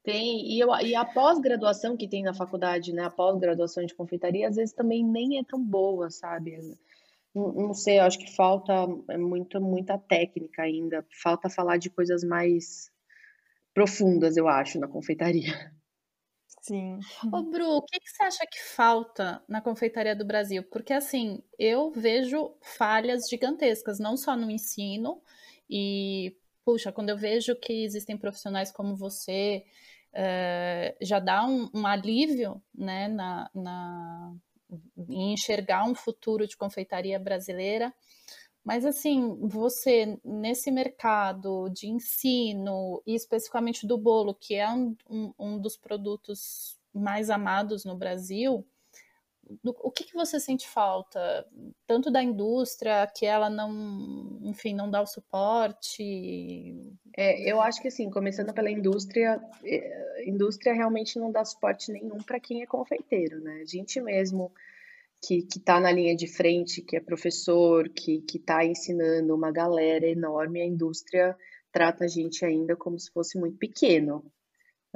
Tem, 0.03 0.53
e, 0.53 0.61
eu, 0.61 0.69
e 0.81 0.95
a 0.95 1.05
pós-graduação 1.05 1.97
que 1.97 2.09
tem 2.09 2.23
na 2.23 2.33
faculdade, 2.33 2.93
né, 2.93 3.05
a 3.05 3.11
pós-graduação 3.11 3.85
de 3.85 3.95
confeitaria, 3.95 4.49
às 4.49 4.57
vezes 4.57 4.75
também 4.75 5.05
nem 5.05 5.39
é 5.39 5.45
tão 5.45 5.63
boa, 5.63 6.11
sabe? 6.11 6.59
Não, 7.35 7.75
sei, 7.75 7.99
eu 7.99 8.05
acho 8.05 8.19
que 8.19 8.35
falta 8.35 8.73
é 9.11 9.19
muito, 9.19 9.61
muita 9.61 9.99
técnica 9.99 10.63
ainda. 10.63 11.05
Falta 11.23 11.51
falar 11.51 11.77
de 11.77 11.91
coisas 11.91 12.25
mais 12.25 12.91
profundas, 13.75 14.37
eu 14.37 14.49
acho, 14.49 14.79
na 14.81 14.89
confeitaria. 14.89 15.53
Sim. 16.67 17.07
Ô, 17.31 17.43
Bru, 17.45 17.77
o 17.77 17.83
que, 17.83 18.01
que 18.01 18.11
você 18.11 18.25
acha 18.25 18.47
que 18.47 18.61
falta 18.61 19.43
na 19.49 19.61
confeitaria 19.61 20.17
do 20.17 20.25
Brasil? 20.25 20.65
Porque, 20.65 20.93
assim, 20.93 21.43
eu 21.59 21.93
vejo 21.93 22.57
falhas 22.61 23.29
gigantescas, 23.29 24.01
não 24.01 24.17
só 24.17 24.37
no 24.37 24.51
ensino, 24.51 25.23
e, 25.71 26.37
puxa, 26.65 26.91
quando 26.91 27.11
eu 27.11 27.17
vejo 27.17 27.55
que 27.55 27.85
existem 27.85 28.17
profissionais 28.19 28.73
como 28.73 28.97
você, 28.97 29.65
é, 30.13 30.97
já 31.01 31.21
dá 31.21 31.45
um, 31.47 31.71
um 31.73 31.87
alívio, 31.87 32.61
né, 32.75 33.07
na, 33.09 33.49
na 33.55 34.35
em 35.09 35.33
enxergar 35.33 35.85
um 35.85 35.95
futuro 35.95 36.47
de 36.49 36.57
confeitaria 36.57 37.19
brasileira. 37.19 37.95
Mas 38.67 38.85
assim, 38.85 39.39
você 39.41 40.19
nesse 40.25 40.73
mercado 40.73 41.69
de 41.69 41.87
ensino 41.87 43.01
e 43.07 43.15
especificamente 43.15 43.87
do 43.87 43.97
bolo, 43.97 44.35
que 44.35 44.57
é 44.57 44.69
um, 44.69 44.97
um, 45.39 45.57
dos 45.57 45.77
produtos 45.77 46.77
mais 46.93 47.31
amados 47.31 47.85
no 47.85 47.97
Brasil, 47.97 48.67
do, 49.63 49.71
o 49.79 49.89
que, 49.93 50.03
que 50.03 50.15
você 50.15 50.41
sente 50.41 50.69
falta? 50.69 51.47
Tanto 51.87 52.11
da 52.11 52.21
indústria, 52.21 53.07
que 53.07 53.25
ela 53.25 53.49
não, 53.49 54.41
enfim, 54.43 54.75
não 54.75 54.91
dá 54.91 55.01
o 55.01 55.07
suporte? 55.07 56.75
É, 57.17 57.49
eu 57.49 57.61
acho 57.61 57.81
que 57.81 57.87
assim, 57.87 58.11
começando 58.11 58.53
pela 58.53 58.69
indústria, 58.69 59.41
é, 59.63 60.29
indústria 60.29 60.75
realmente 60.75 61.21
não 61.21 61.31
dá 61.31 61.45
suporte 61.45 61.93
nenhum 61.93 62.19
para 62.19 62.41
quem 62.41 62.63
é 62.63 62.67
confeiteiro, 62.67 63.39
né? 63.39 63.61
A 63.63 63.65
gente 63.65 64.01
mesmo 64.01 64.51
que 65.27 65.59
está 65.59 65.81
na 65.81 65.91
linha 65.91 66.15
de 66.15 66.27
frente, 66.27 66.83
que 66.83 66.97
é 66.97 67.01
professor, 67.01 67.89
que 67.89 68.23
está 68.35 68.65
ensinando 68.65 69.35
uma 69.35 69.51
galera 69.51 70.07
enorme, 70.07 70.61
a 70.61 70.67
indústria 70.67 71.37
trata 71.73 72.05
a 72.05 72.09
gente 72.09 72.45
ainda 72.45 72.77
como 72.77 72.99
se 72.99 73.11
fosse 73.13 73.39
muito 73.39 73.59
pequeno 73.59 74.25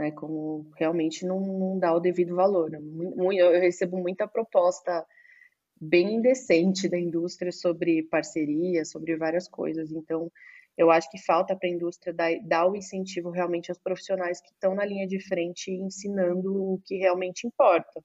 né? 0.00 0.10
Como 0.12 0.70
realmente 0.78 1.26
não, 1.26 1.40
não 1.40 1.78
dá 1.78 1.94
o 1.94 2.00
devido 2.00 2.34
valor. 2.34 2.70
Eu 2.72 3.60
recebo 3.60 3.98
muita 3.98 4.26
proposta 4.26 5.06
bem 5.78 6.14
indecente 6.16 6.88
da 6.88 6.98
indústria 6.98 7.52
sobre 7.52 8.02
parceria, 8.04 8.84
sobre 8.84 9.16
várias 9.16 9.46
coisas. 9.46 9.92
Então, 9.92 10.32
eu 10.76 10.90
acho 10.90 11.10
que 11.10 11.22
falta 11.22 11.54
para 11.54 11.68
a 11.68 11.72
indústria 11.72 12.14
dar, 12.14 12.30
dar 12.42 12.66
o 12.66 12.74
incentivo 12.74 13.30
realmente 13.30 13.70
aos 13.70 13.78
profissionais 13.78 14.40
que 14.40 14.52
estão 14.52 14.74
na 14.74 14.86
linha 14.86 15.06
de 15.06 15.20
frente 15.20 15.70
ensinando 15.70 16.50
o 16.54 16.80
que 16.84 16.96
realmente 16.96 17.46
importa. 17.46 18.02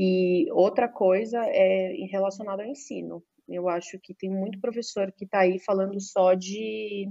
E 0.00 0.46
outra 0.52 0.88
coisa 0.88 1.44
é 1.44 1.92
relacionada 2.08 2.62
ao 2.62 2.68
ensino. 2.68 3.20
Eu 3.48 3.68
acho 3.68 3.98
que 3.98 4.14
tem 4.14 4.30
muito 4.30 4.60
professor 4.60 5.10
que 5.10 5.24
está 5.24 5.40
aí 5.40 5.58
falando 5.58 6.00
só 6.00 6.34
de 6.34 7.10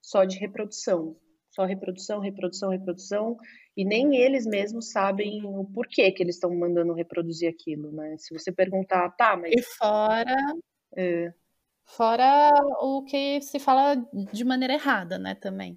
só 0.00 0.24
de 0.24 0.38
reprodução, 0.38 1.16
só 1.50 1.64
reprodução, 1.64 2.20
reprodução, 2.20 2.70
reprodução, 2.70 3.36
e 3.76 3.84
nem 3.84 4.14
eles 4.14 4.46
mesmos 4.46 4.92
sabem 4.92 5.44
o 5.44 5.64
porquê 5.64 6.12
que 6.12 6.22
eles 6.22 6.36
estão 6.36 6.54
mandando 6.54 6.92
reproduzir 6.92 7.48
aquilo, 7.48 7.90
né? 7.90 8.14
Se 8.18 8.32
você 8.32 8.52
perguntar, 8.52 9.10
tá, 9.16 9.36
mas. 9.36 9.52
E 9.52 9.62
fora. 9.62 10.36
É. 10.96 11.32
Fora 11.84 12.52
o 12.80 13.02
que 13.04 13.40
se 13.40 13.58
fala 13.58 13.96
de 14.32 14.44
maneira 14.44 14.74
errada, 14.74 15.18
né, 15.18 15.34
também. 15.34 15.74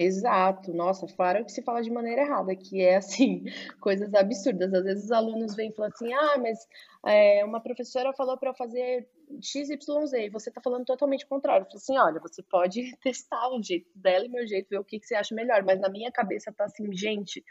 Exato, 0.00 0.72
nossa, 0.72 1.08
fora 1.08 1.42
o 1.42 1.44
que 1.44 1.50
se 1.50 1.60
fala 1.60 1.82
de 1.82 1.90
maneira 1.90 2.22
errada, 2.22 2.54
que 2.54 2.80
é 2.80 2.96
assim, 2.96 3.42
coisas 3.80 4.14
absurdas. 4.14 4.72
Às 4.72 4.84
vezes 4.84 5.04
os 5.06 5.10
alunos 5.10 5.56
vêm 5.56 5.70
e 5.70 5.74
falam 5.74 5.90
assim: 5.92 6.12
ah, 6.12 6.38
mas 6.38 6.68
é, 7.04 7.44
uma 7.44 7.60
professora 7.60 8.12
falou 8.12 8.38
para 8.38 8.50
eu 8.50 8.54
fazer 8.54 9.08
XYZ, 9.42 10.12
e 10.12 10.30
você 10.30 10.50
está 10.50 10.60
falando 10.60 10.84
totalmente 10.84 11.26
contrário. 11.26 11.64
Eu 11.64 11.66
falo 11.66 11.78
assim: 11.78 11.98
olha, 11.98 12.20
você 12.20 12.44
pode 12.44 12.96
testar 13.02 13.48
o 13.48 13.60
jeito 13.60 13.90
dela 13.92 14.24
e 14.24 14.28
meu 14.28 14.46
jeito, 14.46 14.68
ver 14.70 14.78
o 14.78 14.84
que, 14.84 15.00
que 15.00 15.06
você 15.06 15.16
acha 15.16 15.34
melhor, 15.34 15.64
mas 15.64 15.80
na 15.80 15.88
minha 15.88 16.12
cabeça 16.12 16.52
tá 16.52 16.66
assim, 16.66 16.92
gente, 16.96 17.44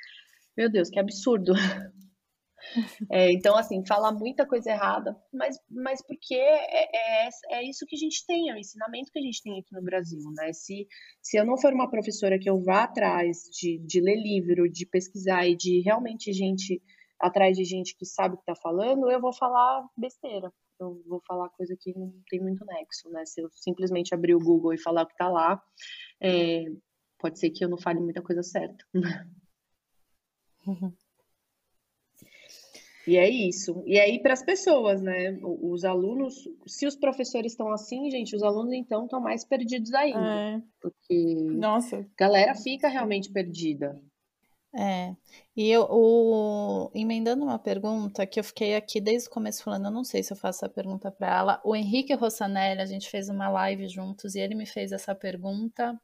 Meu 0.58 0.70
Deus, 0.70 0.90
que 0.90 1.00
absurdo. 1.00 1.54
É, 3.12 3.32
então, 3.32 3.56
assim, 3.56 3.86
fala 3.86 4.12
muita 4.12 4.46
coisa 4.46 4.72
errada, 4.72 5.16
mas, 5.32 5.60
mas 5.70 6.06
porque 6.06 6.36
é, 6.36 7.26
é, 7.26 7.30
é, 7.52 7.64
isso 7.64 7.86
que 7.86 7.96
a 7.96 8.00
gente 8.00 8.26
tem, 8.26 8.50
é 8.50 8.54
o 8.54 8.58
ensinamento 8.58 9.12
que 9.12 9.20
a 9.20 9.22
gente 9.22 9.42
tem 9.42 9.60
aqui 9.60 9.74
no 9.74 9.82
Brasil, 9.82 10.20
né? 10.36 10.52
Se, 10.54 10.88
se 11.22 11.38
eu 11.38 11.46
não 11.46 11.58
for 11.58 11.74
uma 11.74 11.90
professora 11.90 12.40
que 12.40 12.50
eu 12.50 12.62
vá 12.62 12.84
atrás 12.84 13.44
de, 13.52 13.80
de 13.80 14.02
ler 14.02 14.18
livro, 14.18 14.70
de 14.70 14.86
pesquisar 14.86 15.48
e 15.48 15.56
de 15.56 15.82
realmente 15.82 16.34
gente 16.34 16.82
atrás 17.20 17.58
de 17.58 17.64
gente 17.64 17.96
que 17.96 18.06
sabe 18.06 18.36
o 18.36 18.38
que 18.38 18.44
está 18.44 18.56
falando, 18.56 19.10
eu 19.10 19.20
vou 19.20 19.34
falar 19.34 19.88
besteira. 19.98 20.52
Eu 20.80 21.02
vou 21.08 21.20
falar 21.26 21.50
coisa 21.50 21.76
que 21.80 21.92
não 21.98 22.14
tem 22.30 22.40
muito 22.40 22.64
nexo, 22.66 23.10
né? 23.10 23.26
Se 23.26 23.42
eu 23.42 23.50
simplesmente 23.52 24.14
abrir 24.14 24.36
o 24.36 24.40
Google 24.40 24.74
e 24.74 24.78
falar 24.78 25.04
o 25.04 25.08
que 25.08 25.14
está 25.14 25.28
lá, 25.28 25.62
é, 26.22 26.66
pode 27.18 27.40
ser 27.40 27.50
que 27.50 27.66
eu 27.66 27.70
não 27.70 27.78
fale 27.78 28.00
muita 28.00 28.22
coisa 28.22 28.44
certa. 28.44 28.86
E 33.08 33.16
é 33.16 33.30
isso. 33.30 33.82
E 33.86 33.98
aí, 33.98 34.20
para 34.20 34.34
as 34.34 34.44
pessoas, 34.44 35.02
né? 35.02 35.40
Os 35.42 35.86
alunos, 35.86 36.48
se 36.66 36.86
os 36.86 36.96
professores 36.96 37.54
estão 37.54 37.72
assim, 37.72 38.12
gente, 38.12 38.36
os 38.36 38.44
alunos 38.44 38.74
então 38.74 39.06
estão 39.06 39.22
mais 39.22 39.46
perdidos 39.46 39.94
ainda. 39.94 40.20
É. 40.20 40.62
Porque 40.82 41.34
Nossa. 41.52 42.00
a 42.00 42.06
galera 42.18 42.54
fica 42.54 42.90
realmente 42.90 43.32
perdida. 43.32 43.98
É. 44.76 45.16
E 45.56 45.72
eu, 45.72 45.88
o, 45.90 46.92
emendando 46.94 47.44
uma 47.44 47.58
pergunta 47.58 48.28
que 48.28 48.40
eu 48.40 48.44
fiquei 48.44 48.76
aqui 48.76 49.00
desde 49.00 49.30
o 49.30 49.32
começo 49.32 49.64
falando, 49.64 49.86
eu 49.86 49.92
não 49.92 50.04
sei 50.04 50.22
se 50.22 50.34
eu 50.34 50.38
faço 50.38 50.66
essa 50.66 50.74
pergunta 50.74 51.10
para 51.10 51.36
ela. 51.36 51.62
O 51.64 51.76
Henrique 51.76 52.14
Rossanelli, 52.14 52.82
a 52.82 52.86
gente 52.86 53.10
fez 53.10 53.30
uma 53.30 53.50
live 53.50 53.88
juntos 53.88 54.36
e 54.36 54.40
ele 54.40 54.54
me 54.54 54.66
fez 54.66 54.92
essa 54.92 55.16
pergunta 55.16 56.00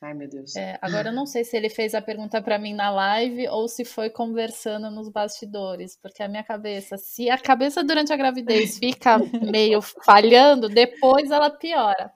Ai, 0.00 0.14
meu 0.14 0.28
Deus. 0.28 0.54
É, 0.56 0.78
agora 0.82 1.08
eu 1.08 1.12
não 1.12 1.26
sei 1.26 1.44
se 1.44 1.56
ele 1.56 1.68
fez 1.68 1.94
a 1.94 2.02
pergunta 2.02 2.42
para 2.42 2.58
mim 2.58 2.74
na 2.74 2.90
live 2.90 3.48
ou 3.48 3.68
se 3.68 3.84
foi 3.84 4.10
conversando 4.10 4.90
nos 4.90 5.08
bastidores, 5.08 5.96
porque 5.96 6.22
a 6.22 6.28
minha 6.28 6.44
cabeça, 6.44 6.96
se 6.96 7.30
a 7.30 7.38
cabeça 7.38 7.82
durante 7.82 8.12
a 8.12 8.16
gravidez 8.16 8.76
fica 8.78 9.18
meio 9.50 9.80
falhando, 9.80 10.68
depois 10.68 11.30
ela 11.30 11.50
piora. 11.50 12.12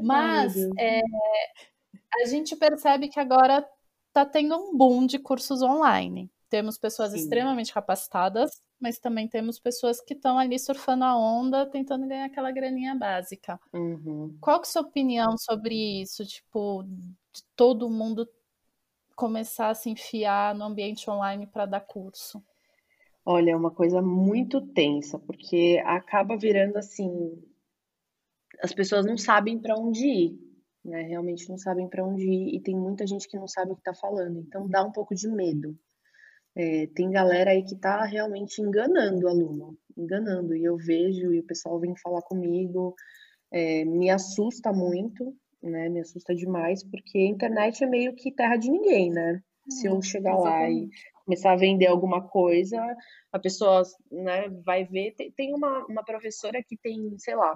Mas 0.00 0.56
Ai, 0.56 0.70
é, 0.78 1.00
a 2.22 2.26
gente 2.26 2.56
percebe 2.56 3.08
que 3.08 3.20
agora 3.20 3.66
está 4.08 4.24
tendo 4.26 4.56
um 4.56 4.76
boom 4.76 5.06
de 5.06 5.18
cursos 5.18 5.62
online. 5.62 6.30
Temos 6.52 6.76
pessoas 6.76 7.12
Sim. 7.12 7.16
extremamente 7.16 7.72
capacitadas, 7.72 8.62
mas 8.78 8.98
também 8.98 9.26
temos 9.26 9.58
pessoas 9.58 10.02
que 10.02 10.12
estão 10.12 10.38
ali 10.38 10.58
surfando 10.58 11.02
a 11.02 11.16
onda, 11.16 11.64
tentando 11.64 12.06
ganhar 12.06 12.26
aquela 12.26 12.52
graninha 12.52 12.94
básica. 12.94 13.58
Uhum. 13.72 14.36
Qual 14.38 14.60
que 14.60 14.66
é 14.66 14.68
a 14.68 14.70
sua 14.70 14.82
opinião 14.82 15.38
sobre 15.38 16.02
isso? 16.02 16.26
Tipo, 16.26 16.82
de 16.82 17.42
todo 17.56 17.88
mundo 17.88 18.28
começar 19.16 19.70
a 19.70 19.74
se 19.74 19.88
enfiar 19.88 20.54
no 20.54 20.64
ambiente 20.64 21.08
online 21.08 21.46
para 21.46 21.64
dar 21.64 21.80
curso? 21.80 22.44
Olha, 23.24 23.52
é 23.52 23.56
uma 23.56 23.70
coisa 23.70 24.02
muito 24.02 24.60
tensa, 24.60 25.18
porque 25.18 25.82
acaba 25.86 26.36
virando 26.36 26.76
assim, 26.76 27.42
as 28.62 28.74
pessoas 28.74 29.06
não 29.06 29.16
sabem 29.16 29.58
para 29.58 29.74
onde 29.74 30.06
ir, 30.06 30.38
né? 30.84 31.00
Realmente 31.04 31.48
não 31.48 31.56
sabem 31.56 31.88
para 31.88 32.04
onde 32.04 32.28
ir 32.28 32.54
e 32.54 32.60
tem 32.60 32.76
muita 32.76 33.06
gente 33.06 33.26
que 33.26 33.38
não 33.38 33.48
sabe 33.48 33.72
o 33.72 33.74
que 33.74 33.80
está 33.80 33.94
falando, 33.94 34.38
então 34.38 34.68
dá 34.68 34.84
um 34.84 34.92
pouco 34.92 35.14
de 35.14 35.26
medo. 35.28 35.74
É, 36.54 36.86
tem 36.88 37.10
galera 37.10 37.50
aí 37.50 37.62
que 37.64 37.74
está 37.74 38.04
realmente 38.04 38.60
enganando 38.60 39.26
o 39.26 39.28
aluno, 39.28 39.78
enganando, 39.96 40.54
e 40.54 40.64
eu 40.64 40.76
vejo, 40.76 41.32
e 41.32 41.40
o 41.40 41.46
pessoal 41.46 41.80
vem 41.80 41.96
falar 41.96 42.22
comigo, 42.22 42.94
é, 43.50 43.84
me 43.84 44.10
assusta 44.10 44.72
muito, 44.72 45.34
né? 45.62 45.88
Me 45.88 46.00
assusta 46.00 46.34
demais, 46.34 46.82
porque 46.84 47.18
a 47.18 47.26
internet 47.28 47.84
é 47.84 47.86
meio 47.86 48.14
que 48.14 48.32
terra 48.32 48.56
de 48.56 48.70
ninguém, 48.70 49.10
né? 49.10 49.42
Se 49.68 49.86
eu 49.86 50.00
chegar 50.02 50.36
lá 50.36 50.68
e 50.68 50.88
começar 51.24 51.52
a 51.52 51.56
vender 51.56 51.86
alguma 51.86 52.26
coisa, 52.28 52.78
a 53.32 53.38
pessoa 53.38 53.82
né, 54.10 54.48
vai 54.64 54.84
ver. 54.84 55.14
Tem 55.36 55.54
uma, 55.54 55.84
uma 55.86 56.04
professora 56.04 56.62
que 56.62 56.76
tem, 56.76 57.16
sei 57.18 57.34
lá, 57.34 57.54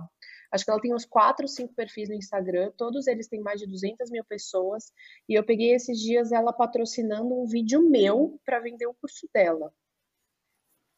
acho 0.51 0.65
que 0.65 0.71
ela 0.71 0.81
tem 0.81 0.95
uns 0.95 1.05
quatro, 1.05 1.47
cinco 1.49 1.75
perfis 1.75 2.09
no 2.09 2.15
Instagram, 2.15 2.73
todos 2.77 3.07
eles 3.07 3.29
têm 3.29 3.41
mais 3.41 3.61
de 3.61 3.67
200 3.67 4.11
mil 4.11 4.25
pessoas, 4.25 4.93
e 5.29 5.35
eu 5.35 5.45
peguei 5.45 5.75
esses 5.75 6.01
dias 6.01 6.33
ela 6.33 6.53
patrocinando 6.53 7.35
um 7.35 7.47
vídeo 7.47 7.83
meu 7.83 8.41
para 8.45 8.61
vender 8.61 8.87
o 8.87 8.95
curso 8.95 9.29
dela. 9.35 9.73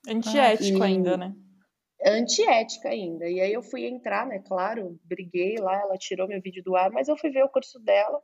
Antiético 0.06 0.82
ah, 0.82 0.86
ainda, 0.86 1.16
né? 1.16 1.34
Antiética 2.04 2.90
ainda. 2.90 3.28
E 3.28 3.40
aí 3.40 3.52
eu 3.52 3.62
fui 3.62 3.86
entrar, 3.86 4.26
né? 4.26 4.38
Claro, 4.46 4.98
briguei 5.04 5.56
lá, 5.56 5.80
ela 5.80 5.98
tirou 5.98 6.28
meu 6.28 6.40
vídeo 6.40 6.62
do 6.62 6.76
ar, 6.76 6.90
mas 6.90 7.08
eu 7.08 7.16
fui 7.16 7.30
ver 7.30 7.42
o 7.42 7.48
curso 7.48 7.80
dela. 7.80 8.22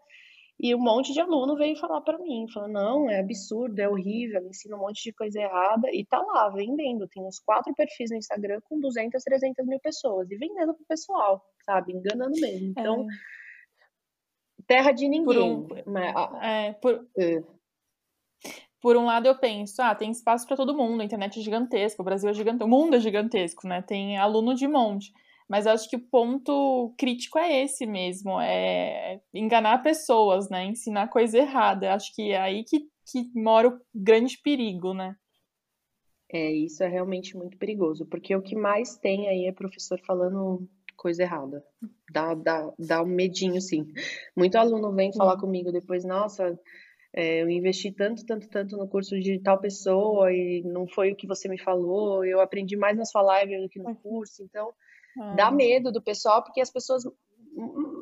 E 0.58 0.74
um 0.74 0.78
monte 0.78 1.12
de 1.12 1.20
aluno 1.20 1.56
veio 1.56 1.76
falar 1.76 2.00
para 2.00 2.16
mim, 2.18 2.46
falando, 2.52 2.72
não, 2.72 3.10
é 3.10 3.20
absurdo, 3.20 3.78
é 3.78 3.88
horrível, 3.88 4.38
ela 4.38 4.48
ensina 4.48 4.76
um 4.76 4.80
monte 4.80 5.02
de 5.02 5.12
coisa 5.12 5.40
errada, 5.40 5.88
e 5.92 6.06
tá 6.06 6.20
lá, 6.20 6.48
vendendo, 6.50 7.08
tem 7.08 7.24
uns 7.26 7.40
quatro 7.40 7.74
perfis 7.74 8.10
no 8.10 8.16
Instagram 8.16 8.60
com 8.64 8.78
200, 8.78 9.22
300 9.22 9.66
mil 9.66 9.80
pessoas, 9.80 10.30
e 10.30 10.36
vendendo 10.36 10.74
pro 10.74 10.86
pessoal, 10.86 11.44
sabe, 11.64 11.92
enganando 11.92 12.40
mesmo, 12.40 12.68
então, 12.68 13.02
é. 13.02 14.64
terra 14.66 14.92
de 14.92 15.08
ninguém. 15.08 15.24
Por 15.24 15.38
um, 15.38 15.66
mas, 15.86 16.14
é, 16.40 16.72
por, 16.74 17.04
é. 17.18 17.42
por 18.80 18.96
um 18.96 19.06
lado 19.06 19.26
eu 19.26 19.36
penso, 19.36 19.82
ah, 19.82 19.94
tem 19.94 20.12
espaço 20.12 20.46
para 20.46 20.56
todo 20.56 20.76
mundo, 20.76 21.00
a 21.00 21.04
internet 21.04 21.40
é 21.40 21.42
gigantesca, 21.42 22.00
o 22.00 22.04
Brasil 22.04 22.30
é 22.30 22.32
gigantesco, 22.32 22.64
o 22.64 22.70
mundo 22.70 22.94
é 22.94 23.00
gigantesco, 23.00 23.66
né, 23.66 23.82
tem 23.82 24.18
aluno 24.18 24.54
de 24.54 24.68
monte, 24.68 25.12
mas 25.48 25.66
acho 25.66 25.88
que 25.88 25.96
o 25.96 26.08
ponto 26.08 26.94
crítico 26.98 27.38
é 27.38 27.62
esse 27.62 27.86
mesmo, 27.86 28.40
é 28.40 29.20
enganar 29.32 29.82
pessoas, 29.82 30.48
né? 30.48 30.64
Ensinar 30.64 31.08
coisa 31.08 31.38
errada. 31.38 31.94
Acho 31.94 32.14
que 32.14 32.32
é 32.32 32.40
aí 32.40 32.64
que, 32.64 32.80
que 33.10 33.30
mora 33.34 33.68
o 33.68 33.80
grande 33.94 34.38
perigo, 34.42 34.94
né? 34.94 35.16
É, 36.32 36.50
isso 36.50 36.82
é 36.82 36.88
realmente 36.88 37.36
muito 37.36 37.56
perigoso, 37.58 38.06
porque 38.06 38.34
o 38.34 38.42
que 38.42 38.56
mais 38.56 38.96
tem 38.96 39.28
aí 39.28 39.46
é 39.46 39.52
professor 39.52 40.00
falando 40.04 40.68
coisa 40.96 41.22
errada. 41.22 41.62
Dá, 42.10 42.34
dá, 42.34 42.72
dá 42.78 43.02
um 43.02 43.06
medinho, 43.06 43.60
sim. 43.60 43.86
Muito 44.36 44.56
aluno 44.56 44.92
vem 44.92 45.12
falar 45.12 45.38
comigo 45.38 45.70
depois, 45.70 46.04
nossa, 46.04 46.58
é, 47.12 47.42
eu 47.42 47.50
investi 47.50 47.92
tanto, 47.92 48.24
tanto, 48.26 48.48
tanto 48.48 48.76
no 48.76 48.88
curso 48.88 49.18
de 49.20 49.38
tal 49.40 49.60
pessoa 49.60 50.32
e 50.32 50.62
não 50.64 50.86
foi 50.88 51.12
o 51.12 51.16
que 51.16 51.26
você 51.26 51.48
me 51.48 51.60
falou, 51.60 52.24
eu 52.24 52.40
aprendi 52.40 52.76
mais 52.76 52.96
na 52.96 53.04
sua 53.04 53.22
live 53.22 53.60
do 53.60 53.68
que 53.68 53.78
no 53.78 53.94
curso, 53.94 54.42
então 54.42 54.72
Dá 55.36 55.50
hum. 55.50 55.54
medo 55.54 55.92
do 55.92 56.02
pessoal, 56.02 56.42
porque 56.42 56.60
as 56.60 56.70
pessoas, 56.70 57.04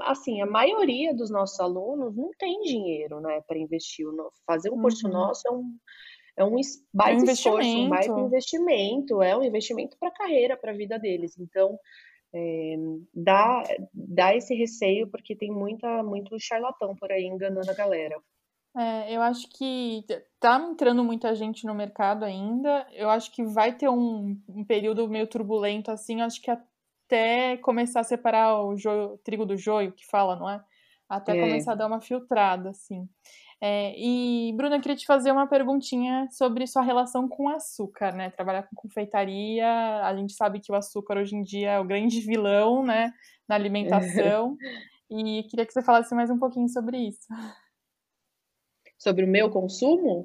assim, 0.03 0.41
a 0.41 0.47
maioria 0.47 1.15
dos 1.15 1.31
nossos 1.31 1.59
alunos 1.61 2.17
não 2.17 2.31
tem 2.39 2.61
dinheiro, 2.61 3.21
né, 3.21 3.41
para 3.47 3.59
investir. 3.59 4.07
Fazer 4.47 4.71
um 4.71 4.81
curso 4.81 5.07
uhum. 5.07 5.13
nosso 5.13 5.47
é 5.47 5.51
um, 5.51 5.77
é 6.37 6.45
um 6.45 6.57
baita 6.93 7.21
é 7.21 7.25
um 7.25 7.31
esforço, 7.31 7.69
um 7.69 7.89
baita 7.89 8.21
investimento, 8.21 9.23
é 9.23 9.37
um 9.37 9.43
investimento 9.43 9.97
para 9.99 10.09
a 10.09 10.15
carreira, 10.15 10.57
para 10.57 10.73
a 10.73 10.77
vida 10.77 10.99
deles. 10.99 11.39
Então, 11.39 11.79
é, 12.35 12.77
dá, 13.15 13.63
dá 13.93 14.35
esse 14.35 14.55
receio, 14.55 15.07
porque 15.09 15.37
tem 15.37 15.51
muita, 15.51 16.03
muito 16.03 16.39
charlatão 16.41 16.97
por 16.97 17.13
aí 17.13 17.25
enganando 17.25 17.71
a 17.71 17.75
galera. 17.75 18.17
É, 18.75 19.15
eu 19.15 19.21
acho 19.21 19.51
que 19.51 20.03
tá 20.41 20.59
entrando 20.59 21.05
muita 21.05 21.35
gente 21.35 21.67
no 21.67 21.75
mercado 21.75 22.25
ainda. 22.25 22.87
Eu 22.93 23.11
acho 23.11 23.31
que 23.31 23.45
vai 23.45 23.77
ter 23.77 23.89
um, 23.89 24.41
um 24.49 24.65
período 24.65 25.07
meio 25.09 25.27
turbulento 25.27 25.91
assim. 25.91 26.23
Acho 26.23 26.41
que 26.41 26.51
até 27.13 27.59
começar 27.59 28.01
a 28.01 28.05
separar 28.05 28.65
o 28.65 28.75
joio, 28.75 29.19
trigo 29.19 29.45
do 29.45 29.55
joio, 29.55 29.93
que 29.93 30.07
fala, 30.07 30.35
não 30.35 30.49
é? 30.49 30.65
Até 31.07 31.37
é. 31.37 31.41
começar 31.41 31.73
a 31.73 31.75
dar 31.75 31.87
uma 31.87 32.01
filtrada, 32.01 32.71
assim. 32.71 33.07
É, 33.61 33.95
e, 33.97 34.53
Bruna, 34.57 34.77
eu 34.77 34.81
queria 34.81 34.97
te 34.97 35.05
fazer 35.05 35.31
uma 35.31 35.47
perguntinha 35.47 36.27
sobre 36.31 36.67
sua 36.67 36.81
relação 36.81 37.29
com 37.29 37.51
açúcar, 37.51 38.13
né? 38.13 38.31
Trabalhar 38.31 38.63
com 38.63 38.75
confeitaria, 38.75 39.69
a 40.03 40.17
gente 40.17 40.33
sabe 40.33 40.59
que 40.59 40.73
o 40.73 40.75
açúcar 40.75 41.19
hoje 41.19 41.37
em 41.37 41.43
dia 41.43 41.73
é 41.73 41.79
o 41.79 41.85
grande 41.85 42.19
vilão, 42.21 42.83
né? 42.83 43.13
Na 43.47 43.57
alimentação. 43.57 44.57
e 45.11 45.43
queria 45.51 45.67
que 45.67 45.73
você 45.73 45.83
falasse 45.83 46.15
mais 46.15 46.31
um 46.31 46.39
pouquinho 46.39 46.69
sobre 46.71 46.97
isso. 46.97 47.29
Sobre 48.99 49.27
o 49.27 49.29
meu 49.29 49.51
consumo? 49.51 50.25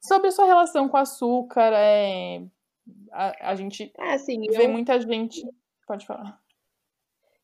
Sobre 0.00 0.28
a 0.28 0.32
sua 0.32 0.46
relação 0.46 0.88
com 0.88 0.96
açúcar, 0.96 1.72
é, 1.74 2.42
a, 3.12 3.50
a 3.50 3.54
gente 3.54 3.92
é, 3.98 4.14
assim, 4.14 4.40
vê 4.40 4.64
eu... 4.64 4.70
muita 4.70 4.98
gente 5.00 5.44
Pode 5.86 6.06
falar. 6.06 6.40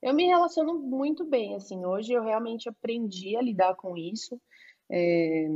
Eu 0.03 0.13
me 0.13 0.27
relaciono 0.27 0.79
muito 0.81 1.25
bem, 1.25 1.55
assim, 1.55 1.85
hoje 1.87 2.13
eu 2.13 2.25
realmente 2.25 2.69
aprendi 2.69 3.37
a 3.37 3.43
lidar 3.43 3.77
com 3.77 3.97
isso. 3.97 4.41
É, 4.91 5.47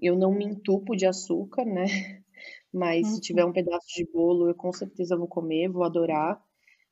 eu 0.00 0.16
não 0.16 0.32
me 0.32 0.46
entupo 0.46 0.96
de 0.96 1.06
açúcar, 1.06 1.64
né? 1.64 1.84
Mas 2.72 3.06
uhum. 3.06 3.14
se 3.14 3.20
tiver 3.20 3.44
um 3.44 3.52
pedaço 3.52 3.86
de 3.94 4.06
bolo, 4.06 4.48
eu 4.48 4.54
com 4.54 4.72
certeza 4.72 5.16
vou 5.16 5.28
comer, 5.28 5.68
vou 5.68 5.84
adorar. 5.84 6.42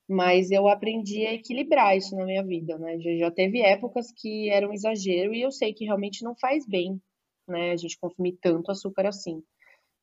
Mas 0.07 0.51
eu 0.51 0.67
aprendi 0.67 1.25
a 1.25 1.33
equilibrar 1.33 1.97
isso 1.97 2.15
na 2.15 2.25
minha 2.25 2.43
vida, 2.43 2.77
né? 2.77 2.99
Já, 2.99 3.15
já 3.15 3.31
teve 3.31 3.61
épocas 3.61 4.11
que 4.11 4.49
era 4.49 4.69
um 4.69 4.73
exagero 4.73 5.33
e 5.33 5.41
eu 5.41 5.51
sei 5.51 5.73
que 5.73 5.85
realmente 5.85 6.23
não 6.23 6.35
faz 6.35 6.67
bem, 6.67 7.01
né? 7.47 7.71
A 7.71 7.75
gente 7.75 7.97
consumir 7.97 8.37
tanto 8.39 8.71
açúcar 8.71 9.07
assim. 9.07 9.43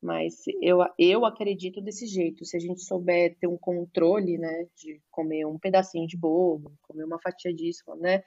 Mas 0.03 0.43
eu, 0.61 0.79
eu 0.99 1.25
acredito 1.25 1.81
desse 1.81 2.05
jeito. 2.05 2.43
Se 2.43 2.57
a 2.57 2.59
gente 2.59 2.83
souber 2.83 3.37
ter 3.39 3.47
um 3.47 3.57
controle, 3.57 4.37
né, 4.37 4.67
de 4.75 5.01
comer 5.09 5.45
um 5.45 5.57
pedacinho 5.57 6.05
de 6.05 6.17
bolo, 6.17 6.73
comer 6.81 7.05
uma 7.05 7.21
fatia 7.21 7.53
disso, 7.53 7.83
né, 7.95 8.21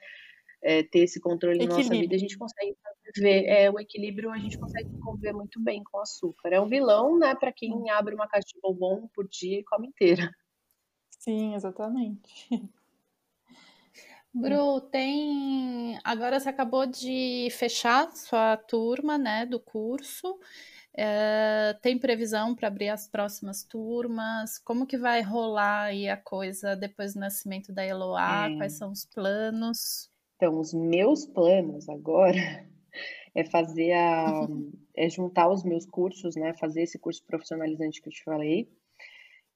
é, 0.63 0.81
ter 0.81 0.99
esse 0.99 1.19
controle 1.19 1.57
equilíbrio. 1.57 1.77
na 1.77 1.83
nossa 1.83 2.01
vida, 2.01 2.15
a 2.15 2.19
gente 2.19 2.35
consegue 2.35 2.75
ver 3.15 3.45
é, 3.45 3.69
o 3.69 3.79
equilíbrio, 3.79 4.31
a 4.31 4.39
gente 4.39 4.57
consegue 4.57 4.89
conviver 4.99 5.33
muito 5.33 5.61
bem 5.61 5.83
com 5.83 5.99
o 5.99 6.01
açúcar. 6.01 6.49
É 6.49 6.59
um 6.59 6.67
vilão, 6.67 7.19
né, 7.19 7.35
para 7.35 7.51
quem 7.51 7.89
abre 7.91 8.15
uma 8.15 8.27
caixa 8.27 8.47
de 8.53 8.59
bombom 8.59 9.07
por 9.13 9.27
dia 9.27 9.59
e 9.59 9.63
come 9.63 9.87
inteira. 9.87 10.31
Sim, 11.19 11.53
exatamente. 11.53 12.49
Bru, 14.33 14.81
tem. 14.81 15.99
Agora 16.03 16.39
você 16.39 16.49
acabou 16.49 16.85
de 16.85 17.49
fechar 17.51 18.09
sua 18.15 18.57
turma, 18.57 19.17
né, 19.17 19.45
do 19.45 19.59
curso. 19.59 20.39
É, 20.99 21.77
tem 21.79 21.99
previsão 21.99 22.55
para 22.55 22.69
abrir 22.69 22.89
as 22.89 23.07
próximas 23.07 23.63
turmas? 23.63 24.57
Como 24.57 24.87
que 24.87 24.97
vai 24.97 25.21
rolar 25.21 25.83
aí 25.83 26.09
a 26.09 26.17
coisa 26.17 26.75
depois 26.75 27.13
do 27.13 27.19
nascimento 27.19 27.71
da 27.71 27.85
Eloá? 27.85 28.49
É. 28.49 28.57
Quais 28.57 28.73
são 28.73 28.91
os 28.91 29.05
planos? 29.05 30.09
Então, 30.35 30.59
os 30.59 30.73
meus 30.73 31.23
planos 31.27 31.87
agora 31.87 32.33
é 33.35 33.45
fazer 33.45 33.93
a. 33.93 34.47
é 34.95 35.07
juntar 35.07 35.51
os 35.51 35.63
meus 35.63 35.85
cursos, 35.85 36.35
né? 36.35 36.55
Fazer 36.55 36.81
esse 36.81 36.97
curso 36.97 37.23
profissionalizante 37.27 38.01
que 38.01 38.09
eu 38.09 38.13
te 38.13 38.23
falei. 38.23 38.67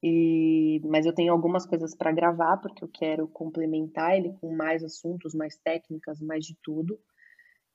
E, 0.03 0.79
mas 0.83 1.07
eu 1.07 1.13
tenho 1.13 1.33
algumas 1.33 1.65
coisas 1.65 1.95
para 1.95 2.11
gravar, 2.11 2.57
porque 2.57 2.83
eu 2.83 2.87
quero 2.87 3.27
complementar 3.27 4.15
ele 4.15 4.33
com 4.39 4.55
mais 4.55 4.83
assuntos, 4.83 5.33
mais 5.33 5.57
técnicas, 5.57 6.21
mais 6.21 6.45
de 6.45 6.55
tudo. 6.61 6.99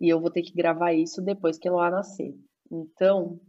E 0.01 0.09
eu 0.09 0.21
vou 0.21 0.31
ter 0.31 0.43
que 0.43 0.55
gravar 0.55 0.93
isso 0.93 1.21
depois 1.21 1.59
que 1.59 1.67
Eloá 1.67 1.91
nascer. 1.91 2.33
Então, 2.71 3.41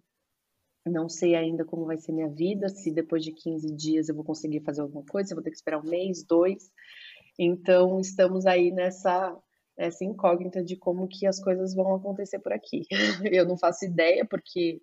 não 0.88 1.10
sei 1.10 1.36
ainda 1.36 1.66
como 1.66 1.86
vai 1.86 1.98
ser 1.98 2.12
minha 2.12 2.30
vida, 2.30 2.70
se 2.70 2.92
depois 2.92 3.24
de 3.24 3.32
15 3.32 3.76
dias 3.76 4.10
eu 4.10 4.16
vou 4.16 4.24
conseguir 4.24 4.62
fazer 4.62 4.82
alguma 4.82 5.04
coisa, 5.06 5.28
se 5.28 5.34
eu 5.34 5.38
vou 5.38 5.44
ter 5.44 5.52
que 5.52 5.58
esperar 5.58 5.80
um 5.80 5.90
mês, 5.90 6.24
dois. 6.24 6.72
Então, 7.38 8.00
estamos 8.00 8.46
aí 8.46 8.72
nessa 8.72 9.38
essa 9.78 10.04
incógnita 10.04 10.64
de 10.64 10.76
como 10.76 11.08
que 11.08 11.28
as 11.28 11.40
coisas 11.40 11.76
vão 11.76 11.96
acontecer 11.96 12.40
por 12.40 12.52
aqui. 12.52 12.82
Eu 13.32 13.46
não 13.46 13.56
faço 13.56 13.86
ideia, 13.86 14.26
porque 14.26 14.82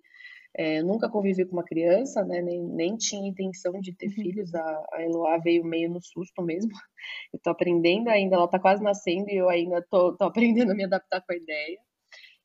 é, 0.57 0.81
nunca 0.81 1.09
convivi 1.09 1.45
com 1.45 1.51
uma 1.51 1.65
criança, 1.65 2.23
né? 2.23 2.41
Nem, 2.41 2.63
nem 2.63 2.95
tinha 2.95 3.27
intenção 3.27 3.73
de 3.81 3.93
ter 3.93 4.07
uhum. 4.07 4.13
filhos. 4.13 4.55
A, 4.55 4.85
a 4.93 5.03
Eloá 5.03 5.37
veio 5.37 5.65
meio 5.65 5.89
no 5.89 6.01
susto 6.01 6.41
mesmo. 6.41 6.71
Eu 7.33 7.39
tô 7.39 7.49
aprendendo 7.49 8.09
ainda, 8.09 8.37
ela 8.37 8.47
tá 8.47 8.57
quase 8.57 8.81
nascendo 8.81 9.29
e 9.29 9.35
eu 9.35 9.49
ainda 9.49 9.81
tô, 9.91 10.13
tô 10.15 10.23
aprendendo 10.23 10.71
a 10.71 10.75
me 10.75 10.85
adaptar 10.85 11.21
com 11.21 11.33
a 11.33 11.35
ideia. 11.35 11.77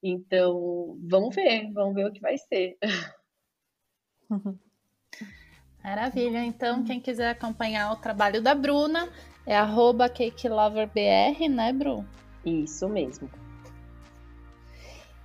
Então, 0.02 0.98
vamos 1.08 1.34
ver, 1.34 1.70
vamos 1.72 1.94
ver 1.94 2.06
o 2.06 2.12
que 2.12 2.20
vai 2.20 2.36
ser. 2.36 2.76
Maravilha. 5.82 6.44
Então, 6.44 6.84
quem 6.84 7.00
quiser 7.00 7.30
acompanhar 7.30 7.92
o 7.92 7.96
trabalho 7.96 8.42
da 8.42 8.54
Bruna 8.54 9.08
é 9.46 9.56
cakeloverbr, 10.08 11.48
né, 11.48 11.72
Bru? 11.72 12.04
Isso 12.44 12.88
mesmo. 12.88 13.30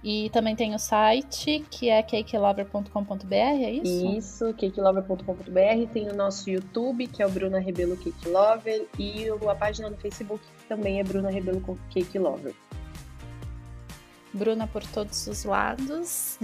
E 0.03 0.29
também 0.29 0.55
tem 0.55 0.75
o 0.75 0.77
site, 0.77 1.65
que 1.71 1.89
é 1.89 2.03
cakelover.com.br, 2.03 3.33
é 3.33 3.71
isso? 3.71 4.05
Isso, 4.15 4.53
cakelover.com.br. 4.53 5.91
Tem 5.91 6.07
o 6.07 6.15
nosso 6.15 6.47
YouTube, 6.47 7.07
que 7.07 7.23
é 7.23 7.25
o 7.25 7.29
Bruna 7.29 7.57
Rebelo 7.57 7.97
Cake 7.97 8.29
Lover, 8.29 8.87
e 8.99 9.25
a 9.49 9.55
página 9.55 9.89
do 9.89 9.97
Facebook, 9.97 10.45
que 10.59 10.67
também 10.67 10.99
é 10.99 11.03
Bruna 11.03 11.31
Rebelo 11.31 11.59
Cake 11.89 12.19
Lover. 12.19 12.53
Bruna 14.35 14.67
por 14.67 14.83
todos 14.83 15.25
os 15.27 15.43
lados. 15.45 16.37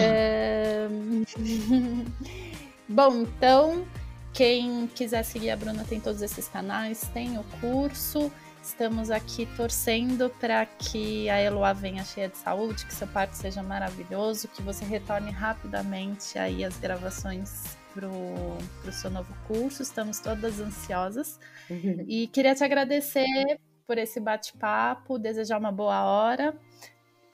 É. 0.00 0.86
Bom, 2.88 3.22
então, 3.22 3.86
quem 4.32 4.86
quiser 4.88 5.22
seguir 5.24 5.50
a 5.50 5.56
Bruna 5.56 5.84
tem 5.84 5.98
todos 5.98 6.20
esses 6.20 6.46
canais, 6.46 7.08
tem 7.14 7.38
o 7.38 7.44
curso. 7.60 8.30
Estamos 8.62 9.10
aqui 9.10 9.46
torcendo 9.56 10.30
para 10.40 10.64
que 10.64 11.28
a 11.28 11.40
Eloá 11.40 11.72
venha 11.72 12.04
cheia 12.04 12.28
de 12.28 12.36
saúde, 12.36 12.86
que 12.86 12.94
seu 12.94 13.08
parto 13.08 13.32
seja 13.32 13.62
maravilhoso, 13.62 14.46
que 14.46 14.62
você 14.62 14.84
retorne 14.84 15.32
rapidamente 15.32 16.38
aí 16.38 16.64
as 16.64 16.78
gravações 16.78 17.76
para 17.92 18.06
o 18.08 18.92
seu 18.92 19.10
novo 19.10 19.34
curso. 19.48 19.82
Estamos 19.82 20.20
todas 20.20 20.60
ansiosas. 20.60 21.40
E 22.06 22.26
queria 22.28 22.54
te 22.54 22.62
agradecer 22.62 23.58
por 23.86 23.96
esse 23.96 24.20
bate-papo, 24.20 25.18
desejar 25.18 25.58
uma 25.58 25.72
boa 25.72 26.04
hora. 26.04 26.54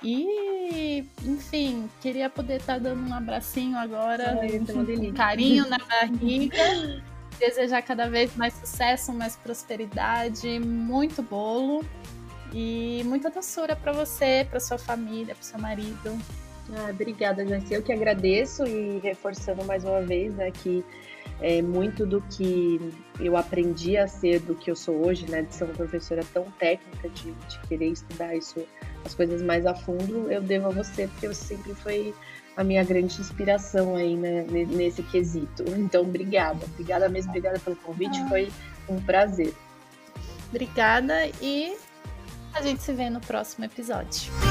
E, 0.02 1.04
enfim, 1.24 1.88
queria 2.00 2.30
poder 2.30 2.60
estar 2.60 2.74
tá 2.74 2.78
dando 2.78 3.08
um 3.08 3.14
abracinho 3.14 3.76
agora, 3.76 4.38
um 4.40 5.12
carinho 5.12 5.68
na 5.68 5.78
barriga. 5.86 7.02
desejar 7.38 7.82
cada 7.82 8.08
vez 8.08 8.34
mais 8.36 8.54
sucesso, 8.54 9.12
mais 9.12 9.36
prosperidade, 9.36 10.58
muito 10.60 11.22
bolo 11.22 11.84
e 12.52 13.02
muita 13.04 13.30
doçura 13.30 13.76
para 13.76 13.92
você, 13.92 14.46
para 14.48 14.60
sua 14.60 14.78
família, 14.78 15.34
para 15.34 15.44
seu 15.44 15.58
marido. 15.58 16.18
Ah, 16.74 16.90
obrigada, 16.90 17.46
Jancy. 17.46 17.74
Eu 17.74 17.82
que 17.82 17.92
agradeço 17.92 18.66
e 18.66 18.98
reforçando 18.98 19.64
mais 19.64 19.84
uma 19.84 20.02
vez 20.02 20.34
né, 20.34 20.50
que 20.50 20.84
é, 21.40 21.62
muito 21.62 22.04
do 22.04 22.20
que 22.22 22.80
eu 23.20 23.36
aprendi 23.36 23.96
a 23.96 24.06
ser 24.08 24.40
do 24.40 24.54
que 24.54 24.70
eu 24.70 24.76
sou 24.76 25.06
hoje, 25.06 25.28
né, 25.30 25.42
de 25.42 25.54
ser 25.54 25.64
uma 25.64 25.74
professora 25.74 26.22
tão 26.32 26.44
técnica, 26.58 27.08
de, 27.08 27.32
de 27.32 27.58
querer 27.68 27.88
estudar 27.88 28.34
isso, 28.34 28.64
as 29.04 29.14
coisas 29.14 29.42
mais 29.42 29.66
a 29.66 29.74
fundo, 29.74 30.30
eu 30.30 30.42
devo 30.42 30.66
a 30.66 30.70
você, 30.70 31.06
porque 31.06 31.28
você 31.28 31.56
sempre 31.56 31.74
foi 31.74 32.14
a 32.56 32.64
minha 32.64 32.82
grande 32.82 33.20
inspiração 33.20 33.94
aí 33.94 34.16
né, 34.16 34.44
nesse 34.50 35.02
quesito. 35.04 35.64
Então, 35.78 36.02
obrigada, 36.02 36.64
obrigada 36.66 37.08
mesmo, 37.08 37.30
obrigada 37.30 37.58
pelo 37.60 37.76
convite, 37.76 38.18
foi 38.28 38.50
um 38.88 39.00
prazer. 39.00 39.54
Obrigada 40.50 41.28
e 41.40 41.76
a 42.52 42.62
gente 42.62 42.82
se 42.82 42.92
vê 42.92 43.08
no 43.08 43.20
próximo 43.20 43.64
episódio. 43.64 44.47